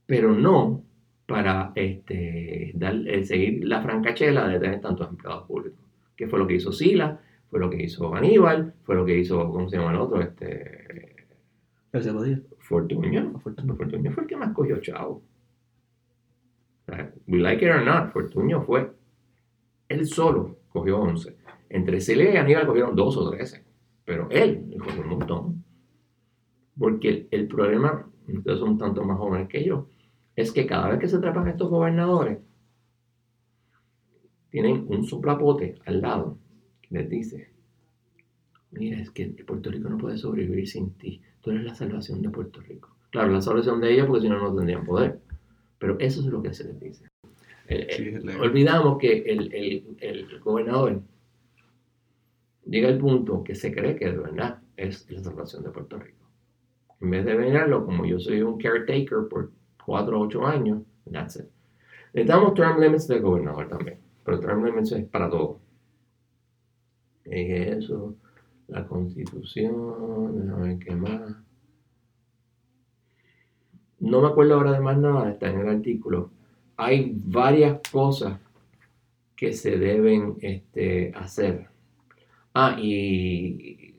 Pero 0.06 0.32
no 0.32 0.82
para 1.26 1.70
este, 1.76 2.72
dar, 2.74 2.96
eh, 3.06 3.24
seguir 3.24 3.64
la 3.64 3.80
francachela 3.82 4.48
de 4.48 4.58
tener 4.58 4.80
tantos 4.80 5.08
empleados 5.08 5.46
públicos. 5.46 5.78
Que 6.16 6.26
fue 6.26 6.40
lo 6.40 6.46
que 6.48 6.56
hizo 6.56 6.72
Sila, 6.72 7.20
fue 7.48 7.60
lo 7.60 7.70
que 7.70 7.84
hizo 7.84 8.12
Aníbal, 8.14 8.74
fue 8.82 8.96
lo 8.96 9.04
que 9.04 9.16
hizo, 9.16 9.48
¿cómo 9.52 9.68
se 9.68 9.76
llama 9.76 9.92
el 9.92 9.98
otro? 9.98 10.20
Este, 10.20 10.99
Fortuño. 12.58 13.38
Fortuño 13.40 13.76
fue 13.76 14.22
el 14.22 14.26
que 14.28 14.36
más 14.36 14.52
cogió 14.52 14.80
chavo. 14.80 15.22
we 17.26 17.38
like 17.38 17.64
it 17.64 17.70
or 17.70 17.84
not, 17.84 18.12
Fortuño 18.12 18.62
fue 18.62 18.90
él 19.90 20.06
solo 20.06 20.60
cogió 20.68 21.00
11. 21.00 21.36
Entre 21.68 22.00
Celia 22.00 22.32
y 22.32 22.36
Aníbal 22.36 22.66
cogieron 22.66 22.94
2 22.94 23.16
o 23.16 23.30
13. 23.30 23.64
Pero 24.04 24.28
él 24.30 24.76
cogió 24.78 25.02
un 25.02 25.08
montón. 25.08 25.64
Porque 26.78 27.26
el, 27.30 27.48
problema, 27.48 28.08
ustedes 28.28 28.60
son 28.60 28.78
tanto 28.78 29.02
más 29.02 29.18
jóvenes 29.18 29.48
que 29.48 29.64
yo, 29.64 29.88
es 30.36 30.52
que 30.52 30.64
cada 30.64 30.90
vez 30.90 31.00
que 31.00 31.08
se 31.08 31.16
atrapan 31.16 31.48
estos 31.48 31.68
gobernadores, 31.68 32.38
tienen 34.50 34.86
un 34.88 35.04
soplapote 35.04 35.80
al 35.86 36.00
lado 36.00 36.38
que 36.82 36.94
les 36.94 37.10
dice, 37.10 37.50
mira, 38.70 39.00
es 39.00 39.10
que 39.10 39.26
Puerto 39.26 39.70
Rico 39.70 39.88
no 39.88 39.98
puede 39.98 40.18
sobrevivir 40.18 40.68
sin 40.68 40.92
ti. 40.92 41.20
Tú 41.40 41.50
eres 41.50 41.64
la 41.64 41.74
salvación 41.74 42.22
de 42.22 42.30
Puerto 42.30 42.60
Rico. 42.60 42.94
Claro, 43.10 43.32
la 43.32 43.40
salvación 43.40 43.80
de 43.80 43.92
ellos 43.92 44.06
porque 44.06 44.22
si 44.22 44.28
no, 44.28 44.40
no 44.40 44.54
tendrían 44.54 44.84
poder. 44.84 45.20
Pero 45.78 45.98
eso 45.98 46.20
es 46.20 46.26
lo 46.26 46.42
que 46.42 46.52
se 46.52 46.64
les 46.64 46.78
dice. 46.78 47.06
Eh, 47.66 48.20
eh, 48.26 48.36
olvidamos 48.40 48.98
que 48.98 49.18
el, 49.18 49.52
el, 49.54 49.96
el, 50.00 50.40
gobernador 50.40 51.00
llega 52.66 52.88
al 52.88 52.98
punto 52.98 53.44
que 53.44 53.54
se 53.54 53.72
cree 53.72 53.94
que 53.94 54.10
de 54.10 54.18
verdad 54.18 54.58
es 54.76 55.08
la 55.10 55.22
salvación 55.22 55.62
de 55.62 55.70
Puerto 55.70 55.98
Rico. 55.98 56.26
En 57.00 57.10
vez 57.10 57.24
de 57.24 57.36
venirlo 57.36 57.84
como 57.84 58.04
yo 58.04 58.18
soy 58.18 58.42
un 58.42 58.58
caretaker 58.58 59.28
por 59.30 59.52
4 59.86 60.18
o 60.18 60.24
8 60.24 60.46
años, 60.46 60.82
that's 61.10 61.36
it. 61.36 61.46
Necesitamos 62.12 62.54
term 62.54 62.80
limits 62.80 63.06
del 63.06 63.22
gobernador 63.22 63.68
también, 63.68 63.98
pero 64.24 64.40
term 64.40 64.64
limits 64.64 64.92
es 64.92 65.04
para 65.06 65.30
todo. 65.30 65.60
Es 67.24 67.84
eso, 67.84 68.16
la 68.70 68.86
constitución, 68.86 70.46
déjame 70.46 70.78
qué 70.78 70.94
más. 70.94 71.36
No 73.98 74.22
me 74.22 74.28
acuerdo 74.28 74.54
ahora 74.54 74.72
de 74.72 74.80
más 74.80 74.98
nada, 74.98 75.30
está 75.30 75.50
en 75.50 75.60
el 75.60 75.68
artículo. 75.68 76.30
Hay 76.76 77.12
varias 77.14 77.80
cosas 77.90 78.38
que 79.36 79.52
se 79.52 79.76
deben 79.76 80.36
este, 80.40 81.12
hacer. 81.14 81.68
Ah, 82.54 82.76
y 82.80 83.94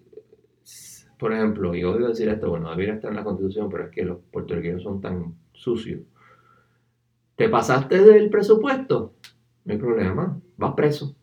por 1.22 1.34
ejemplo, 1.34 1.76
y 1.76 1.84
odio 1.84 2.08
decir 2.08 2.30
esto, 2.30 2.50
bueno, 2.50 2.72
debería 2.72 2.96
estar 2.96 3.12
en 3.12 3.18
la 3.18 3.24
constitución, 3.24 3.70
pero 3.70 3.84
es 3.84 3.92
que 3.92 4.04
los 4.04 4.18
puertorriqueños 4.32 4.82
son 4.82 5.02
tan 5.02 5.36
sucios. 5.54 6.02
¿Te 7.36 7.48
pasaste 7.48 8.04
del 8.04 8.32
presupuesto? 8.32 9.14
No 9.66 9.74
hay 9.74 9.78
problema, 9.78 10.42
vas 10.58 10.74
preso. 10.74 11.16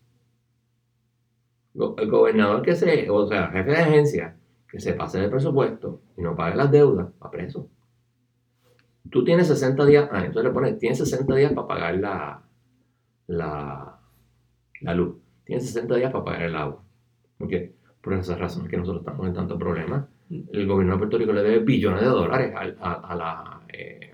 El 1.75 2.09
gobernador 2.09 2.61
que 2.61 2.75
se, 2.75 3.09
o 3.09 3.27
sea, 3.27 3.49
jefe 3.49 3.71
de 3.71 3.77
agencia, 3.77 4.37
que 4.69 4.79
se 4.79 4.93
pase 4.93 5.19
del 5.19 5.29
presupuesto 5.29 6.01
y 6.17 6.21
no 6.21 6.35
pague 6.35 6.55
las 6.55 6.71
deudas, 6.71 7.07
va 7.23 7.31
preso. 7.31 7.69
Tú 9.09 9.23
tienes 9.23 9.47
60 9.47 9.85
días, 9.85 10.09
ah, 10.11 10.19
entonces 10.19 10.43
le 10.43 10.51
pones, 10.51 10.77
tienes 10.77 10.99
60 10.99 11.35
días 11.35 11.53
para 11.53 11.67
pagar 11.67 11.95
la, 11.95 12.43
la, 13.27 14.93
luz. 14.93 15.15
Tienes 15.45 15.65
60 15.65 15.95
días 15.95 16.11
para 16.11 16.23
pagar 16.23 16.43
el 16.43 16.55
agua. 16.55 16.83
¿Por 17.37 17.47
qué? 17.47 17.73
Por 18.01 18.13
esas 18.13 18.39
razones 18.39 18.69
que 18.69 18.77
nosotros 18.77 19.01
estamos 19.01 19.27
en 19.27 19.33
tanto 19.33 19.57
problema. 19.57 20.07
El 20.29 20.67
gobierno 20.67 20.93
de 20.93 20.99
Puerto 20.99 21.17
Rico 21.17 21.33
le 21.33 21.41
debe 21.41 21.59
billones 21.59 22.01
de 22.01 22.07
dólares 22.07 22.53
eh, 23.73 24.11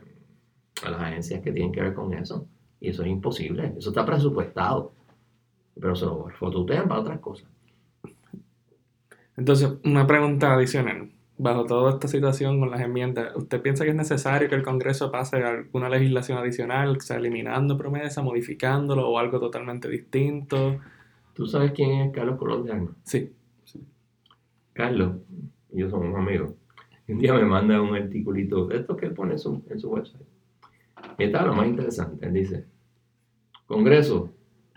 a 0.84 0.90
las 0.90 1.02
agencias 1.02 1.42
que 1.42 1.52
tienen 1.52 1.74
que 1.74 1.82
ver 1.82 1.94
con 1.94 2.14
eso. 2.14 2.48
Y 2.80 2.90
eso 2.90 3.04
es 3.04 3.10
imposible. 3.10 3.74
Eso 3.78 3.90
está 3.90 4.06
presupuestado. 4.06 4.94
Pero 5.80 5.96
se 5.96 6.06
lo 6.06 6.28
fototean 6.40 6.88
para 6.88 7.02
otras 7.02 7.20
cosas. 7.20 7.50
Entonces, 9.38 9.74
una 9.84 10.08
pregunta 10.08 10.54
adicional. 10.54 11.12
Bajo 11.38 11.66
toda 11.66 11.92
esta 11.92 12.08
situación 12.08 12.62
con 12.62 12.72
las 12.72 12.80
enmiendas, 12.80 13.36
¿usted 13.36 13.62
piensa 13.62 13.84
que 13.84 13.90
es 13.90 13.96
necesario 13.96 14.48
que 14.48 14.56
el 14.56 14.64
Congreso 14.64 15.12
pase 15.12 15.36
alguna 15.44 15.90
legislación 15.90 16.38
adicional, 16.38 16.96
o 16.96 17.00
sea, 17.02 17.18
eliminando 17.18 17.78
promesa, 17.78 18.22
modificándolo 18.22 19.10
o 19.10 19.20
algo 19.20 19.38
totalmente 19.40 19.90
distinto? 19.90 20.80
¿Tú 21.34 21.46
sabes 21.46 21.74
quién 21.74 21.92
es 21.92 22.14
Carlos 22.14 22.38
Colón 22.38 22.64
de 22.64 22.72
Armas? 22.72 22.96
Sí. 23.04 23.34
Carlos 24.72 25.18
y 25.72 25.80
yo 25.80 25.90
somos 25.90 26.16
amigos. 26.16 26.52
Un 27.08 27.20
día 27.20 27.34
me 27.34 27.44
manda 27.44 27.82
un 27.82 27.96
articulito, 27.96 28.72
esto 28.72 28.96
que 28.96 29.08
él 29.08 29.14
pone 29.14 29.34
en 29.34 29.40
su, 29.40 29.62
en 29.70 29.80
su 29.80 29.90
website. 29.90 30.26
Y 31.18 31.26
está 31.26 31.46
lo 31.46 31.54
más 31.54 31.68
interesante. 31.68 32.26
Él 32.26 32.34
dice, 32.34 32.66
Congreso, 33.68 34.32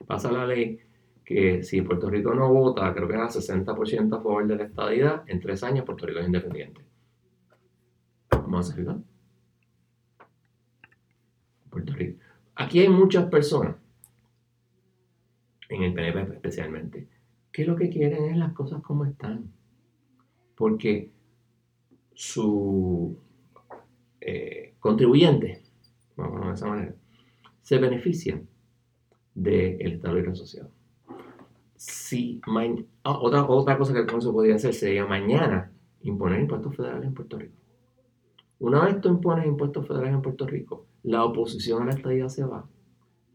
pasa 0.07 0.31
la 0.33 0.47
ley 0.47 0.81
que 1.29 1.63
si 1.63 1.83
Puerto 1.83 2.09
Rico 2.09 2.33
no 2.33 2.51
vota, 2.51 2.95
creo 2.95 3.07
que 3.07 3.13
era 3.13 3.29
60% 3.29 4.17
a 4.17 4.23
favor 4.23 4.47
de 4.47 4.57
la 4.57 4.65
estadidad, 4.65 5.25
en 5.27 5.41
tres 5.41 5.63
años 5.63 5.85
Puerto 5.85 6.07
Rico 6.07 6.21
es 6.21 6.27
independiente. 6.27 6.81
Vamos 8.31 8.71
a 8.71 8.73
hacerlo. 8.73 9.03
Puerto 11.69 11.93
Rico. 11.93 12.19
Aquí 12.55 12.81
hay 12.81 12.89
muchas 12.89 13.27
personas 13.27 13.77
en 15.69 15.83
el 15.83 15.93
PNP 15.93 16.33
especialmente, 16.33 17.09
que 17.53 17.67
lo 17.67 17.77
que 17.77 17.91
quieren 17.91 18.25
es 18.31 18.37
las 18.39 18.55
cosas 18.55 18.81
como 18.81 19.05
están. 19.05 19.53
Porque 20.57 21.11
su 22.15 23.19
eh, 24.19 24.77
contribuyente, 24.81 25.63
vamos 26.17 26.43
a 26.43 26.49
de 26.49 26.55
esa 26.55 26.69
manera, 26.69 26.95
se 27.61 27.77
benefician 27.77 28.49
del 29.35 29.93
Estado 29.93 30.15
Libre 30.15 30.33
Asociado. 30.33 30.78
Si 31.79 32.41
ah, 33.05 33.19
otra, 33.21 33.47
otra 33.47 33.79
cosa 33.79 33.93
que 33.93 34.01
el 34.01 34.07
Congreso 34.07 34.33
podría 34.33 34.57
hacer 34.57 34.75
sería 34.75 35.07
mañana 35.07 35.71
imponer 36.03 36.41
impuestos 36.41 36.75
federales 36.75 37.07
en 37.07 37.15
Puerto 37.15 37.39
Rico. 37.39 37.55
Una 38.59 38.85
vez 38.85 39.01
tú 39.01 39.09
impones 39.09 39.47
impuestos 39.47 39.87
federales 39.87 40.15
en 40.15 40.23
Puerto 40.23 40.45
Rico, 40.45 40.87
la 41.05 41.25
oposición 41.25 41.83
a 41.83 41.87
la 41.87 41.93
estadía 41.93 42.29
se 42.29 42.45
va. 42.45 42.67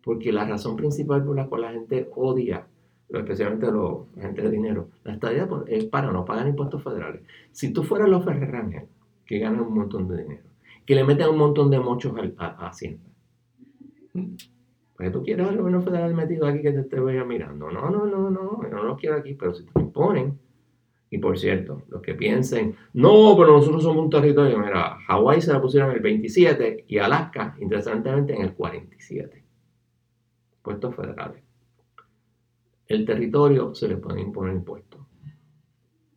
Porque 0.04 0.34
la 0.34 0.46
razón 0.46 0.76
principal 0.76 1.24
por 1.24 1.38
la 1.38 1.48
cual 1.48 1.62
la 1.62 1.72
gente 1.72 2.10
odia, 2.18 2.68
especialmente 3.08 3.72
los 3.72 4.08
agentes 4.18 4.44
de 4.44 4.52
dinero, 4.52 4.89
la 5.06 5.14
estadía 5.14 5.48
es 5.68 5.86
para 5.86 6.12
no 6.12 6.26
pagar 6.26 6.46
impuestos 6.46 6.84
federales. 6.84 7.22
Si 7.54 7.72
tú 7.72 7.84
fueras 7.84 8.10
los 8.10 8.26
Ferrer 8.26 8.88
que 9.26 9.39
ganan 9.39 9.62
un 9.62 9.74
montón 9.74 10.10
de 10.10 10.22
dinero, 10.22 10.44
que 10.86 10.96
le 10.96 11.06
meten 11.06 11.30
un 11.30 11.38
montón 11.38 11.72
de 11.72 11.80
mochos 11.80 12.14
a, 12.38 12.46
a 12.46 12.68
Hacienda, 12.68 13.06
pues 14.96 15.12
tú 15.12 15.24
quieres 15.24 15.48
al 15.48 15.58
gobierno 15.58 15.82
federal 15.82 16.14
metido 16.14 16.46
aquí 16.46 16.62
que 16.62 16.72
te 16.72 16.82
esté 16.82 17.02
mirando. 17.02 17.72
No, 17.72 17.89
no, 17.89 18.06
no, 18.06 18.30
no, 18.30 18.62
yo 18.62 18.70
no 18.70 18.84
lo 18.84 18.96
quiero 18.96 19.16
aquí, 19.18 19.34
pero 19.34 19.54
si 19.54 19.66
te 19.66 19.80
imponen, 19.80 20.39
y 21.10 21.18
por 21.20 21.38
cierto, 21.38 21.84
los 21.89 22.02
que 22.02 22.16
piensen, 22.16 22.76
no, 22.94 23.36
pero 23.38 23.54
nosotros 23.54 23.84
somos 23.84 24.04
un 24.04 24.10
territorio, 24.10 24.58
mira, 24.58 24.98
Hawái 25.08 25.41
se 25.41 25.54
la 25.54 25.62
pusieron 25.62 25.91
en 25.91 25.98
el 25.98 26.02
27 26.02 26.86
y 26.88 26.98
Alaska, 26.98 27.56
interesantemente, 27.60 28.36
en 28.36 28.41
el 28.41 28.54
47. 28.54 29.44
Puestos 30.62 30.96
federales. 30.96 31.44
El 32.88 33.06
territorio 33.06 33.74
se 33.76 33.88
le 33.88 33.98
puede 33.98 34.22
imponer 34.22 34.56
impuestos. 34.56 35.02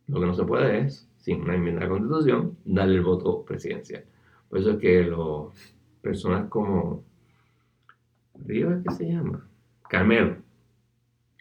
Lo 0.06 0.20
que 0.20 0.26
no 0.26 0.34
se 0.34 0.44
puede 0.44 0.86
es, 0.86 1.08
sin 1.18 1.42
una 1.42 1.54
enmienda 1.54 1.80
de 1.80 1.86
la 1.86 1.92
Constitución, 1.92 2.56
darle 2.64 2.96
el 2.96 3.02
voto 3.02 3.44
presidencial. 3.44 4.04
Por 4.48 4.60
eso 4.60 4.70
es 4.72 4.78
que 4.78 5.02
las 5.04 5.74
personas 6.00 6.48
como 6.48 7.04
Río, 8.44 8.82
¿qué 8.82 8.94
se 8.94 9.08
llama? 9.08 9.48
Carmelo 9.88 10.36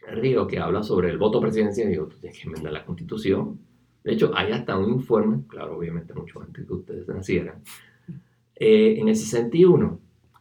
Río, 0.08 0.46
que 0.46 0.58
habla 0.58 0.82
sobre 0.82 1.10
el 1.10 1.18
voto 1.18 1.40
presidencial, 1.40 1.88
digo, 1.88 2.06
tú 2.06 2.16
tienes 2.18 2.38
que 2.38 2.46
enmendar 2.46 2.72
la 2.72 2.84
constitución. 2.84 3.58
De 4.04 4.12
hecho, 4.12 4.30
hay 4.34 4.52
hasta 4.52 4.78
un 4.78 4.92
informe, 4.92 5.42
claro, 5.48 5.76
obviamente 5.76 6.14
mucho 6.14 6.40
antes 6.40 6.64
que 6.64 6.72
ustedes 6.72 7.08
nacieran. 7.08 7.62
Eh, 8.54 8.96
en 8.98 9.08
el 9.08 9.16
61 9.16 10.00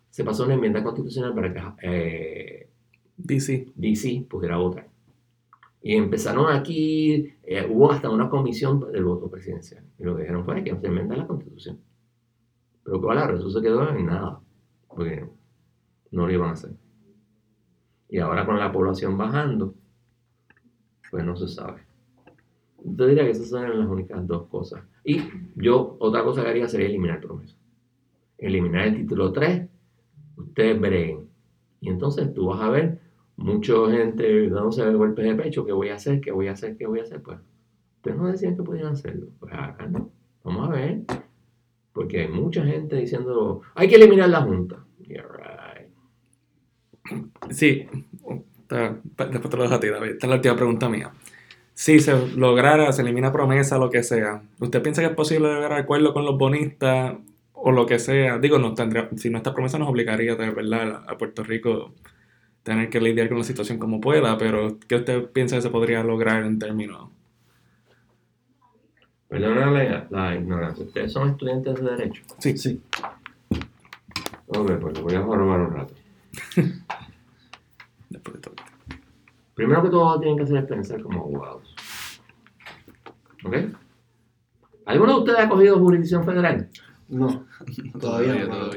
se 0.10 0.24
pasó 0.24 0.46
una 0.46 0.54
enmienda 0.54 0.84
constitucional 0.84 1.34
para 1.34 1.52
que 1.52 1.62
eh, 1.82 2.70
DC. 3.18 3.74
DC 3.76 4.26
pudiera 4.30 4.58
votar. 4.58 4.88
Y 5.82 5.96
empezaron 5.96 6.52
aquí, 6.52 7.34
eh, 7.44 7.68
hubo 7.70 7.92
hasta 7.92 8.10
una 8.10 8.30
comisión 8.30 8.92
del 8.92 9.04
voto 9.04 9.30
presidencial. 9.30 9.84
Y 10.00 10.04
lo 10.04 10.16
que 10.16 10.22
dijeron 10.24 10.46
fue 10.46 10.64
que 10.64 10.76
se 10.76 10.88
enmenda 10.88 11.16
la 11.16 11.28
constitución. 11.28 11.80
Pero 12.84 13.02
claro, 13.02 13.38
eso 13.38 13.50
se 13.50 13.62
quedó 13.62 13.90
en 13.90 14.06
nada, 14.06 14.40
porque 14.88 15.26
no 16.12 16.28
lo 16.28 16.34
iban 16.34 16.50
a 16.50 16.54
hacer. 16.54 16.72
Y 18.10 18.20
ahora 18.20 18.46
con 18.46 18.60
la 18.60 18.72
población 18.72 19.18
bajando, 19.18 19.76
pues 21.12 21.26
no 21.26 21.36
se 21.36 21.48
sabe. 21.48 21.82
Yo 22.84 23.08
diría 23.08 23.24
que 23.24 23.32
esas 23.32 23.50
son 23.50 23.80
las 23.80 23.88
únicas 23.88 24.26
dos 24.28 24.48
cosas. 24.48 24.84
Y 25.04 25.22
yo, 25.56 25.98
otra 26.00 26.24
cosa 26.24 26.44
que 26.44 26.50
haría 26.50 26.68
sería 26.68 26.88
eliminar 26.88 27.20
promesa. 27.20 27.58
Eliminar 28.38 28.88
el 28.88 28.96
título 28.98 29.32
3, 29.32 29.68
ustedes 30.38 30.80
breguen. 30.80 31.28
Y 31.82 31.90
entonces 31.90 32.34
tú 32.34 32.48
vas 32.48 32.62
a 32.62 32.70
ver 32.70 33.00
mucha 33.38 33.74
gente 33.92 34.50
dándose 34.50 34.90
golpes 34.94 35.26
de 35.26 35.36
pecho, 35.36 35.66
¿qué 35.66 35.72
voy 35.72 35.90
a 35.90 35.96
hacer? 35.96 36.22
¿Qué 36.22 36.32
voy 36.32 36.48
a 36.48 36.54
hacer? 36.54 36.78
¿Qué 36.78 36.86
voy 36.86 37.00
a 37.00 37.04
hacer? 37.04 37.22
Pues 37.22 37.40
ustedes 37.98 38.18
no 38.18 38.28
decían 38.28 38.56
que 38.56 38.64
podían 38.64 38.88
hacerlo. 38.88 39.28
Pues 39.40 39.52
no. 39.90 40.12
Vamos 40.44 40.70
a 40.70 40.72
ver. 40.72 41.02
Porque 41.92 42.22
hay 42.22 42.28
mucha 42.28 42.64
gente 42.66 42.98
diciendo, 42.98 43.62
hay 43.74 43.88
que 43.88 43.96
eliminar 43.96 44.30
la 44.30 44.42
Junta. 44.42 44.86
Sí, 47.50 47.88
después 48.68 49.50
te 49.50 49.58
lo 49.58 49.64
dejo 49.64 49.76
a 49.76 49.80
ti, 49.80 49.88
David. 49.88 50.12
Esta 50.12 50.26
es 50.26 50.30
la 50.30 50.36
última 50.36 50.56
pregunta 50.56 50.90
mía. 50.90 51.12
Si 51.74 52.00
se 52.00 52.28
lograra, 52.38 52.92
se 52.94 53.02
elimina 53.02 53.32
promesa, 53.32 53.78
lo 53.78 53.90
que 53.90 54.02
sea, 54.02 54.42
¿usted 54.60 54.82
piensa 54.82 55.02
que 55.02 55.10
es 55.10 55.14
posible 55.14 55.54
lograr 55.54 55.74
acuerdo 55.74 56.14
con 56.14 56.24
los 56.24 56.38
bonistas 56.38 57.16
o 57.54 57.72
lo 57.72 57.86
que 57.86 58.00
sea? 58.00 58.38
Digo, 58.40 58.60
no 58.60 58.74
tendría, 58.74 59.10
si 59.18 59.30
nuestra 59.30 59.54
promesa 59.54 59.78
nos 59.78 59.90
obligaría 59.90 60.36
de 60.36 60.52
verdad 60.52 61.04
a 61.06 61.18
Puerto 61.18 61.44
Rico 61.44 61.94
tener 62.64 62.90
que 62.90 63.02
lidiar 63.02 63.28
con 63.28 63.38
la 63.38 63.44
situación 63.44 63.78
como 63.78 64.00
pueda, 64.00 64.38
pero 64.38 64.80
¿qué 64.88 64.96
usted 64.96 65.26
piensa 65.26 65.58
que 65.58 65.62
se 65.64 65.70
podría 65.70 66.02
lograr 66.02 66.44
en 66.44 66.58
términos? 66.60 67.10
Perdona 69.28 69.70
la, 69.70 70.08
la 70.10 70.36
ignorancia. 70.36 70.86
¿Ustedes 70.86 71.12
son 71.12 71.32
estudiantes 71.32 71.76
de 71.76 71.92
Derecho? 71.92 72.24
Sí. 72.40 72.58
Sí. 72.58 72.82
Hombre, 74.48 74.78
pues 74.78 75.02
voy 75.02 75.16
a 75.16 75.22
formar 75.22 75.60
un 75.60 75.74
rato. 75.74 75.94
Primero 79.56 79.82
que 79.82 79.90
todo 79.90 80.20
tienen 80.20 80.38
que 80.38 80.44
hacer 80.44 80.58
es 80.58 80.66
pensar 80.66 81.02
como 81.02 81.22
abogados. 81.22 81.76
¿Ok? 83.46 83.56
¿Alguno 84.86 85.14
de 85.14 85.20
ustedes 85.20 85.40
ha 85.40 85.50
cogido 85.50 85.80
jurisdicción 85.80 86.26
federal? 86.26 86.70
No, 87.08 87.46
todavía, 88.00 88.46
no. 88.46 88.70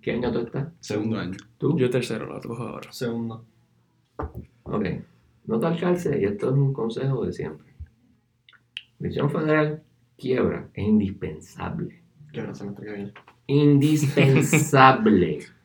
¿Qué 0.00 0.12
año 0.12 0.32
tú 0.32 0.40
estás? 0.40 0.68
Segundo 0.80 1.18
año. 1.18 1.36
¿Tú? 1.56 1.78
Yo 1.78 1.88
tercero, 1.88 2.26
lo 2.26 2.40
cojo 2.40 2.62
ahora. 2.64 2.92
Segundo. 2.92 3.44
Ok. 4.64 4.86
No 5.46 5.60
te 5.60 5.66
alcance, 5.66 6.20
y 6.20 6.24
esto 6.24 6.48
es 6.48 6.54
un 6.54 6.72
consejo 6.72 7.24
de 7.24 7.32
siempre. 7.32 7.72
Jurisdicción 8.98 9.30
federal, 9.30 9.82
quiebra, 10.18 10.68
es 10.74 10.84
indispensable. 10.84 12.02
Quiebra 12.32 12.54
semestre 12.54 12.86
que 12.86 12.92
viene. 12.92 13.12
Indispensable. 13.46 15.38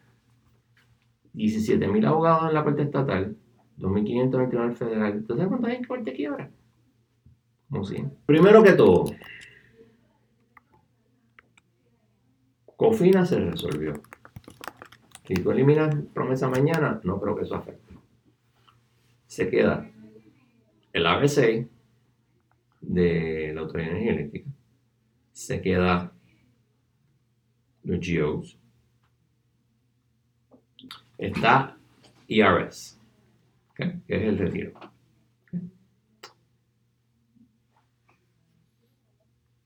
17.000 1.34 2.06
abogados 2.08 2.50
en 2.50 2.54
la 2.56 2.64
parte 2.64 2.82
estatal, 2.82 3.36
2.529 3.78 4.54
en 4.54 4.62
el 4.62 4.76
federal. 4.76 5.26
¿Tú 5.28 5.36
sabes 5.36 5.48
cuántos 5.48 5.70
hay 5.70 5.76
en 5.78 5.84
corte 5.84 6.14
quiebra? 6.14 6.50
Como 7.70 7.84
sí. 7.84 8.04
Primero 8.26 8.64
que 8.64 8.74
todo, 8.74 9.06
Cofina 12.76 13.26
se 13.26 13.40
resolvió. 13.40 13.94
Si 15.26 15.34
tú 15.34 15.52
eliminas 15.52 15.96
promesa 16.14 16.48
mañana, 16.48 17.02
no 17.04 17.20
creo 17.20 17.36
que 17.36 17.44
eso 17.44 17.56
afecte. 17.56 17.94
Se 19.26 19.50
queda 19.50 19.90
el 20.94 21.06
ABC 21.06 21.68
de 22.82 23.52
la 23.54 23.62
Autoridad 23.62 23.92
de 23.92 24.10
Eléctrica. 24.10 24.50
Se 25.34 25.62
queda 25.62 26.14
los 27.84 28.00
GEOs 28.00 28.58
está 31.18 31.78
Que 33.78 34.02
es 34.08 34.24
el 34.24 34.38
retiro. 34.38 34.74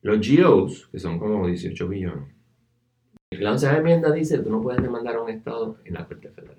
Los 0.02 0.28
GOs, 0.28 0.88
que 0.92 1.00
son 1.00 1.20
como 1.20 1.48
18 1.48 1.88
billones, 1.88 2.36
la 3.32 3.52
onceava 3.52 3.78
enmienda 3.78 4.12
dice 4.12 4.38
que 4.38 4.44
tú 4.44 4.50
no 4.50 4.62
puedes 4.62 4.82
demandar 4.82 5.16
a 5.16 5.22
un 5.22 5.30
Estado 5.30 5.78
en 5.86 5.94
la 5.94 6.06
Corte 6.06 6.30
Federal 6.30 6.58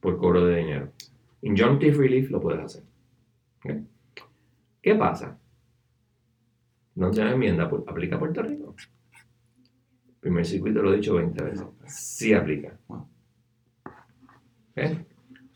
por 0.00 0.18
cobro 0.18 0.44
de 0.44 0.56
dinero. 0.56 0.92
Injunctive 1.40 1.96
relief 1.96 2.30
lo 2.30 2.40
puedes 2.40 2.60
hacer. 2.60 2.82
¿Qué 4.82 4.94
pasa? 4.94 5.38
La 6.96 7.06
onceava 7.06 7.30
enmienda 7.30 7.64
aplica 7.64 8.16
a 8.16 8.18
Puerto 8.18 8.42
Rico. 8.42 8.74
Primer 10.20 10.44
circuito 10.44 10.82
lo 10.82 10.92
he 10.92 10.96
dicho 10.96 11.14
20 11.14 11.42
veces. 11.42 11.66
Sí 11.86 12.34
aplica. 12.34 12.78
¿Eh? 14.76 15.06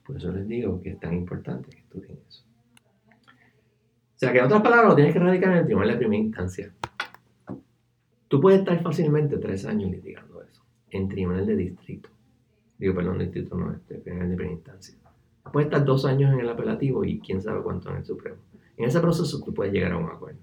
Por 0.09 0.17
eso 0.17 0.33
les 0.33 0.49
digo 0.49 0.81
que 0.81 0.93
es 0.93 0.99
tan 0.99 1.13
importante 1.13 1.69
que 1.69 1.81
estudien 1.81 2.19
eso. 2.27 2.43
O 3.13 4.19
sea, 4.19 4.33
que 4.33 4.39
en 4.39 4.47
otras 4.47 4.63
palabras, 4.63 4.89
lo 4.89 4.95
tienes 4.95 5.13
que 5.13 5.19
radicar 5.19 5.53
en 5.53 5.59
el 5.59 5.65
tribunal 5.67 5.91
de 5.91 5.97
primera 5.99 6.23
instancia. 6.23 6.75
Tú 8.27 8.41
puedes 8.41 8.61
estar 8.61 8.83
fácilmente 8.83 9.37
tres 9.37 9.67
años 9.67 9.91
litigando 9.91 10.43
eso 10.43 10.63
en 10.89 11.11
tribunal 11.11 11.45
de 11.45 11.57
distrito. 11.57 12.09
Digo, 12.79 12.95
perdón, 12.95 13.19
distrito 13.19 13.55
no, 13.55 13.71
este, 13.71 13.99
tribunal 13.99 14.31
de 14.31 14.37
primera 14.37 14.57
instancia. 14.57 14.97
Puedes 15.53 15.67
estar 15.67 15.85
dos 15.85 16.07
años 16.07 16.33
en 16.33 16.41
el 16.41 16.49
apelativo 16.49 17.05
y 17.05 17.21
quién 17.21 17.43
sabe 17.43 17.63
cuánto 17.63 17.91
en 17.91 17.97
el 17.97 18.05
Supremo. 18.07 18.39
En 18.79 18.87
ese 18.87 19.01
proceso 19.01 19.43
tú 19.45 19.53
puedes 19.53 19.75
llegar 19.75 19.93
a 19.93 19.99
un 19.99 20.07
acuerdo. 20.07 20.41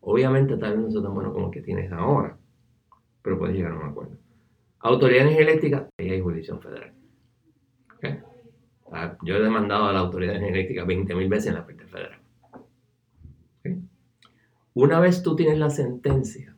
Obviamente 0.00 0.58
tal 0.58 0.76
vez 0.76 0.84
no 0.84 0.90
sea 0.90 1.02
tan 1.02 1.14
bueno 1.14 1.32
como 1.32 1.46
el 1.46 1.52
que 1.52 1.62
tienes 1.62 1.90
ahora, 1.90 2.36
pero 3.22 3.38
puedes 3.38 3.56
llegar 3.56 3.72
a 3.72 3.78
un 3.78 3.88
acuerdo. 3.88 4.18
Autoridades 4.80 5.38
eléctricas, 5.38 5.88
ahí 5.96 6.10
hay 6.10 6.20
jurisdicción 6.20 6.60
federal. 6.60 6.92
Ah, 8.92 9.16
yo 9.22 9.36
he 9.36 9.42
demandado 9.42 9.86
a 9.86 9.92
la 9.92 10.00
autoridad 10.00 10.36
energética 10.36 10.84
20.000 10.84 11.28
veces 11.28 11.46
en 11.48 11.54
la 11.54 11.64
Corte 11.64 11.86
Federal. 11.86 12.18
Una 14.74 15.00
vez 15.00 15.22
tú 15.22 15.34
tienes 15.34 15.58
la 15.58 15.70
sentencia, 15.70 16.54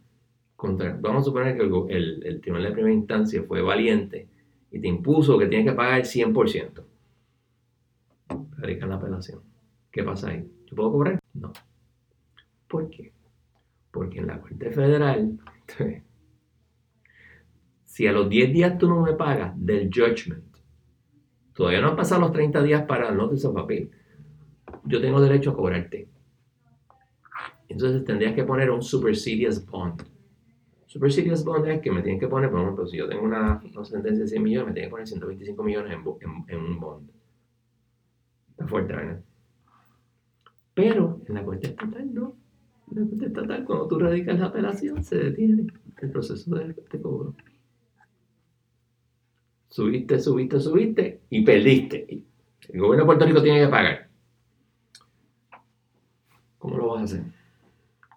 contra, 0.54 0.96
vamos 1.00 1.22
a 1.22 1.24
suponer 1.24 1.56
que 1.56 1.64
el, 1.64 2.40
tribunal 2.42 2.68
de 2.68 2.72
primera 2.72 2.94
instancia 2.94 3.42
fue 3.44 3.62
valiente 3.62 4.28
y 4.70 4.78
te 4.78 4.88
impuso 4.88 5.38
que 5.38 5.46
tienes 5.46 5.66
que 5.66 5.72
pagar 5.74 6.00
el 6.00 6.04
100%. 6.04 6.84
radican 8.58 8.90
la 8.90 8.96
apelación. 8.96 9.40
¿Qué 9.90 10.04
pasa 10.04 10.28
ahí? 10.28 10.46
¿Yo 10.66 10.76
puedo 10.76 10.92
cobrar? 10.92 11.18
No. 11.32 11.52
¿Por 12.68 12.90
qué? 12.90 13.12
Porque 13.90 14.18
en 14.18 14.26
la 14.26 14.40
Corte 14.40 14.70
Federal, 14.70 15.38
si 17.84 18.06
a 18.06 18.12
los 18.12 18.28
10 18.28 18.52
días 18.52 18.78
tú 18.78 18.86
no 18.88 19.00
me 19.00 19.14
pagas 19.14 19.54
del 19.56 19.88
judgment, 19.92 20.49
todavía 21.54 21.80
no 21.80 21.88
han 21.88 21.96
pasado 21.96 22.20
los 22.20 22.32
30 22.32 22.62
días 22.62 22.82
para 22.84 23.08
el 23.08 23.16
notice 23.16 23.46
of 23.46 23.56
appeal, 23.56 23.90
yo 24.84 25.00
tengo 25.00 25.20
derecho 25.20 25.50
a 25.50 25.56
cobrarte. 25.56 26.08
Entonces 27.68 28.04
tendrías 28.04 28.34
que 28.34 28.44
poner 28.44 28.70
un 28.70 28.82
supersedious 28.82 29.64
bond. 29.64 30.02
Supersedious 30.86 31.44
bond 31.44 31.68
es 31.68 31.80
que 31.80 31.92
me 31.92 32.02
tienen 32.02 32.18
que 32.18 32.26
poner, 32.26 32.50
por 32.50 32.60
ejemplo, 32.60 32.86
si 32.86 32.96
yo 32.96 33.08
tengo 33.08 33.22
una, 33.22 33.62
sentencia 33.84 34.24
de 34.24 34.28
100 34.28 34.42
millones, 34.42 34.66
me 34.68 34.72
tienen 34.72 34.88
que 34.88 34.92
poner 34.92 35.06
125 35.06 35.62
millones 35.62 35.92
en, 35.92 36.44
en 36.48 36.64
un 36.64 36.80
bond. 36.80 37.10
Está 38.50 38.66
fuerte, 38.66 38.92
¿verdad? 38.92 39.22
Pero 40.74 41.20
en 41.28 41.34
la 41.34 41.44
Corte 41.44 41.68
Estatal 41.68 42.14
no. 42.14 42.36
En 42.90 43.02
la 43.02 43.08
Corte 43.08 43.26
Estatal, 43.26 43.64
cuando 43.64 43.86
tú 43.86 43.98
radicas 43.98 44.38
la 44.38 44.46
apelación, 44.46 45.04
se 45.04 45.16
detiene 45.16 45.66
el 46.00 46.10
proceso 46.10 46.54
de, 46.54 46.74
cobro. 47.02 47.34
Subiste, 49.70 50.18
subiste, 50.20 50.60
subiste 50.60 51.20
y 51.30 51.42
perdiste. 51.42 52.24
El 52.68 52.80
gobierno 52.80 53.04
de 53.04 53.06
Puerto 53.06 53.24
Rico 53.24 53.42
tiene 53.42 53.60
que 53.60 53.68
pagar. 53.68 54.08
¿Cómo 56.58 56.76
lo 56.76 56.88
vas 56.88 57.00
a 57.00 57.04
hacer? 57.04 57.22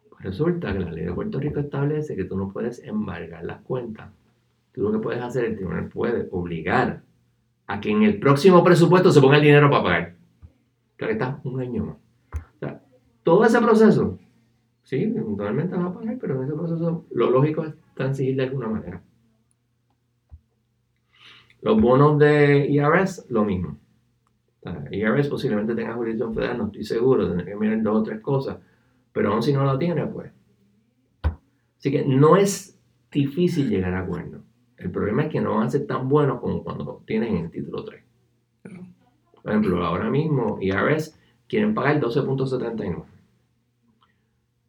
Pues 0.10 0.24
resulta 0.24 0.74
que 0.74 0.80
la 0.80 0.92
ley 0.92 1.06
de 1.06 1.14
Puerto 1.14 1.40
Rico 1.40 1.62
establece 1.62 2.16
que 2.16 2.26
tú 2.26 2.36
no 2.36 2.52
puedes 2.52 2.84
embargar 2.84 3.46
las 3.46 3.62
cuentas. 3.62 4.12
Tú 4.74 4.82
lo 4.82 4.92
que 4.92 5.00
puedes 5.00 5.22
hacer, 5.22 5.46
el 5.46 5.56
tribunal 5.56 5.88
puede 5.88 6.28
obligar 6.32 7.04
a 7.68 7.80
que 7.80 7.92
en 7.92 8.04
el 8.04 8.20
próximo 8.20 8.62
presupuesto 8.64 9.12
se 9.12 9.22
ponga 9.22 9.38
el 9.38 9.44
dinero 9.44 9.70
para 9.70 9.84
pagar. 9.84 10.16
Claro 10.98 11.10
que 11.10 11.14
está 11.14 11.40
un 11.44 11.62
año 11.62 11.86
más 11.86 11.98
todo 13.24 13.46
ese 13.46 13.60
proceso, 13.60 14.20
sí, 14.84 15.04
eventualmente 15.04 15.76
va 15.76 15.86
a 15.86 15.94
pagar, 15.94 16.18
pero 16.20 16.36
en 16.36 16.44
ese 16.44 16.54
proceso 16.54 17.06
lo 17.12 17.30
lógico 17.30 17.64
es 17.64 17.74
transigir 17.96 18.36
de 18.36 18.44
alguna 18.44 18.68
manera. 18.68 19.02
Los 21.64 21.80
bonos 21.80 22.20
de 22.20 22.68
IRS, 22.70 23.26
lo 23.30 23.46
mismo. 23.46 23.78
IRS 24.92 25.30
posiblemente 25.30 25.74
tenga 25.74 25.94
jurisdicción 25.94 26.34
federal, 26.34 26.58
no 26.58 26.66
estoy 26.66 26.84
seguro, 26.84 27.28
tendré 27.28 27.46
que 27.46 27.56
mirar 27.56 27.82
dos 27.82 28.02
o 28.02 28.04
tres 28.04 28.20
cosas, 28.20 28.58
pero 29.14 29.32
aún 29.32 29.42
si 29.42 29.54
no 29.54 29.64
lo 29.64 29.78
tiene, 29.78 30.06
pues. 30.08 30.32
Así 31.80 31.90
que 31.90 32.04
no 32.06 32.36
es 32.36 32.78
difícil 33.10 33.70
llegar 33.70 33.94
a 33.94 34.02
acuerdo. 34.02 34.42
El 34.78 34.92
problema 34.92 35.24
es 35.24 35.32
que 35.32 35.40
no 35.40 35.56
van 35.56 35.68
a 35.68 35.70
ser 35.70 35.88
tan 35.88 36.10
buenos 36.10 36.42
como 36.42 36.64
cuando 36.64 37.02
tienen 37.06 37.38
el 37.38 37.50
título 37.50 37.86
3. 37.86 38.04
Por 39.42 39.52
ejemplo, 39.52 39.86
ahora 39.86 40.10
mismo 40.10 40.58
IRS 40.60 41.18
quieren 41.48 41.74
pagar 41.74 42.02
12.79. 42.02 43.06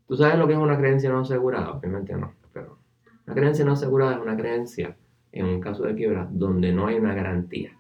¿Tú 0.07 0.17
sabes 0.17 0.39
lo 0.39 0.47
que 0.47 0.53
es 0.53 0.59
una 0.61 0.79
creencia 0.79 1.11
no 1.11 1.21
asegurada? 1.21 1.73
Obviamente 1.73 2.17
no, 2.17 2.35
pero 2.53 2.79
una 3.27 3.35
creencia 3.35 3.65
no 3.65 3.73
asegurada 3.73 4.15
es 4.15 4.21
una 4.21 4.37
creencia 4.37 4.97
en 5.35 5.47
un 5.47 5.61
caso 5.61 5.83
de 5.83 5.97
quiebra 5.97 6.29
donde 6.31 6.73
no 6.73 6.87
hay 6.87 6.95
una 6.95 7.13
garantía. 7.13 7.77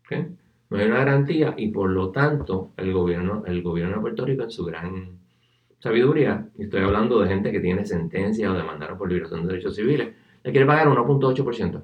¿Okay? 0.00 0.34
No 0.70 0.78
hay 0.78 0.86
una 0.86 0.98
garantía 0.98 1.54
y 1.58 1.68
por 1.68 1.90
lo 1.90 2.10
tanto 2.10 2.72
el 2.78 2.92
gobierno, 2.92 3.44
el 3.44 3.62
gobierno 3.62 3.96
de 3.96 4.00
Puerto 4.00 4.24
Rico 4.24 4.44
en 4.44 4.50
su 4.50 4.64
gran 4.64 5.18
sabiduría, 5.78 6.48
y 6.56 6.64
estoy 6.64 6.80
hablando 6.80 7.20
de 7.20 7.28
gente 7.28 7.52
que 7.52 7.60
tiene 7.60 7.84
sentencia 7.84 8.50
o 8.50 8.54
demandaron 8.54 8.96
por 8.96 9.10
liberación 9.10 9.42
de 9.42 9.48
derechos 9.48 9.76
civiles, 9.76 10.14
le 10.42 10.50
quiere 10.50 10.66
pagar 10.66 10.88
1.8%. 10.88 11.82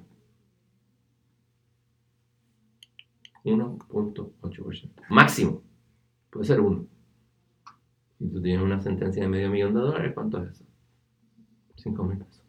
1.8%. 3.44 4.88
Máximo. 5.10 5.62
Puede 6.30 6.46
ser 6.46 6.60
1. 6.60 6.86
Si 8.18 8.28
tú 8.28 8.40
tienes 8.40 8.62
una 8.62 8.80
sentencia 8.80 9.22
de 9.22 9.28
medio 9.28 9.50
millón 9.50 9.74
de 9.74 9.80
dólares, 9.80 10.12
¿cuánto 10.14 10.42
es 10.42 10.52
eso? 10.52 10.64
5 11.76 12.04
mil 12.04 12.18
pesos. 12.18 12.40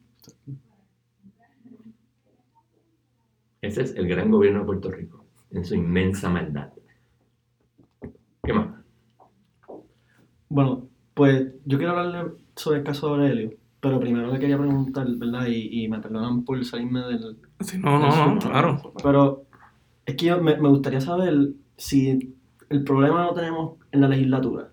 Ese 3.61 3.83
es 3.83 3.95
el 3.95 4.07
gran 4.07 4.31
gobierno 4.31 4.59
de 4.59 4.65
Puerto 4.65 4.91
Rico, 4.91 5.25
en 5.51 5.63
su 5.63 5.75
inmensa 5.75 6.29
maldad. 6.29 6.69
¿Qué 8.43 8.53
más? 8.53 8.67
Bueno, 10.49 10.87
pues 11.13 11.53
yo 11.65 11.77
quiero 11.77 11.97
hablarle 11.97 12.33
sobre 12.55 12.79
el 12.79 12.83
caso 12.83 13.07
de 13.07 13.13
Aurelio, 13.13 13.53
pero 13.79 13.99
primero 13.99 14.31
le 14.31 14.39
quería 14.39 14.57
preguntar, 14.57 15.07
¿verdad? 15.15 15.45
Y, 15.47 15.87
me 15.87 15.99
perdonan 15.99 16.43
por 16.43 16.63
salirme 16.65 17.01
del... 17.01 17.37
Sí, 17.59 17.77
no, 17.77 17.99
no, 17.99 18.33
no, 18.33 18.39
claro. 18.39 18.93
Pero 19.03 19.45
es 20.05 20.15
que 20.15 20.35
me, 20.35 20.57
me 20.57 20.69
gustaría 20.69 20.99
saber 20.99 21.51
si 21.77 22.35
el 22.69 22.83
problema 22.83 23.25
lo 23.25 23.33
tenemos 23.33 23.77
en 23.91 24.01
la 24.01 24.07
legislatura 24.07 24.71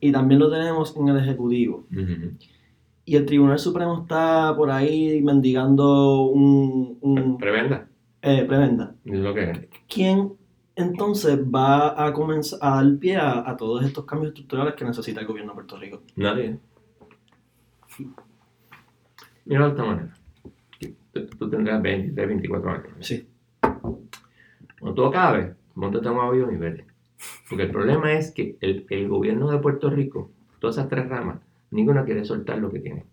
y 0.00 0.12
también 0.12 0.40
lo 0.40 0.50
tenemos 0.50 0.96
en 0.96 1.08
el 1.08 1.18
Ejecutivo. 1.18 1.86
Y 3.04 3.16
el 3.16 3.26
Tribunal 3.26 3.58
Supremo 3.58 4.02
está 4.02 4.54
por 4.56 4.70
ahí 4.70 5.20
mendigando 5.22 6.22
un... 6.22 6.98
un 7.00 7.38
prebenda. 7.38 7.88
Eh, 8.22 8.44
prebenda. 8.46 8.94
lo 9.04 9.34
que 9.34 9.68
¿Quién 9.88 10.34
entonces 10.76 11.38
va 11.38 12.06
a 12.06 12.12
comenzar 12.12 12.58
a 12.62 12.82
dar 12.82 12.98
pie 12.98 13.16
a, 13.16 13.56
todos 13.56 13.84
estos 13.84 14.04
cambios 14.04 14.30
estructurales 14.30 14.74
que 14.74 14.84
necesita 14.84 15.20
el 15.20 15.26
gobierno 15.26 15.52
de 15.52 15.54
Puerto 15.54 15.78
Rico? 15.78 16.02
Nadie. 16.16 16.58
Mira 19.44 19.64
de 19.64 19.70
esta 19.70 19.84
manera. 19.84 20.14
Tú, 21.38 21.50
tendrás 21.50 21.82
23, 21.82 22.26
24 22.28 22.70
años. 22.70 22.92
Sí. 23.00 23.26
Cuando 23.60 24.94
tú 24.94 25.04
acabes, 25.04 25.56
montate 25.74 26.08
un 26.08 26.20
avión 26.20 26.54
y 26.54 26.56
vete. 26.56 26.86
Porque 27.48 27.64
el 27.64 27.70
problema 27.70 28.12
es 28.12 28.30
que 28.30 28.56
el, 28.60 28.86
el, 28.88 29.08
gobierno 29.08 29.50
de 29.50 29.58
Puerto 29.58 29.90
Rico, 29.90 30.30
todas 30.58 30.76
esas 30.76 30.88
tres 30.88 31.08
ramas, 31.08 31.40
ninguna 31.70 32.04
quiere 32.04 32.24
soltar 32.24 32.58
lo 32.58 32.70
que 32.70 32.78
tiene. 32.78 33.04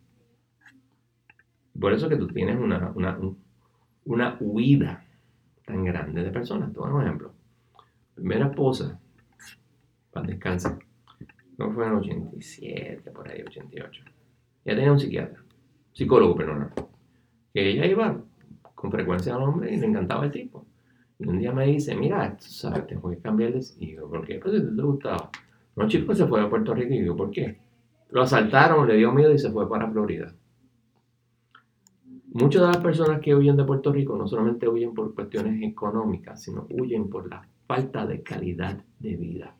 Por 1.79 1.93
eso 1.93 2.09
que 2.09 2.15
tú 2.15 2.27
tienes 2.27 2.57
una, 2.59 2.91
una, 2.95 3.19
una 4.07 4.37
huida 4.39 5.05
tan 5.65 5.83
grande 5.83 6.23
de 6.23 6.31
personas. 6.31 6.73
Te 6.73 6.79
un 6.79 7.01
ejemplo. 7.01 7.33
Primera 8.15 8.47
esposa, 8.47 8.99
para 10.11 10.27
descansar. 10.27 10.79
No 11.57 11.71
fue 11.71 11.85
en 11.85 11.93
87, 11.93 13.11
por 13.11 13.29
ahí, 13.29 13.41
88. 13.41 14.03
Ya 14.65 14.75
tenía 14.75 14.91
un 14.91 14.99
psiquiatra, 14.99 15.43
psicólogo, 15.93 16.35
perdón. 16.35 16.71
Que 17.53 17.69
ella 17.69 17.85
iba 17.85 18.21
con 18.75 18.91
frecuencia 18.91 19.35
al 19.35 19.43
hombre 19.43 19.73
y 19.73 19.77
le 19.77 19.87
encantaba 19.87 20.25
el 20.25 20.31
tipo. 20.31 20.65
Y 21.19 21.27
un 21.27 21.39
día 21.39 21.51
me 21.51 21.65
dice, 21.65 21.95
mira, 21.95 22.35
sabes, 22.39 22.85
tengo 22.87 23.09
que 23.09 23.17
cambiarles. 23.17 23.75
Y 23.79 23.95
yo, 23.95 24.07
¿por 24.07 24.25
qué? 24.25 24.39
Pues 24.39 24.55
si 24.55 24.75
te 24.75 24.81
gustaba. 24.81 25.29
No, 25.75 25.87
chico, 25.87 26.13
se 26.13 26.27
fue 26.27 26.41
a 26.41 26.49
Puerto 26.49 26.73
Rico. 26.73 26.93
Y 26.93 27.05
yo, 27.05 27.15
¿por 27.15 27.31
qué? 27.31 27.57
Lo 28.09 28.21
asaltaron, 28.21 28.87
le 28.87 28.95
dio 28.97 29.11
miedo 29.11 29.33
y 29.33 29.39
se 29.39 29.51
fue 29.51 29.67
para 29.69 29.89
Florida. 29.89 30.33
Muchas 32.39 32.61
de 32.61 32.67
las 32.67 32.77
personas 32.77 33.19
que 33.19 33.33
huyen 33.33 33.57
de 33.57 33.63
Puerto 33.63 33.91
Rico 33.91 34.15
no 34.15 34.27
solamente 34.27 34.67
huyen 34.67 34.93
por 34.93 35.15
cuestiones 35.15 35.59
económicas, 35.63 36.43
sino 36.43 36.67
huyen 36.69 37.09
por 37.09 37.27
la 37.27 37.41
falta 37.65 38.05
de 38.05 38.21
calidad 38.21 38.79
de 38.99 39.15
vida. 39.15 39.55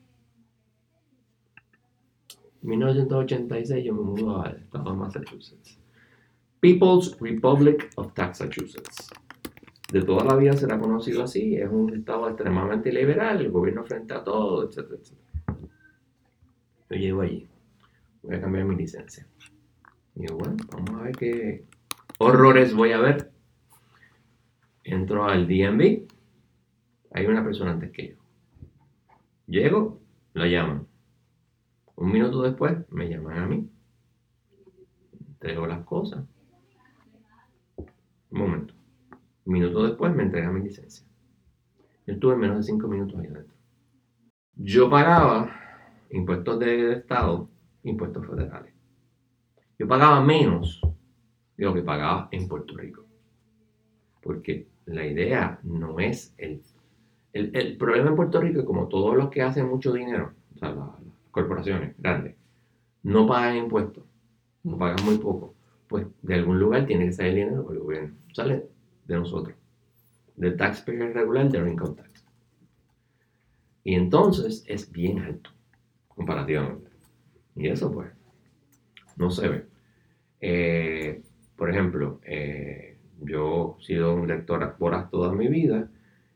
En 2.62 2.68
1986 2.68 3.84
yo 3.84 3.94
me 3.94 4.02
mudé 4.02 4.48
al 4.48 4.56
estado 4.58 4.92
de 4.92 4.96
Massachusetts. 4.96 5.76
People's 6.60 7.18
Republic 7.18 7.90
of 7.96 8.12
Massachusetts 8.16 9.10
de 9.92 10.02
toda 10.02 10.24
la 10.24 10.36
vida 10.36 10.52
será 10.52 10.78
conocido 10.78 11.24
así, 11.24 11.56
es 11.56 11.68
un 11.68 11.92
Estado 11.92 12.28
extremadamente 12.28 12.92
liberal, 12.92 13.40
el 13.40 13.50
gobierno 13.50 13.82
frente 13.82 14.14
a 14.14 14.22
todo, 14.22 14.68
etcétera, 14.68 15.00
etcétera. 15.00 15.58
Yo 16.90 16.96
llego 16.96 17.22
allí, 17.22 17.44
voy 18.22 18.36
a 18.36 18.40
cambiar 18.40 18.66
mi 18.66 18.76
licencia. 18.76 19.26
Y 20.14 20.20
digo, 20.20 20.36
bueno, 20.36 20.56
vamos 20.70 20.90
a 21.00 21.02
ver 21.02 21.16
qué 21.16 21.64
horrores 22.18 22.74
voy 22.74 22.92
a 22.92 22.98
ver. 22.98 23.32
Entro 24.84 25.24
al 25.24 25.46
DMV, 25.46 26.06
hay 27.12 27.26
una 27.26 27.44
persona 27.44 27.72
antes 27.72 27.90
que 27.90 28.10
yo. 28.10 28.16
Llego, 29.46 30.00
la 30.34 30.46
llaman. 30.46 30.86
Un 31.96 32.12
minuto 32.12 32.42
después 32.42 32.76
me 32.90 33.08
llaman 33.08 33.38
a 33.38 33.46
mí. 33.46 33.70
Entrego 35.28 35.66
las 35.66 35.84
cosas. 35.84 36.24
Un 38.30 38.38
momento. 38.38 38.74
Un 39.44 39.52
minuto 39.52 39.84
después 39.86 40.14
me 40.14 40.22
entrega 40.22 40.50
mi 40.50 40.62
licencia. 40.62 41.06
Yo 42.06 42.14
estuve 42.14 42.36
menos 42.36 42.58
de 42.58 42.62
cinco 42.62 42.88
minutos 42.88 43.18
ahí 43.20 43.26
adentro. 43.26 43.56
Yo 44.54 44.90
pagaba 44.90 45.50
impuestos 46.10 46.58
de 46.58 46.92
Estado, 46.94 47.48
impuestos 47.82 48.26
federales. 48.26 48.74
Yo 49.78 49.86
pagaba 49.86 50.20
menos 50.22 50.80
de 51.58 51.64
lo 51.66 51.74
que 51.74 51.82
pagaba 51.82 52.28
en 52.30 52.48
Puerto 52.48 52.74
Rico. 52.76 53.04
Porque 54.22 54.66
la 54.86 55.06
idea 55.06 55.60
no 55.64 55.98
es 55.98 56.34
el, 56.38 56.62
el, 57.32 57.76
problema 57.76 58.08
en 58.08 58.16
Puerto 58.16 58.40
Rico 58.40 58.60
es 58.60 58.64
como 58.64 58.88
todos 58.88 59.16
los 59.16 59.28
que 59.28 59.42
hacen 59.42 59.68
mucho 59.68 59.92
dinero, 59.92 60.32
o 60.54 60.58
sea, 60.58 60.70
las, 60.70 60.88
corporaciones 61.30 61.94
grandes, 61.98 62.34
no 63.02 63.26
pagan 63.26 63.56
impuestos, 63.56 64.02
no 64.64 64.78
pagan 64.78 65.04
muy 65.04 65.18
poco, 65.18 65.54
pues 65.86 66.06
de 66.22 66.34
algún 66.34 66.58
lugar 66.58 66.86
tiene 66.86 67.06
que 67.06 67.12
salir 67.12 67.34
dinero 67.34 67.64
por 67.64 67.74
el 67.74 67.80
gobierno. 67.80 68.16
Sale 68.32 68.66
de 69.06 69.14
nosotros, 69.14 69.54
del 70.36 70.56
taxpayer 70.56 71.12
regular, 71.14 71.48
del 71.48 71.68
income 71.68 71.96
tax. 71.96 72.24
Y 73.84 73.94
entonces 73.94 74.64
es 74.66 74.90
bien 74.90 75.20
alto, 75.20 75.50
comparativamente. 76.08 76.90
Y 77.54 77.68
eso 77.68 77.92
pues, 77.92 78.10
no 79.16 79.30
se 79.30 79.48
ve. 79.48 79.66
Eh, 80.40 81.22
por 81.58 81.70
ejemplo, 81.70 82.20
eh, 82.24 82.96
yo 83.20 83.76
he 83.80 83.84
sido 83.84 84.14
un 84.14 84.28
lector 84.28 84.76
voraz 84.78 85.10
toda 85.10 85.32
mi 85.32 85.48
vida 85.48 85.90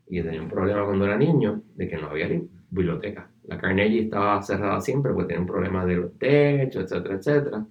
y 0.05 0.21
tenía 0.21 0.41
un 0.41 0.49
problema 0.49 0.83
cuando 0.83 1.05
era 1.05 1.17
niño 1.17 1.61
de 1.75 1.87
que 1.87 1.95
no 1.95 2.09
había 2.09 2.27
biblioteca. 2.69 3.29
La 3.45 3.57
Carnegie 3.57 4.01
estaba 4.01 4.41
cerrada 4.41 4.81
siempre 4.81 5.13
porque 5.13 5.29
tenía 5.29 5.41
un 5.41 5.47
problema 5.47 5.85
de 5.85 5.95
los 5.95 6.19
techos, 6.19 6.83
etcétera, 6.83 7.15
etcétera. 7.15 7.65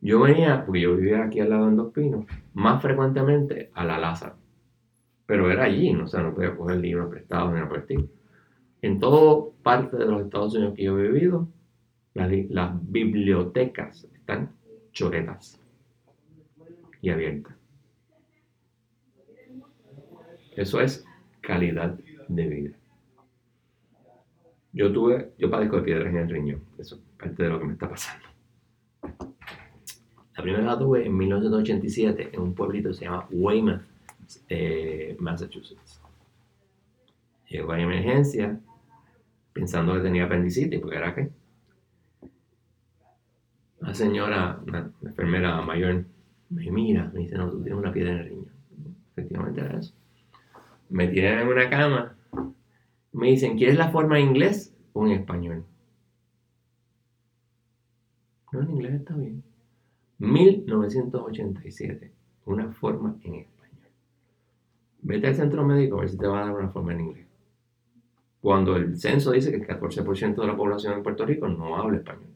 Yo 0.00 0.20
venía, 0.20 0.64
porque 0.64 0.82
yo 0.82 0.96
vivía 0.96 1.24
aquí 1.24 1.40
al 1.40 1.50
lado 1.50 1.68
en 1.68 1.76
Dos 1.76 1.92
Pinos, 1.92 2.24
más 2.54 2.80
frecuentemente 2.80 3.70
a 3.74 3.84
la 3.84 3.98
Lázaro. 3.98 4.36
Pero 5.26 5.50
era 5.50 5.64
allí, 5.64 5.92
¿no? 5.92 6.04
o 6.04 6.06
sea, 6.06 6.22
no 6.22 6.32
podía 6.32 6.56
coger 6.56 6.76
libros 6.78 7.10
prestados 7.10 7.52
ni 7.52 7.60
por 7.66 7.84
En 8.80 9.00
toda 9.00 9.50
parte 9.64 9.96
de 9.96 10.06
los 10.06 10.22
Estados 10.22 10.54
Unidos 10.54 10.74
que 10.76 10.84
yo 10.84 10.98
he 10.98 11.08
vivido, 11.08 11.48
las, 12.14 12.30
las 12.48 12.90
bibliotecas 12.90 14.04
están 14.14 14.52
choretas 14.92 15.59
y 17.02 17.10
abiertas. 17.10 17.54
Eso 20.56 20.80
es 20.80 21.04
calidad 21.40 21.98
de 22.28 22.46
vida. 22.46 22.76
Yo 24.72 24.92
tuve, 24.92 25.32
yo 25.38 25.50
padezco 25.50 25.76
de 25.76 25.82
piedras 25.82 26.08
en 26.08 26.18
el 26.18 26.28
riñón. 26.28 26.62
Eso 26.78 26.96
es 26.96 27.00
parte 27.18 27.42
de 27.42 27.48
lo 27.48 27.58
que 27.58 27.66
me 27.66 27.72
está 27.72 27.88
pasando. 27.88 28.26
La 30.36 30.42
primera 30.42 30.64
la 30.64 30.78
tuve 30.78 31.06
en 31.06 31.16
1987 31.16 32.30
en 32.32 32.40
un 32.40 32.54
pueblito 32.54 32.88
que 32.88 32.94
se 32.94 33.04
llama 33.04 33.26
Weymouth, 33.30 33.82
eh, 34.48 35.16
Massachusetts. 35.18 36.00
Llegó 37.48 37.72
a 37.72 37.80
emergencia 37.80 38.58
pensando 39.52 39.94
que 39.94 40.00
tenía 40.00 40.24
apendicitis, 40.24 40.80
porque 40.80 40.96
era 40.96 41.14
que 41.14 41.30
una 43.80 43.94
señora, 43.94 44.60
una, 44.66 44.90
enfermera 45.02 45.60
mayor, 45.62 46.04
me 46.50 46.70
mira, 46.70 47.10
me 47.14 47.20
dice, 47.20 47.36
no, 47.36 47.50
tú 47.50 47.62
tienes 47.62 47.78
una 47.78 47.92
piedra 47.92 48.12
en 48.12 48.18
el 48.18 48.24
riñón. 48.26 48.52
Efectivamente 49.12 49.60
era 49.60 49.78
eso. 49.78 49.94
Me 50.88 51.08
tiran 51.08 51.40
en 51.40 51.48
una 51.48 51.70
cama, 51.70 52.16
me 53.12 53.28
dicen, 53.28 53.56
¿quieres 53.56 53.76
la 53.76 53.90
forma 53.90 54.18
en 54.18 54.28
inglés 54.28 54.74
o 54.92 55.06
en 55.06 55.12
español? 55.12 55.64
No, 58.52 58.62
en 58.62 58.70
inglés 58.70 58.94
está 58.94 59.14
bien. 59.14 59.42
1987, 60.18 62.10
una 62.46 62.68
forma 62.72 63.16
en 63.22 63.36
español. 63.36 63.90
Vete 65.02 65.28
al 65.28 65.36
centro 65.36 65.64
médico 65.64 65.96
a 65.96 66.00
ver 66.00 66.10
si 66.10 66.18
te 66.18 66.26
va 66.26 66.42
a 66.42 66.46
dar 66.46 66.54
una 66.54 66.68
forma 66.68 66.92
en 66.92 67.00
inglés. 67.00 67.26
Cuando 68.40 68.76
el 68.76 68.96
censo 68.98 69.32
dice 69.32 69.50
que 69.50 69.58
el 69.58 69.66
14% 69.66 70.34
de 70.34 70.46
la 70.46 70.56
población 70.56 70.94
en 70.94 71.02
Puerto 71.02 71.24
Rico 71.24 71.46
no 71.48 71.76
habla 71.76 71.98
español. 71.98 72.30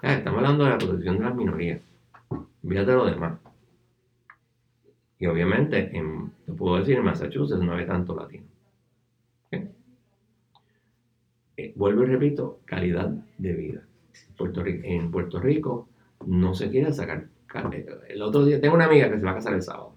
Estamos 0.00 0.38
hablando 0.38 0.64
de 0.64 0.70
la 0.70 0.78
protección 0.78 1.18
de 1.18 1.24
las 1.24 1.34
minorías. 1.34 1.80
Fíjate 2.66 2.92
lo 2.92 3.06
demás. 3.06 3.38
Y 5.18 5.26
obviamente, 5.26 5.96
en, 5.96 6.30
te 6.46 6.52
puedo 6.52 6.78
decir, 6.78 6.96
en 6.96 7.04
Massachusetts 7.04 7.60
no 7.60 7.74
hay 7.74 7.84
tanto 7.84 8.14
latino. 8.14 8.44
Eh, 11.56 11.72
vuelvo 11.74 12.04
y 12.04 12.06
repito, 12.06 12.60
calidad 12.64 13.10
de 13.38 13.52
vida. 13.52 13.82
en 14.38 15.10
Puerto 15.10 15.40
Rico 15.40 15.88
no 16.24 16.54
se 16.54 16.70
quiere 16.70 16.92
sacar. 16.92 17.26
El 18.08 18.22
otro 18.22 18.44
día, 18.44 18.60
tengo 18.60 18.76
una 18.76 18.84
amiga 18.84 19.10
que 19.10 19.18
se 19.18 19.24
va 19.24 19.32
a 19.32 19.34
casar 19.34 19.54
el 19.54 19.62
sábado. 19.62 19.94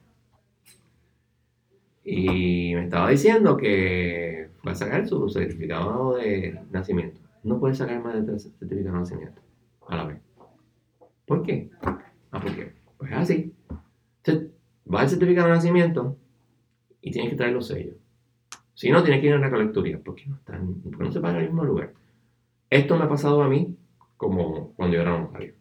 Y 2.03 2.73
me 2.73 2.85
estaba 2.85 3.11
diciendo 3.11 3.55
que 3.55 4.49
va 4.65 4.71
a 4.71 4.75
sacar 4.75 5.07
su 5.07 5.29
certificado 5.29 6.15
de 6.15 6.59
nacimiento. 6.71 7.19
No 7.43 7.59
puede 7.59 7.75
sacar 7.75 8.01
más 8.01 8.15
de 8.15 8.23
tres 8.23 8.51
certificados 8.57 8.85
de 8.85 9.15
nacimiento 9.15 9.50
a 9.87 9.97
la 9.97 10.05
vez. 10.05 10.21
¿Por 11.25 11.43
qué? 11.43 11.69
Ah, 11.81 11.99
porque 12.31 12.73
pues 12.97 13.11
así. 13.13 13.53
va 14.93 15.01
al 15.01 15.09
certificado 15.09 15.47
de 15.47 15.53
nacimiento 15.53 16.17
y 17.01 17.11
tienes 17.11 17.31
que 17.31 17.37
traer 17.37 17.53
los 17.53 17.67
sellos. 17.67 17.95
Si 18.73 18.89
no, 18.89 19.03
tienes 19.03 19.21
que 19.21 19.27
ir 19.27 19.33
a 19.33 19.37
una 19.37 19.49
colecturía 19.49 19.99
porque 20.03 20.25
no, 20.27 20.35
están, 20.35 20.81
porque 20.81 21.03
no 21.03 21.11
se 21.11 21.19
paga 21.19 21.35
en 21.35 21.41
el 21.41 21.47
mismo 21.47 21.65
lugar. 21.65 21.93
Esto 22.69 22.97
me 22.97 23.03
ha 23.03 23.09
pasado 23.09 23.41
a 23.43 23.49
mí 23.49 23.77
como 24.17 24.73
cuando 24.73 24.95
yo 24.95 25.01
era 25.01 25.19
notario. 25.19 25.53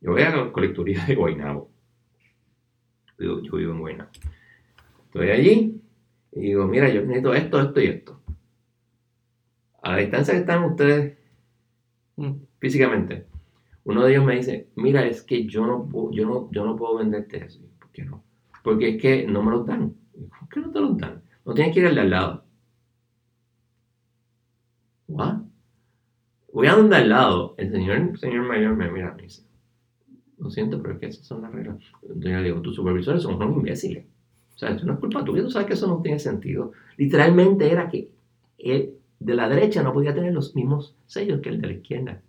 Yo 0.00 0.12
voy 0.12 0.22
a 0.22 0.34
la 0.34 0.52
colecturía 0.52 1.04
de 1.06 1.14
Guaynabo. 1.14 1.70
Yo, 3.18 3.40
yo 3.42 3.52
vivo 3.56 3.72
en 3.72 3.78
Guaynabo. 3.80 4.10
Estoy 5.06 5.30
allí 5.30 5.82
y 6.32 6.40
digo, 6.40 6.66
mira, 6.66 6.88
yo 6.88 7.02
necesito 7.02 7.34
esto, 7.34 7.60
esto 7.60 7.80
y 7.80 7.86
esto. 7.86 8.20
A 9.82 9.92
la 9.92 9.96
distancia 9.98 10.34
que 10.34 10.40
están 10.40 10.64
ustedes 10.64 11.18
mm, 12.16 12.32
físicamente, 12.62 13.26
uno 13.82 14.04
de 14.04 14.12
ellos 14.12 14.24
me 14.24 14.36
dice, 14.36 14.68
mira, 14.76 15.04
es 15.04 15.22
que 15.22 15.46
yo 15.46 15.66
no, 15.66 15.90
yo 16.12 16.24
no, 16.24 16.48
yo 16.52 16.64
no 16.64 16.76
puedo 16.76 16.98
venderte 16.98 17.44
eso. 17.44 17.60
¿Por 17.80 17.90
qué 17.90 18.04
no? 18.04 18.22
Porque 18.62 18.90
es 18.90 19.02
que 19.02 19.26
no 19.26 19.42
me 19.42 19.50
lo 19.50 19.64
dan. 19.64 19.92
¿Por 20.38 20.48
qué 20.48 20.60
no 20.60 20.70
te 20.70 20.80
lo 20.80 20.92
dan? 20.94 21.22
No 21.44 21.54
tienes 21.54 21.74
que 21.74 21.80
ir 21.80 21.86
al 21.86 21.96
de 21.96 22.00
al 22.02 22.10
lado. 22.10 22.44
¿What? 25.08 25.38
Voy 26.52 26.68
a 26.68 26.76
donde 26.76 26.94
al 26.94 27.08
lado. 27.08 27.56
El 27.58 27.72
señor, 27.72 28.16
señor 28.20 28.46
mayor 28.46 28.76
me 28.76 28.92
mira 28.92 29.16
y 29.18 29.22
dice, 29.22 29.42
lo 30.38 30.48
siento, 30.48 30.80
pero 30.80 30.94
es 30.94 31.00
que 31.00 31.06
esas 31.06 31.26
son 31.26 31.42
las 31.42 31.50
reglas. 31.50 31.78
Entonces 32.02 32.30
yo 32.30 32.38
le 32.38 32.44
digo, 32.44 32.62
tus 32.62 32.76
supervisores 32.76 33.24
son 33.24 33.34
unos 33.34 33.56
imbéciles. 33.56 34.06
O 34.54 34.58
sea, 34.58 34.70
eso 34.70 34.86
no 34.86 35.00
culpa 35.00 35.24
tuya, 35.24 35.42
tú 35.42 35.50
sabes 35.50 35.66
que 35.66 35.74
eso 35.74 35.88
no 35.88 36.00
tiene 36.00 36.20
sentido. 36.20 36.70
Literalmente 36.96 37.72
era 37.72 37.88
que 37.88 38.08
el 38.58 38.94
de 39.18 39.34
la 39.34 39.48
derecha 39.48 39.82
no 39.82 39.92
podía 39.92 40.14
tener 40.14 40.32
los 40.32 40.54
mismos 40.54 40.94
sellos 41.06 41.40
que 41.40 41.48
el 41.48 41.60
de 41.60 41.66
la 41.66 41.72
izquierda. 41.72 42.22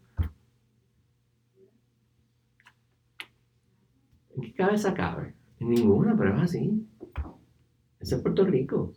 ¿En 4.36 4.41
qué 4.41 4.53
cabeza 4.53 4.93
cabe? 4.93 5.36
En 5.59 5.69
ninguna, 5.69 6.15
pero 6.17 6.36
es 6.36 6.41
así. 6.41 6.88
Ese 7.99 8.15
es 8.15 8.21
Puerto 8.21 8.45
Rico. 8.45 8.93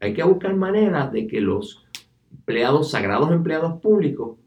Hay 0.00 0.14
que 0.14 0.22
buscar 0.22 0.54
maneras 0.54 1.10
de 1.12 1.26
que 1.26 1.40
los 1.40 1.86
empleados, 2.30 2.90
sagrados 2.90 3.32
empleados 3.32 3.80
públicos, 3.80 4.38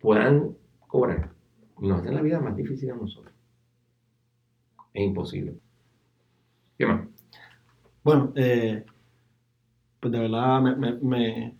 puedan 0.00 0.56
cobrar. 0.86 1.32
Nos 1.80 2.00
hacen 2.00 2.14
la 2.14 2.22
vida 2.22 2.40
más 2.40 2.56
difícil 2.56 2.90
a 2.90 2.96
nosotros. 2.96 3.32
Es 4.92 5.04
imposible. 5.04 5.54
¿Qué 6.78 6.86
más? 6.86 7.06
Bueno, 8.02 8.32
eh, 8.34 8.84
pues 10.00 10.12
de 10.12 10.18
verdad 10.18 10.60
me, 10.62 11.54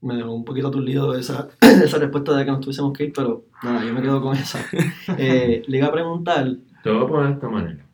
dejó 0.00 0.32
un 0.32 0.44
poquito 0.44 0.68
aturdido 0.68 1.14
esa, 1.14 1.48
esa 1.60 1.98
respuesta 1.98 2.36
de 2.36 2.44
que 2.44 2.50
nos 2.50 2.60
tuviésemos 2.60 2.96
que 2.96 3.04
ir, 3.04 3.12
pero 3.14 3.44
nada, 3.62 3.84
yo 3.84 3.92
me 3.92 4.02
quedo 4.02 4.20
con 4.20 4.36
esa. 4.36 4.58
Eh, 5.18 5.62
le 5.66 5.78
iba 5.78 5.88
a 5.88 5.92
preguntar 5.92 6.56
te 6.82 6.90
voy 6.90 7.04
a 7.04 7.08
poner 7.08 7.26
de 7.28 7.32
esta 7.34 7.48
manera. 7.48 7.86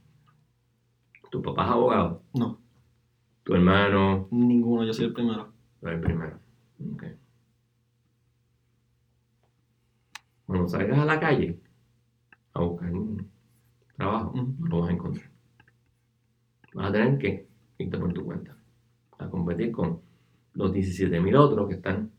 ¿Tu 1.30 1.42
papá 1.42 1.64
es 1.64 1.70
abogado? 1.70 2.22
No. 2.34 2.58
¿Tu 3.44 3.54
hermano? 3.54 4.28
Ninguno, 4.30 4.84
yo 4.84 4.92
soy 4.92 5.06
el 5.06 5.12
primero. 5.12 5.52
el 5.82 6.00
primero. 6.00 6.38
Ok. 6.92 7.04
Cuando 10.46 10.68
salgas 10.68 10.98
a 10.98 11.04
la 11.04 11.20
calle 11.20 11.60
a 12.54 12.60
buscar 12.60 12.90
un 12.90 13.30
trabajo, 13.96 14.32
no 14.34 14.66
lo 14.66 14.80
vas 14.80 14.90
a 14.90 14.92
encontrar. 14.92 15.30
Vas 16.72 16.88
a 16.88 16.92
tener 16.92 17.18
que 17.18 17.46
irte 17.78 17.98
por 17.98 18.12
tu 18.14 18.24
cuenta 18.24 18.56
a 19.18 19.28
competir 19.28 19.72
con 19.72 20.00
los 20.54 20.72
17.000 20.72 21.36
otros 21.36 21.68
que 21.68 21.74
están 21.74 22.10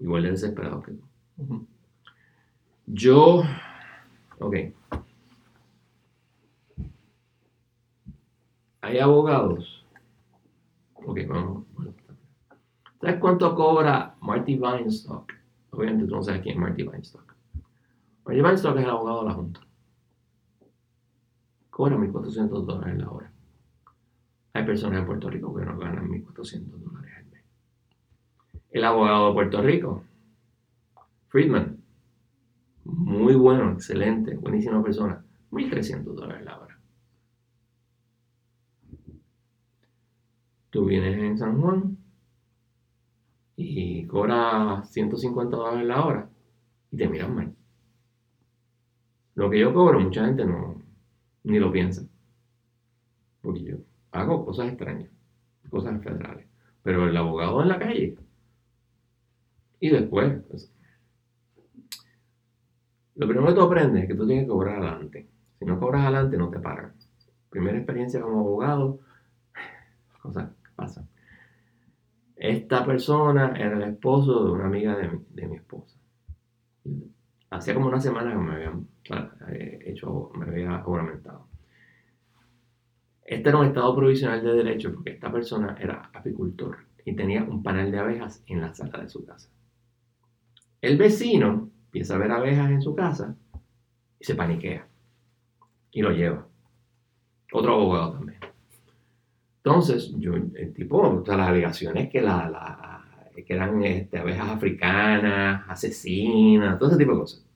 igual 0.00 0.22
de 0.22 0.30
desesperados 0.30 0.84
que 0.84 0.92
tú. 0.92 1.66
Yo, 2.86 3.42
ok, 4.38 4.56
hay 8.84 8.98
abogados. 8.98 9.86
Ok, 10.94 11.20
vamos. 11.26 11.64
¿Sabes 13.00 13.18
cuánto 13.18 13.54
cobra 13.54 14.14
Marty 14.20 14.58
Weinstock? 14.58 15.32
Obviamente 15.70 16.06
tú 16.06 16.16
no 16.16 16.22
sabes 16.22 16.42
quién 16.42 16.56
es 16.56 16.60
Marty 16.60 16.82
Weinstock. 16.82 17.34
Marty 18.24 18.42
Weinstock 18.42 18.76
es 18.76 18.84
el 18.84 18.90
abogado 18.90 19.22
de 19.22 19.28
la 19.28 19.34
Junta. 19.34 19.60
Cobra 21.70 21.96
1.400 21.96 22.64
dólares 22.64 22.98
la 22.98 23.10
hora. 23.10 23.32
Hay 24.52 24.64
personas 24.64 25.00
en 25.00 25.06
Puerto 25.06 25.28
Rico 25.28 25.54
que 25.54 25.64
no 25.64 25.78
ganan 25.78 26.08
1.400 26.08 26.66
dólares 26.78 27.12
al 27.16 27.26
mes. 27.26 27.42
El 28.70 28.84
abogado 28.84 29.28
de 29.28 29.34
Puerto 29.34 29.62
Rico, 29.62 30.04
Friedman, 31.28 31.78
muy 32.84 33.34
bueno, 33.34 33.72
excelente, 33.72 34.36
buenísima 34.36 34.82
persona, 34.82 35.24
1.300 35.50 36.02
dólares 36.02 36.44
la 36.44 36.58
hora. 36.58 36.63
Tú 40.74 40.86
vienes 40.86 41.16
en 41.16 41.38
San 41.38 41.60
Juan 41.60 41.96
y 43.54 44.04
cobras 44.08 44.90
150 44.90 45.56
dólares 45.56 45.86
la 45.86 46.04
hora 46.04 46.28
y 46.90 46.96
te 46.96 47.08
miran 47.08 47.32
mal. 47.32 47.54
Lo 49.36 49.48
que 49.48 49.60
yo 49.60 49.72
cobro, 49.72 50.00
mucha 50.00 50.26
gente 50.26 50.44
no 50.44 50.82
ni 51.44 51.60
lo 51.60 51.70
piensa. 51.70 52.04
Porque 53.40 53.62
yo 53.62 53.76
hago 54.10 54.44
cosas 54.44 54.66
extrañas, 54.66 55.10
cosas 55.70 56.02
federales. 56.02 56.48
pero 56.82 57.06
el 57.08 57.16
abogado 57.16 57.62
en 57.62 57.68
la 57.68 57.78
calle. 57.78 58.16
Y 59.78 59.90
después, 59.90 60.42
pues, 60.50 60.72
lo 63.14 63.28
primero 63.28 63.46
que 63.46 63.54
tú 63.54 63.60
aprendes 63.60 64.02
es 64.02 64.08
que 64.08 64.16
tú 64.16 64.26
tienes 64.26 64.46
que 64.46 64.50
cobrar 64.50 64.82
adelante. 64.82 65.28
Si 65.56 65.66
no 65.66 65.78
cobras 65.78 66.02
adelante, 66.02 66.36
no 66.36 66.50
te 66.50 66.58
pagan. 66.58 66.94
Primera 67.48 67.78
experiencia 67.78 68.20
como 68.20 68.40
abogado, 68.40 68.98
cosas 70.20 70.50
que 70.74 70.76
pasan. 70.76 71.08
Esta 72.36 72.84
persona 72.84 73.54
era 73.56 73.76
el 73.76 73.82
esposo 73.82 74.44
de 74.44 74.52
una 74.52 74.66
amiga 74.66 74.96
de 74.96 75.08
mi, 75.08 75.24
de 75.30 75.48
mi 75.48 75.56
esposa. 75.56 75.98
Hacía 77.50 77.74
como 77.74 77.86
una 77.86 78.00
semana 78.00 78.32
que 78.32 78.38
me 78.38 78.54
habían 78.54 78.88
eh, 79.48 79.78
hecho, 79.86 80.30
me 80.34 80.46
había 80.46 80.78
juramentado. 80.80 81.46
Este 83.22 83.48
era 83.48 83.58
un 83.58 83.66
estado 83.66 83.94
provisional 83.96 84.42
de 84.42 84.52
derecho 84.52 84.92
porque 84.92 85.12
esta 85.12 85.32
persona 85.32 85.76
era 85.80 86.10
apicultor 86.12 86.76
y 87.04 87.14
tenía 87.14 87.42
un 87.44 87.62
panel 87.62 87.90
de 87.90 87.98
abejas 87.98 88.42
en 88.46 88.60
la 88.60 88.74
sala 88.74 89.00
de 89.00 89.08
su 89.08 89.24
casa. 89.24 89.48
El 90.80 90.98
vecino 90.98 91.70
empieza 91.86 92.16
a 92.16 92.18
ver 92.18 92.32
abejas 92.32 92.70
en 92.70 92.82
su 92.82 92.94
casa 92.94 93.36
y 94.18 94.24
se 94.24 94.34
paniquea 94.34 94.86
y 95.92 96.02
lo 96.02 96.10
lleva. 96.10 96.46
Otro 97.52 97.74
abogado 97.74 98.12
también. 98.14 98.40
Entonces, 99.64 100.12
yo, 100.18 100.34
el 100.34 100.74
tipo, 100.74 100.98
o 100.98 101.24
las 101.26 101.48
alegaciones 101.48 102.10
que, 102.10 102.20
la, 102.20 103.02
que 103.34 103.54
eran 103.54 103.82
este, 103.82 104.18
abejas 104.18 104.50
africanas, 104.50 105.64
asesinas, 105.66 106.78
todo 106.78 106.90
ese 106.90 106.98
tipo 106.98 107.12
de 107.12 107.18
cosas. 107.20 107.46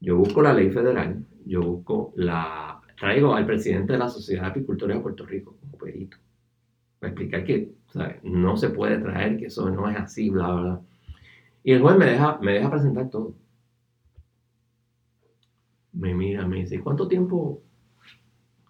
Yo 0.00 0.16
busco 0.16 0.40
la 0.40 0.54
ley 0.54 0.70
federal, 0.70 1.22
yo 1.44 1.60
busco 1.60 2.14
la... 2.16 2.80
Traigo 2.98 3.34
al 3.34 3.44
presidente 3.44 3.92
de 3.92 3.98
la 3.98 4.08
Sociedad 4.08 4.44
de 4.44 4.48
Apicultores 4.48 4.96
de 4.96 5.02
Puerto 5.02 5.26
Rico 5.26 5.58
como 5.60 5.76
perito. 5.76 6.16
Para 6.98 7.12
explicar 7.12 7.44
que 7.44 7.72
no 8.22 8.56
se 8.56 8.70
puede 8.70 8.96
traer, 8.96 9.36
que 9.36 9.46
eso 9.46 9.68
no 9.68 9.90
es 9.90 9.98
así, 9.98 10.30
bla, 10.30 10.50
bla, 10.50 10.62
bla. 10.62 10.80
Y 11.62 11.72
el 11.72 11.82
juez 11.82 11.98
me 11.98 12.06
deja, 12.06 12.38
me 12.40 12.52
deja 12.54 12.70
presentar 12.70 13.10
todo. 13.10 13.34
Me 15.92 16.14
mira, 16.14 16.46
me 16.46 16.60
dice, 16.60 16.80
¿cuánto 16.80 17.06
tiempo 17.06 17.60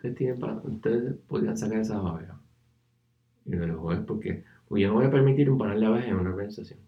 ustedes 0.09 0.16
tienen 0.16 0.38
para, 0.38 0.54
ustedes 0.54 1.14
podrían 1.26 1.57
sacar 1.57 1.78
esa 1.78 1.98
abejas? 1.98 2.36
Y 3.44 3.50
le 3.50 3.66
digo, 3.66 3.80
juez, 3.80 4.00
porque 4.07 4.44
pues 4.68 4.82
yo 4.82 4.88
no 4.88 4.94
voy 4.94 5.07
a 5.07 5.11
permitir 5.11 5.50
un 5.50 5.59
panel 5.59 5.80
de 5.80 5.86
abejas 5.86 6.09
en 6.09 6.16
una 6.16 6.30
organización. 6.30 6.80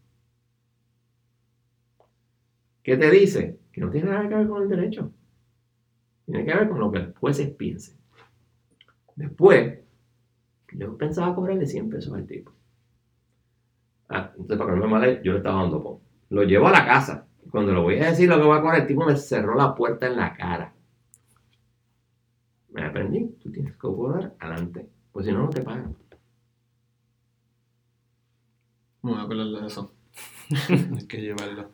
¿Qué 2.82 2.96
te 2.96 3.10
dice? 3.10 3.58
Que 3.72 3.80
no 3.80 3.90
tiene 3.90 4.10
nada 4.10 4.28
que 4.28 4.34
ver 4.34 4.48
con 4.48 4.62
el 4.62 4.68
derecho. 4.68 5.12
Tiene 6.26 6.44
que 6.44 6.54
ver 6.54 6.68
con 6.68 6.80
lo 6.80 6.90
que 6.90 6.98
los 7.00 7.16
jueces 7.16 7.50
piensen. 7.50 7.96
Después, 9.14 9.78
yo 10.72 10.96
pensaba 10.96 11.34
cobrarle 11.34 11.66
100 11.66 11.90
pesos 11.90 12.14
al 12.14 12.26
tipo. 12.26 12.52
Ah, 14.08 14.30
entonces, 14.30 14.58
para 14.58 14.72
que 14.72 14.78
no 14.78 14.86
me 14.86 14.90
male, 14.90 15.20
yo 15.22 15.32
le 15.32 15.38
estaba 15.38 15.62
dando 15.62 15.82
pon. 15.82 15.98
Lo 16.30 16.42
llevo 16.42 16.68
a 16.68 16.72
la 16.72 16.86
casa. 16.86 17.26
Cuando 17.50 17.72
le 17.72 17.80
voy 17.80 17.98
a 17.98 18.10
decir 18.10 18.28
lo 18.28 18.36
que 18.36 18.46
voy 18.46 18.58
a 18.58 18.60
cobrar, 18.60 18.80
el 18.80 18.86
tipo 18.86 19.04
me 19.04 19.16
cerró 19.16 19.54
la 19.54 19.74
puerta 19.74 20.06
en 20.06 20.16
la 20.16 20.34
cara. 20.34 20.74
Me 22.78 22.86
aprendí, 22.86 23.26
tú 23.42 23.50
tienes 23.50 23.72
que 23.72 23.78
cobrar 23.78 24.34
adelante. 24.38 24.88
Pues 25.10 25.26
si 25.26 25.32
no, 25.32 25.42
no 25.42 25.50
te 25.50 25.62
pagan. 25.62 25.96
Me 29.02 29.20
acuerdo 29.20 29.60
de 29.60 29.66
eso. 29.66 29.92
Hay 30.68 31.06
que 31.08 31.20
llevarlo. 31.20 31.68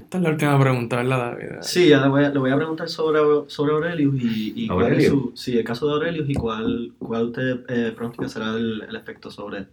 Esta 0.00 0.18
es 0.18 0.24
la 0.24 0.30
última 0.30 0.58
pregunta, 0.58 0.96
¿verdad, 0.96 1.36
David? 1.36 1.60
Sí, 1.60 1.88
ya 1.88 2.00
le 2.02 2.08
voy 2.08 2.24
a, 2.24 2.30
le 2.30 2.38
voy 2.40 2.50
a 2.50 2.56
preguntar 2.56 2.88
sobre, 2.88 3.20
sobre 3.48 3.74
Aurelius 3.74 4.14
y, 4.20 4.64
y 4.64 4.68
cuál 4.68 4.94
es 4.94 5.08
su, 5.08 5.30
sí, 5.36 5.56
el 5.56 5.64
caso 5.64 5.86
de 5.86 5.92
Aurelius 5.92 6.28
y 6.28 6.34
cuál, 6.34 6.92
cuál 6.98 7.26
usted 7.26 7.64
eh, 7.68 7.92
pronto 7.92 8.28
será 8.28 8.56
el, 8.56 8.82
el 8.82 8.96
efecto 8.96 9.30
sobre 9.30 9.68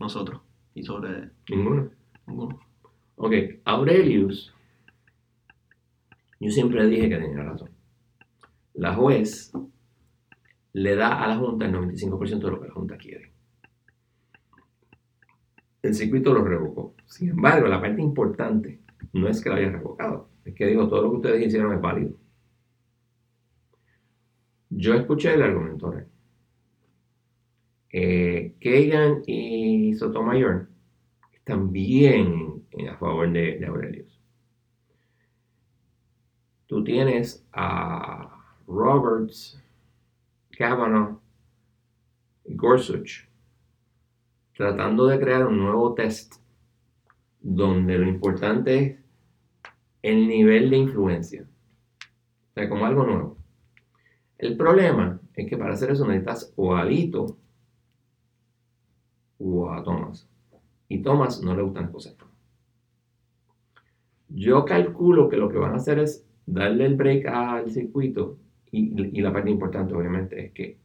nosotros 0.00 0.40
y 0.74 0.82
sobre... 0.82 1.30
Ninguno. 1.50 1.90
Ninguno. 2.26 2.58
Ok, 3.16 3.34
Aurelius, 3.66 4.54
yo 6.40 6.50
siempre 6.50 6.86
dije 6.86 7.10
que 7.10 7.18
tenía 7.18 7.42
razón. 7.42 7.70
La 8.72 8.94
juez 8.94 9.52
le 10.76 10.94
da 10.94 11.22
a 11.22 11.26
la 11.26 11.36
Junta 11.38 11.64
el 11.64 11.72
95% 11.72 12.38
de 12.38 12.50
lo 12.50 12.60
que 12.60 12.68
la 12.68 12.74
Junta 12.74 12.98
quiere. 12.98 13.32
El 15.80 15.94
circuito 15.94 16.34
lo 16.34 16.44
revocó. 16.44 16.94
Sin 17.06 17.30
embargo, 17.30 17.66
la 17.66 17.80
parte 17.80 18.02
importante 18.02 18.82
no 19.14 19.26
es 19.26 19.42
que 19.42 19.48
lo 19.48 19.54
haya 19.54 19.70
revocado, 19.70 20.28
es 20.44 20.54
que 20.54 20.66
dijo 20.66 20.86
todo 20.86 21.02
lo 21.02 21.10
que 21.10 21.16
ustedes 21.16 21.46
hicieron 21.46 21.72
es 21.72 21.80
válido. 21.80 22.18
Yo 24.68 24.92
escuché 24.92 25.32
el 25.32 25.42
argumento 25.42 25.94
eh, 27.88 28.54
Kagan 28.60 29.22
y 29.26 29.94
Sotomayor 29.94 30.68
están 31.32 31.72
bien 31.72 32.66
a 32.90 32.98
favor 32.98 33.32
de, 33.32 33.58
de 33.58 33.66
Aurelius. 33.66 34.20
Tú 36.66 36.84
tienes 36.84 37.46
a 37.52 38.44
Roberts, 38.66 39.62
Kavanaugh 40.56 41.20
y 42.44 42.56
Gorsuch 42.56 43.28
tratando 44.56 45.06
de 45.06 45.20
crear 45.20 45.46
un 45.46 45.58
nuevo 45.58 45.92
test 45.94 46.36
donde 47.40 47.98
lo 47.98 48.08
importante 48.08 48.84
es 48.84 48.98
el 50.02 50.26
nivel 50.26 50.70
de 50.70 50.78
influencia. 50.78 51.46
O 52.56 52.68
como 52.68 52.86
algo 52.86 53.04
nuevo. 53.04 53.36
El 54.38 54.56
problema 54.56 55.20
es 55.34 55.48
que 55.48 55.58
para 55.58 55.74
hacer 55.74 55.90
eso 55.90 56.06
necesitas 56.06 56.52
o 56.56 56.74
a 56.74 56.80
Alito 56.80 57.36
o 59.38 59.70
a 59.70 59.82
Thomas. 59.82 60.26
Y 60.88 61.02
Thomas 61.02 61.42
no 61.42 61.54
le 61.54 61.62
gustan 61.62 61.92
cosas. 61.92 62.16
Yo 64.28 64.64
calculo 64.64 65.28
que 65.28 65.36
lo 65.36 65.50
que 65.50 65.58
van 65.58 65.72
a 65.72 65.76
hacer 65.76 65.98
es 65.98 66.26
darle 66.46 66.86
el 66.86 66.96
break 66.96 67.26
al 67.26 67.70
circuito 67.70 68.38
y, 68.76 69.20
la 69.20 69.32
parte 69.32 69.50
importante 69.50 69.94
obviamente 69.94 70.46
es 70.46 70.52
que 70.52 70.78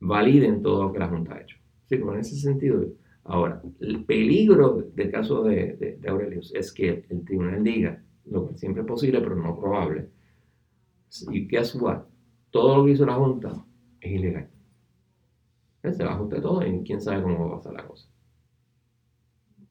validen 0.00 0.62
todo 0.62 0.84
lo 0.84 0.92
que 0.92 0.98
la 0.98 1.08
Junta 1.08 1.34
ha 1.34 1.40
hecho. 1.40 1.58
Sí, 1.86 1.98
como 1.98 2.14
en 2.14 2.20
ese 2.20 2.36
sentido. 2.36 2.84
Ahora, 3.24 3.62
el 3.80 4.04
peligro 4.04 4.84
del 4.94 5.10
caso 5.10 5.44
de, 5.44 5.98
de, 6.00 6.08
Aurelius 6.08 6.52
es 6.54 6.72
que 6.72 7.04
el 7.08 7.24
tribunal 7.24 7.62
diga 7.62 8.02
lo 8.24 8.48
que 8.48 8.58
siempre 8.58 8.82
es 8.82 8.88
posible, 8.88 9.20
pero 9.20 9.36
no 9.36 9.58
probable. 9.58 10.08
Y 11.30 11.46
que 11.46 11.60
what? 11.80 12.02
Todo 12.50 12.78
lo 12.78 12.84
que 12.84 12.92
hizo 12.92 13.06
la 13.06 13.14
Junta 13.14 13.64
es 14.00 14.12
ilegal. 14.12 14.48
Se 15.82 16.04
va 16.04 16.10
a 16.10 16.14
ajustar 16.14 16.40
todo 16.40 16.66
y 16.66 16.82
quién 16.82 17.00
sabe 17.00 17.22
cómo 17.22 17.48
va 17.48 17.54
a 17.54 17.58
pasar 17.58 17.74
la 17.74 17.86
cosa. 17.86 18.08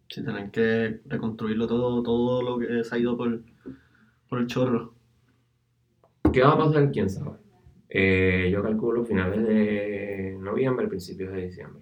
Si 0.08 0.24
tienen 0.24 0.50
que 0.50 1.02
reconstruirlo 1.06 1.68
todo, 1.68 2.02
todo 2.04 2.42
lo 2.42 2.58
que 2.58 2.84
se 2.86 2.96
ha 2.96 3.00
ido 3.00 3.18
por, 3.18 3.42
por 4.30 4.40
el 4.40 4.48
chorro. 4.48 4.95
¿Qué 6.36 6.42
va 6.42 6.52
a 6.52 6.58
pasar? 6.58 6.92
¿Quién 6.92 7.10
sabe? 7.10 7.38
Eh, 7.88 8.50
yo 8.52 8.62
calculo 8.62 9.06
finales 9.06 9.48
de 9.48 10.38
noviembre, 10.38 10.86
principios 10.90 11.32
de 11.32 11.46
diciembre, 11.46 11.82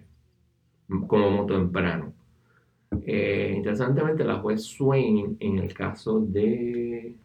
como 1.08 1.28
muy 1.28 1.46
temprano. 1.48 2.14
Eh, 3.04 3.52
interesantemente, 3.56 4.22
la 4.22 4.38
juez 4.38 4.62
Swain, 4.62 5.36
en 5.40 5.58
el 5.58 5.74
caso 5.74 6.20
de 6.20 7.16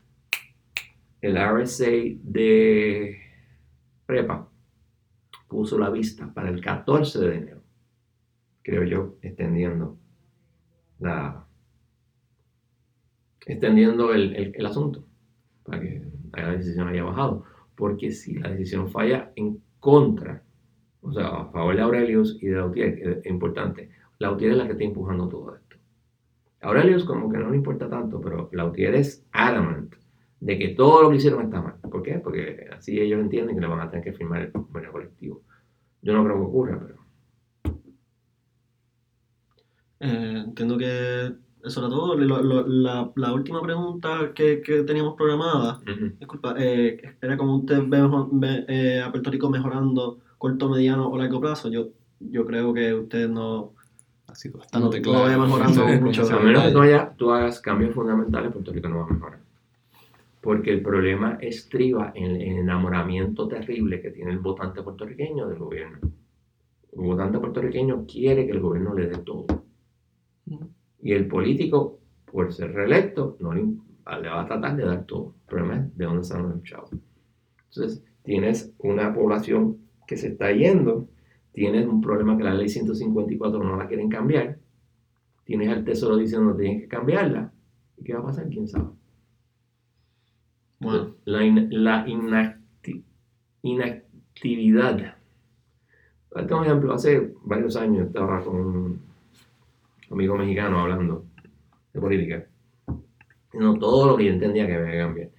el 1.21 1.37
RSA 1.37 1.91
de 2.23 3.21
prepa, 4.07 4.49
puso 5.47 5.77
la 5.77 5.91
vista 5.91 6.33
para 6.33 6.49
el 6.49 6.59
14 6.59 7.19
de 7.19 7.35
enero, 7.35 7.61
creo 8.63 8.83
yo, 8.85 9.17
extendiendo 9.21 9.99
la 10.97 11.45
extendiendo 13.45 14.15
el, 14.15 14.55
el 14.55 14.65
asunto 14.65 15.05
para 15.63 15.79
que 15.79 16.18
la 16.33 16.51
decisión 16.51 16.87
haya 16.87 17.03
bajado. 17.03 17.43
Porque 17.75 18.11
si 18.11 18.35
la 18.35 18.49
decisión 18.49 18.89
falla 18.89 19.31
en 19.35 19.61
contra, 19.79 20.43
o 21.01 21.11
sea, 21.13 21.27
a 21.27 21.45
favor 21.51 21.75
de 21.75 21.81
Aurelius 21.81 22.37
y 22.41 22.47
de 22.47 22.57
Lautier, 22.57 22.99
es 23.07 23.25
importante, 23.25 23.89
Lautier 24.19 24.51
es 24.51 24.57
la 24.57 24.65
que 24.65 24.73
está 24.73 24.83
empujando 24.83 25.29
todo 25.29 25.55
esto. 25.55 25.77
Aurelius 26.61 27.05
como 27.05 27.31
que 27.31 27.37
no 27.37 27.49
le 27.49 27.57
importa 27.57 27.89
tanto, 27.89 28.19
pero 28.19 28.49
Lautier 28.51 28.95
es 28.95 29.25
adamant 29.31 29.95
de 30.41 30.57
que 30.57 30.69
todo 30.69 31.03
lo 31.03 31.09
que 31.09 31.17
hicieron 31.17 31.45
está 31.45 31.61
mal. 31.61 31.75
¿Por 31.81 32.03
qué? 32.03 32.19
Porque 32.19 32.67
así 32.71 32.99
ellos 32.99 33.19
entienden 33.19 33.55
que 33.55 33.61
le 33.61 33.67
van 33.67 33.81
a 33.81 33.89
tener 33.89 34.03
que 34.03 34.13
firmar 34.13 34.41
el 34.41 34.51
convenio 34.51 34.91
colectivo. 34.91 35.41
Yo 36.01 36.13
no 36.13 36.23
creo 36.23 36.35
que 36.37 36.45
ocurra, 36.45 36.79
pero... 36.79 36.99
Eh, 40.01 40.43
entiendo 40.45 40.77
que 40.77 41.33
eso 41.63 41.79
era 41.81 41.89
todo. 41.89 42.15
la, 42.17 43.11
la, 43.15 43.33
última 43.33 43.61
pregunta 43.61 44.31
que, 44.33 44.61
que 44.61 44.83
teníamos 44.83 45.15
programada, 45.15 45.79
disculpa, 46.17 46.55
eh, 46.57 47.15
era 47.21 47.37
como 47.37 47.57
usted 47.57 47.81
ve, 47.87 48.65
eh, 48.67 49.01
a 49.01 49.11
Puerto 49.11 49.29
Rico 49.29 49.49
mejorando 49.49 50.19
corto, 50.37 50.69
mediano 50.69 51.09
o 51.09 51.17
largo 51.17 51.41
plazo. 51.41 51.69
Yo, 51.69 51.89
yo 52.19 52.45
creo 52.45 52.73
que 52.73 52.93
usted 52.93 53.27
no, 53.27 53.73
ha 54.27 54.35
sido 54.35 54.59
bastante 54.59 55.01
claro. 55.01 55.25
vaya 55.25 55.37
mejorando 55.37 55.85
mucho. 56.01 56.23
A 56.23 56.39
menos 56.39 56.63
que 56.63 56.71
tú, 56.71 56.81
haya, 56.81 57.13
tú, 57.17 57.31
hagas 57.31 57.59
cambios 57.59 57.93
fundamentales, 57.93 58.51
Puerto 58.53 58.71
Rico 58.71 58.87
no 58.87 58.99
va 58.99 59.03
a 59.05 59.13
mejorar. 59.13 59.39
Porque 60.41 60.71
el 60.71 60.81
problema 60.81 61.37
estriba 61.41 62.13
en 62.15 62.37
el 62.37 62.59
enamoramiento 62.59 63.47
terrible 63.49 64.01
que 64.01 64.11
tiene 64.11 64.31
el 64.31 64.39
votante 64.39 64.81
puertorriqueño 64.81 65.47
del 65.49 65.59
gobierno. 65.59 65.99
el 66.01 67.01
votante 67.01 67.39
puertorriqueño 67.39 68.05
quiere 68.07 68.45
que 68.45 68.53
el 68.53 68.61
gobierno 68.61 68.93
le 68.93 69.07
dé 69.07 69.17
todo. 69.17 69.45
Y 71.01 71.13
el 71.13 71.27
político, 71.27 71.99
por 72.31 72.53
ser 72.53 72.73
reelecto, 72.73 73.37
no 73.39 73.53
le, 73.53 73.63
va 74.05 74.41
a 74.41 74.45
tratar 74.45 74.75
de 74.75 74.85
dar 74.85 75.05
todo. 75.05 75.35
El 75.41 75.45
problema 75.47 75.77
es 75.77 75.97
de 75.97 76.05
dónde 76.05 76.21
están 76.21 76.43
los 76.43 76.63
chavos. 76.63 76.91
Entonces, 77.69 78.03
tienes 78.23 78.73
una 78.79 79.13
población 79.13 79.77
que 80.07 80.17
se 80.17 80.29
está 80.29 80.51
yendo, 80.51 81.07
tienes 81.53 81.87
un 81.87 82.01
problema 82.01 82.37
que 82.37 82.43
la 82.43 82.53
ley 82.53 82.69
154 82.69 83.63
no 83.63 83.77
la 83.77 83.87
quieren 83.87 84.09
cambiar, 84.09 84.59
tienes 85.45 85.69
al 85.69 85.83
Tesoro 85.83 86.17
diciendo 86.17 86.55
que 86.55 86.63
tienen 86.63 86.81
que 86.81 86.87
cambiarla. 86.87 87.51
¿Y 87.97 88.03
qué 88.03 88.13
va 88.13 88.19
a 88.19 88.25
pasar? 88.25 88.47
¿Quién 88.49 88.67
sabe? 88.67 88.89
Bueno. 90.79 91.15
La, 91.25 91.41
la 91.71 92.05
inactividad. 93.61 95.15
Este 96.35 96.53
un 96.53 96.63
ejemplo, 96.63 96.93
hace 96.93 97.33
varios 97.43 97.75
años 97.75 98.07
estaba 98.07 98.43
con 98.43 99.08
amigo 100.09 100.35
mexicano 100.35 100.79
hablando 100.79 101.25
de 101.93 101.99
política. 101.99 102.47
No 103.53 103.77
todo 103.79 104.07
lo 104.07 104.17
que 104.17 104.25
yo 104.25 104.33
entendía 104.33 104.67
que 104.67 104.73
que 104.73 104.97
cambiar. 104.97 105.29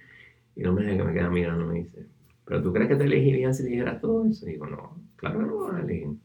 Y 0.55 0.63
no 0.63 0.73
me 0.73 0.97
que 0.97 1.03
me 1.03 1.13
queda 1.13 1.29
mirando 1.29 1.65
me 1.65 1.79
dice, 1.79 2.07
¿pero 2.45 2.61
tú 2.61 2.73
crees 2.73 2.89
que 2.89 2.95
te 2.95 3.05
elegirían 3.05 3.53
si 3.53 3.63
dijeras 3.63 4.01
todo 4.01 4.25
eso? 4.25 4.47
Y 4.47 4.53
digo, 4.53 4.67
no, 4.67 4.97
claro 5.15 5.39
que 5.39 5.45
no 5.45 5.57
van. 5.59 6.19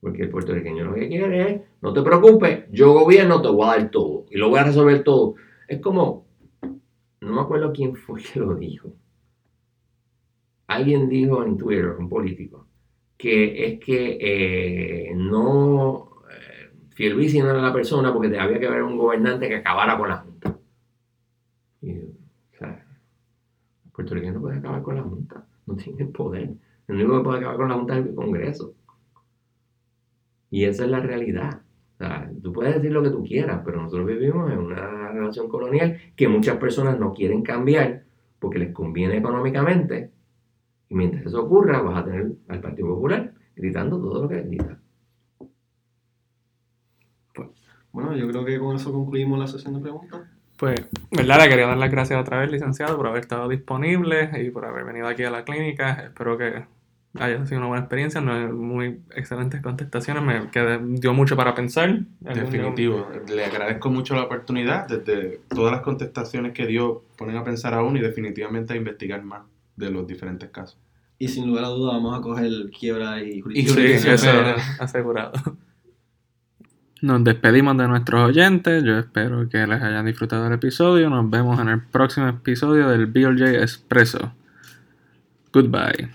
Porque 0.00 0.22
el 0.22 0.30
puertorriqueño 0.30 0.84
lo 0.84 0.94
que 0.94 1.08
quiere 1.08 1.50
es, 1.50 1.62
no 1.80 1.92
te 1.92 2.02
preocupes, 2.02 2.64
yo 2.72 2.92
gobierno, 2.92 3.40
te 3.40 3.48
voy 3.48 3.68
a 3.68 3.78
dar 3.78 3.90
todo. 3.90 4.26
Y 4.30 4.36
lo 4.36 4.48
voy 4.48 4.58
a 4.58 4.64
resolver 4.64 5.04
todo. 5.04 5.36
Es 5.68 5.80
como, 5.80 6.26
no 7.20 7.32
me 7.32 7.40
acuerdo 7.40 7.72
quién 7.72 7.94
fue 7.94 8.20
que 8.20 8.40
lo 8.40 8.56
dijo. 8.56 8.92
Alguien 10.66 11.08
dijo 11.08 11.44
en 11.44 11.56
Twitter, 11.56 11.90
un 11.98 12.08
político, 12.08 12.66
que 13.16 13.66
es 13.66 13.78
que 13.78 14.18
eh, 14.20 15.14
no, 15.14 16.11
eh, 17.08 17.42
no 17.42 17.50
era 17.50 17.62
la 17.62 17.72
persona 17.72 18.12
porque 18.12 18.38
había 18.38 18.58
que 18.58 18.66
haber 18.66 18.82
un 18.82 18.96
gobernante 18.96 19.48
que 19.48 19.56
acabara 19.56 19.96
con 19.96 20.08
la 20.08 20.16
Junta. 20.18 20.56
Y, 21.80 21.98
o 23.94 24.04
no 24.04 24.40
pueden 24.40 24.58
acabar 24.58 24.82
con 24.82 24.96
la 24.96 25.02
Junta, 25.02 25.46
no 25.66 25.76
tienen 25.76 26.12
poder. 26.12 26.50
El 26.88 26.96
único 26.96 27.18
que 27.18 27.24
puede 27.24 27.38
acabar 27.38 27.56
con 27.56 27.68
la 27.68 27.74
Junta 27.74 27.98
es 27.98 28.06
el 28.06 28.14
Congreso. 28.14 28.74
Y 30.50 30.64
esa 30.64 30.84
es 30.84 30.90
la 30.90 31.00
realidad. 31.00 31.62
Tú 32.42 32.52
puedes 32.52 32.74
decir 32.74 32.90
lo 32.90 33.02
que 33.02 33.10
tú 33.10 33.22
quieras, 33.22 33.62
pero 33.64 33.80
nosotros 33.80 34.06
vivimos 34.06 34.50
en 34.50 34.58
una 34.58 35.12
relación 35.12 35.48
colonial 35.48 35.98
que 36.16 36.26
muchas 36.26 36.56
personas 36.56 36.98
no 36.98 37.14
quieren 37.14 37.42
cambiar 37.42 38.04
porque 38.40 38.58
les 38.58 38.72
conviene 38.72 39.18
económicamente 39.18 40.10
y 40.92 40.94
mientras 40.94 41.24
eso 41.24 41.44
ocurra, 41.44 41.80
vas 41.80 42.02
a 42.02 42.04
tener 42.04 42.32
al 42.48 42.60
Partido 42.60 42.88
Popular 42.88 43.32
gritando 43.56 43.98
todo 43.98 44.24
lo 44.24 44.28
que 44.28 44.42
grita. 44.42 44.78
Pues, 47.34 47.48
bueno, 47.92 48.16
yo 48.16 48.26
creo 48.28 48.44
que 48.44 48.58
con 48.58 48.76
eso 48.76 48.92
concluimos 48.92 49.38
la 49.38 49.46
sesión 49.46 49.74
de 49.74 49.80
preguntas. 49.80 50.22
Pues, 50.56 50.80
¿verdad? 51.10 51.40
Le 51.40 51.48
quería 51.48 51.66
dar 51.66 51.76
las 51.76 51.90
gracias 51.90 52.20
otra 52.20 52.38
vez, 52.38 52.50
licenciado, 52.50 52.96
por 52.96 53.08
haber 53.08 53.22
estado 53.22 53.48
disponible 53.48 54.30
y 54.40 54.50
por 54.50 54.64
haber 54.64 54.84
venido 54.84 55.08
aquí 55.08 55.24
a 55.24 55.30
la 55.30 55.44
clínica. 55.44 56.04
Espero 56.04 56.38
que 56.38 56.64
haya 57.18 57.44
sido 57.46 57.58
una 57.58 57.68
buena 57.68 57.82
experiencia. 57.82 58.20
No 58.20 58.52
muy 58.52 59.00
excelentes 59.14 59.60
contestaciones, 59.60 60.22
me 60.22 60.50
quedé, 60.50 60.78
dio 60.82 61.12
mucho 61.14 61.36
para 61.36 61.54
pensar. 61.54 62.00
Definitivo. 62.20 63.08
Le 63.28 63.44
agradezco 63.44 63.90
mucho 63.90 64.14
la 64.14 64.22
oportunidad. 64.22 64.86
Desde 64.86 65.40
todas 65.48 65.72
las 65.72 65.82
contestaciones 65.82 66.52
que 66.52 66.66
dio, 66.66 67.02
ponen 67.18 67.36
a 67.36 67.44
pensar 67.44 67.74
aún 67.74 67.96
y 67.96 68.00
definitivamente 68.00 68.72
a 68.74 68.76
investigar 68.76 69.22
más 69.22 69.42
de 69.76 69.90
los 69.90 70.06
diferentes 70.06 70.48
casos. 70.50 70.78
Y 71.18 71.28
sin 71.28 71.46
lugar 71.46 71.64
a 71.64 71.68
duda 71.68 71.92
vamos 71.92 72.18
a 72.18 72.22
coger 72.22 72.50
quiebra 72.78 73.22
y 73.22 73.40
jurisdicción. 73.40 74.18
Sí, 74.18 74.26
asegurado. 74.80 75.32
Nos 77.02 77.24
despedimos 77.24 77.76
de 77.76 77.88
nuestros 77.88 78.28
oyentes. 78.28 78.84
Yo 78.84 78.96
espero 78.96 79.48
que 79.48 79.66
les 79.66 79.82
hayan 79.82 80.06
disfrutado 80.06 80.46
el 80.46 80.52
episodio. 80.52 81.10
Nos 81.10 81.28
vemos 81.28 81.58
en 81.58 81.68
el 81.68 81.80
próximo 81.82 82.28
episodio 82.28 82.88
del 82.88 83.06
BLJ 83.06 83.60
Expreso. 83.60 84.32
Goodbye. 85.52 86.10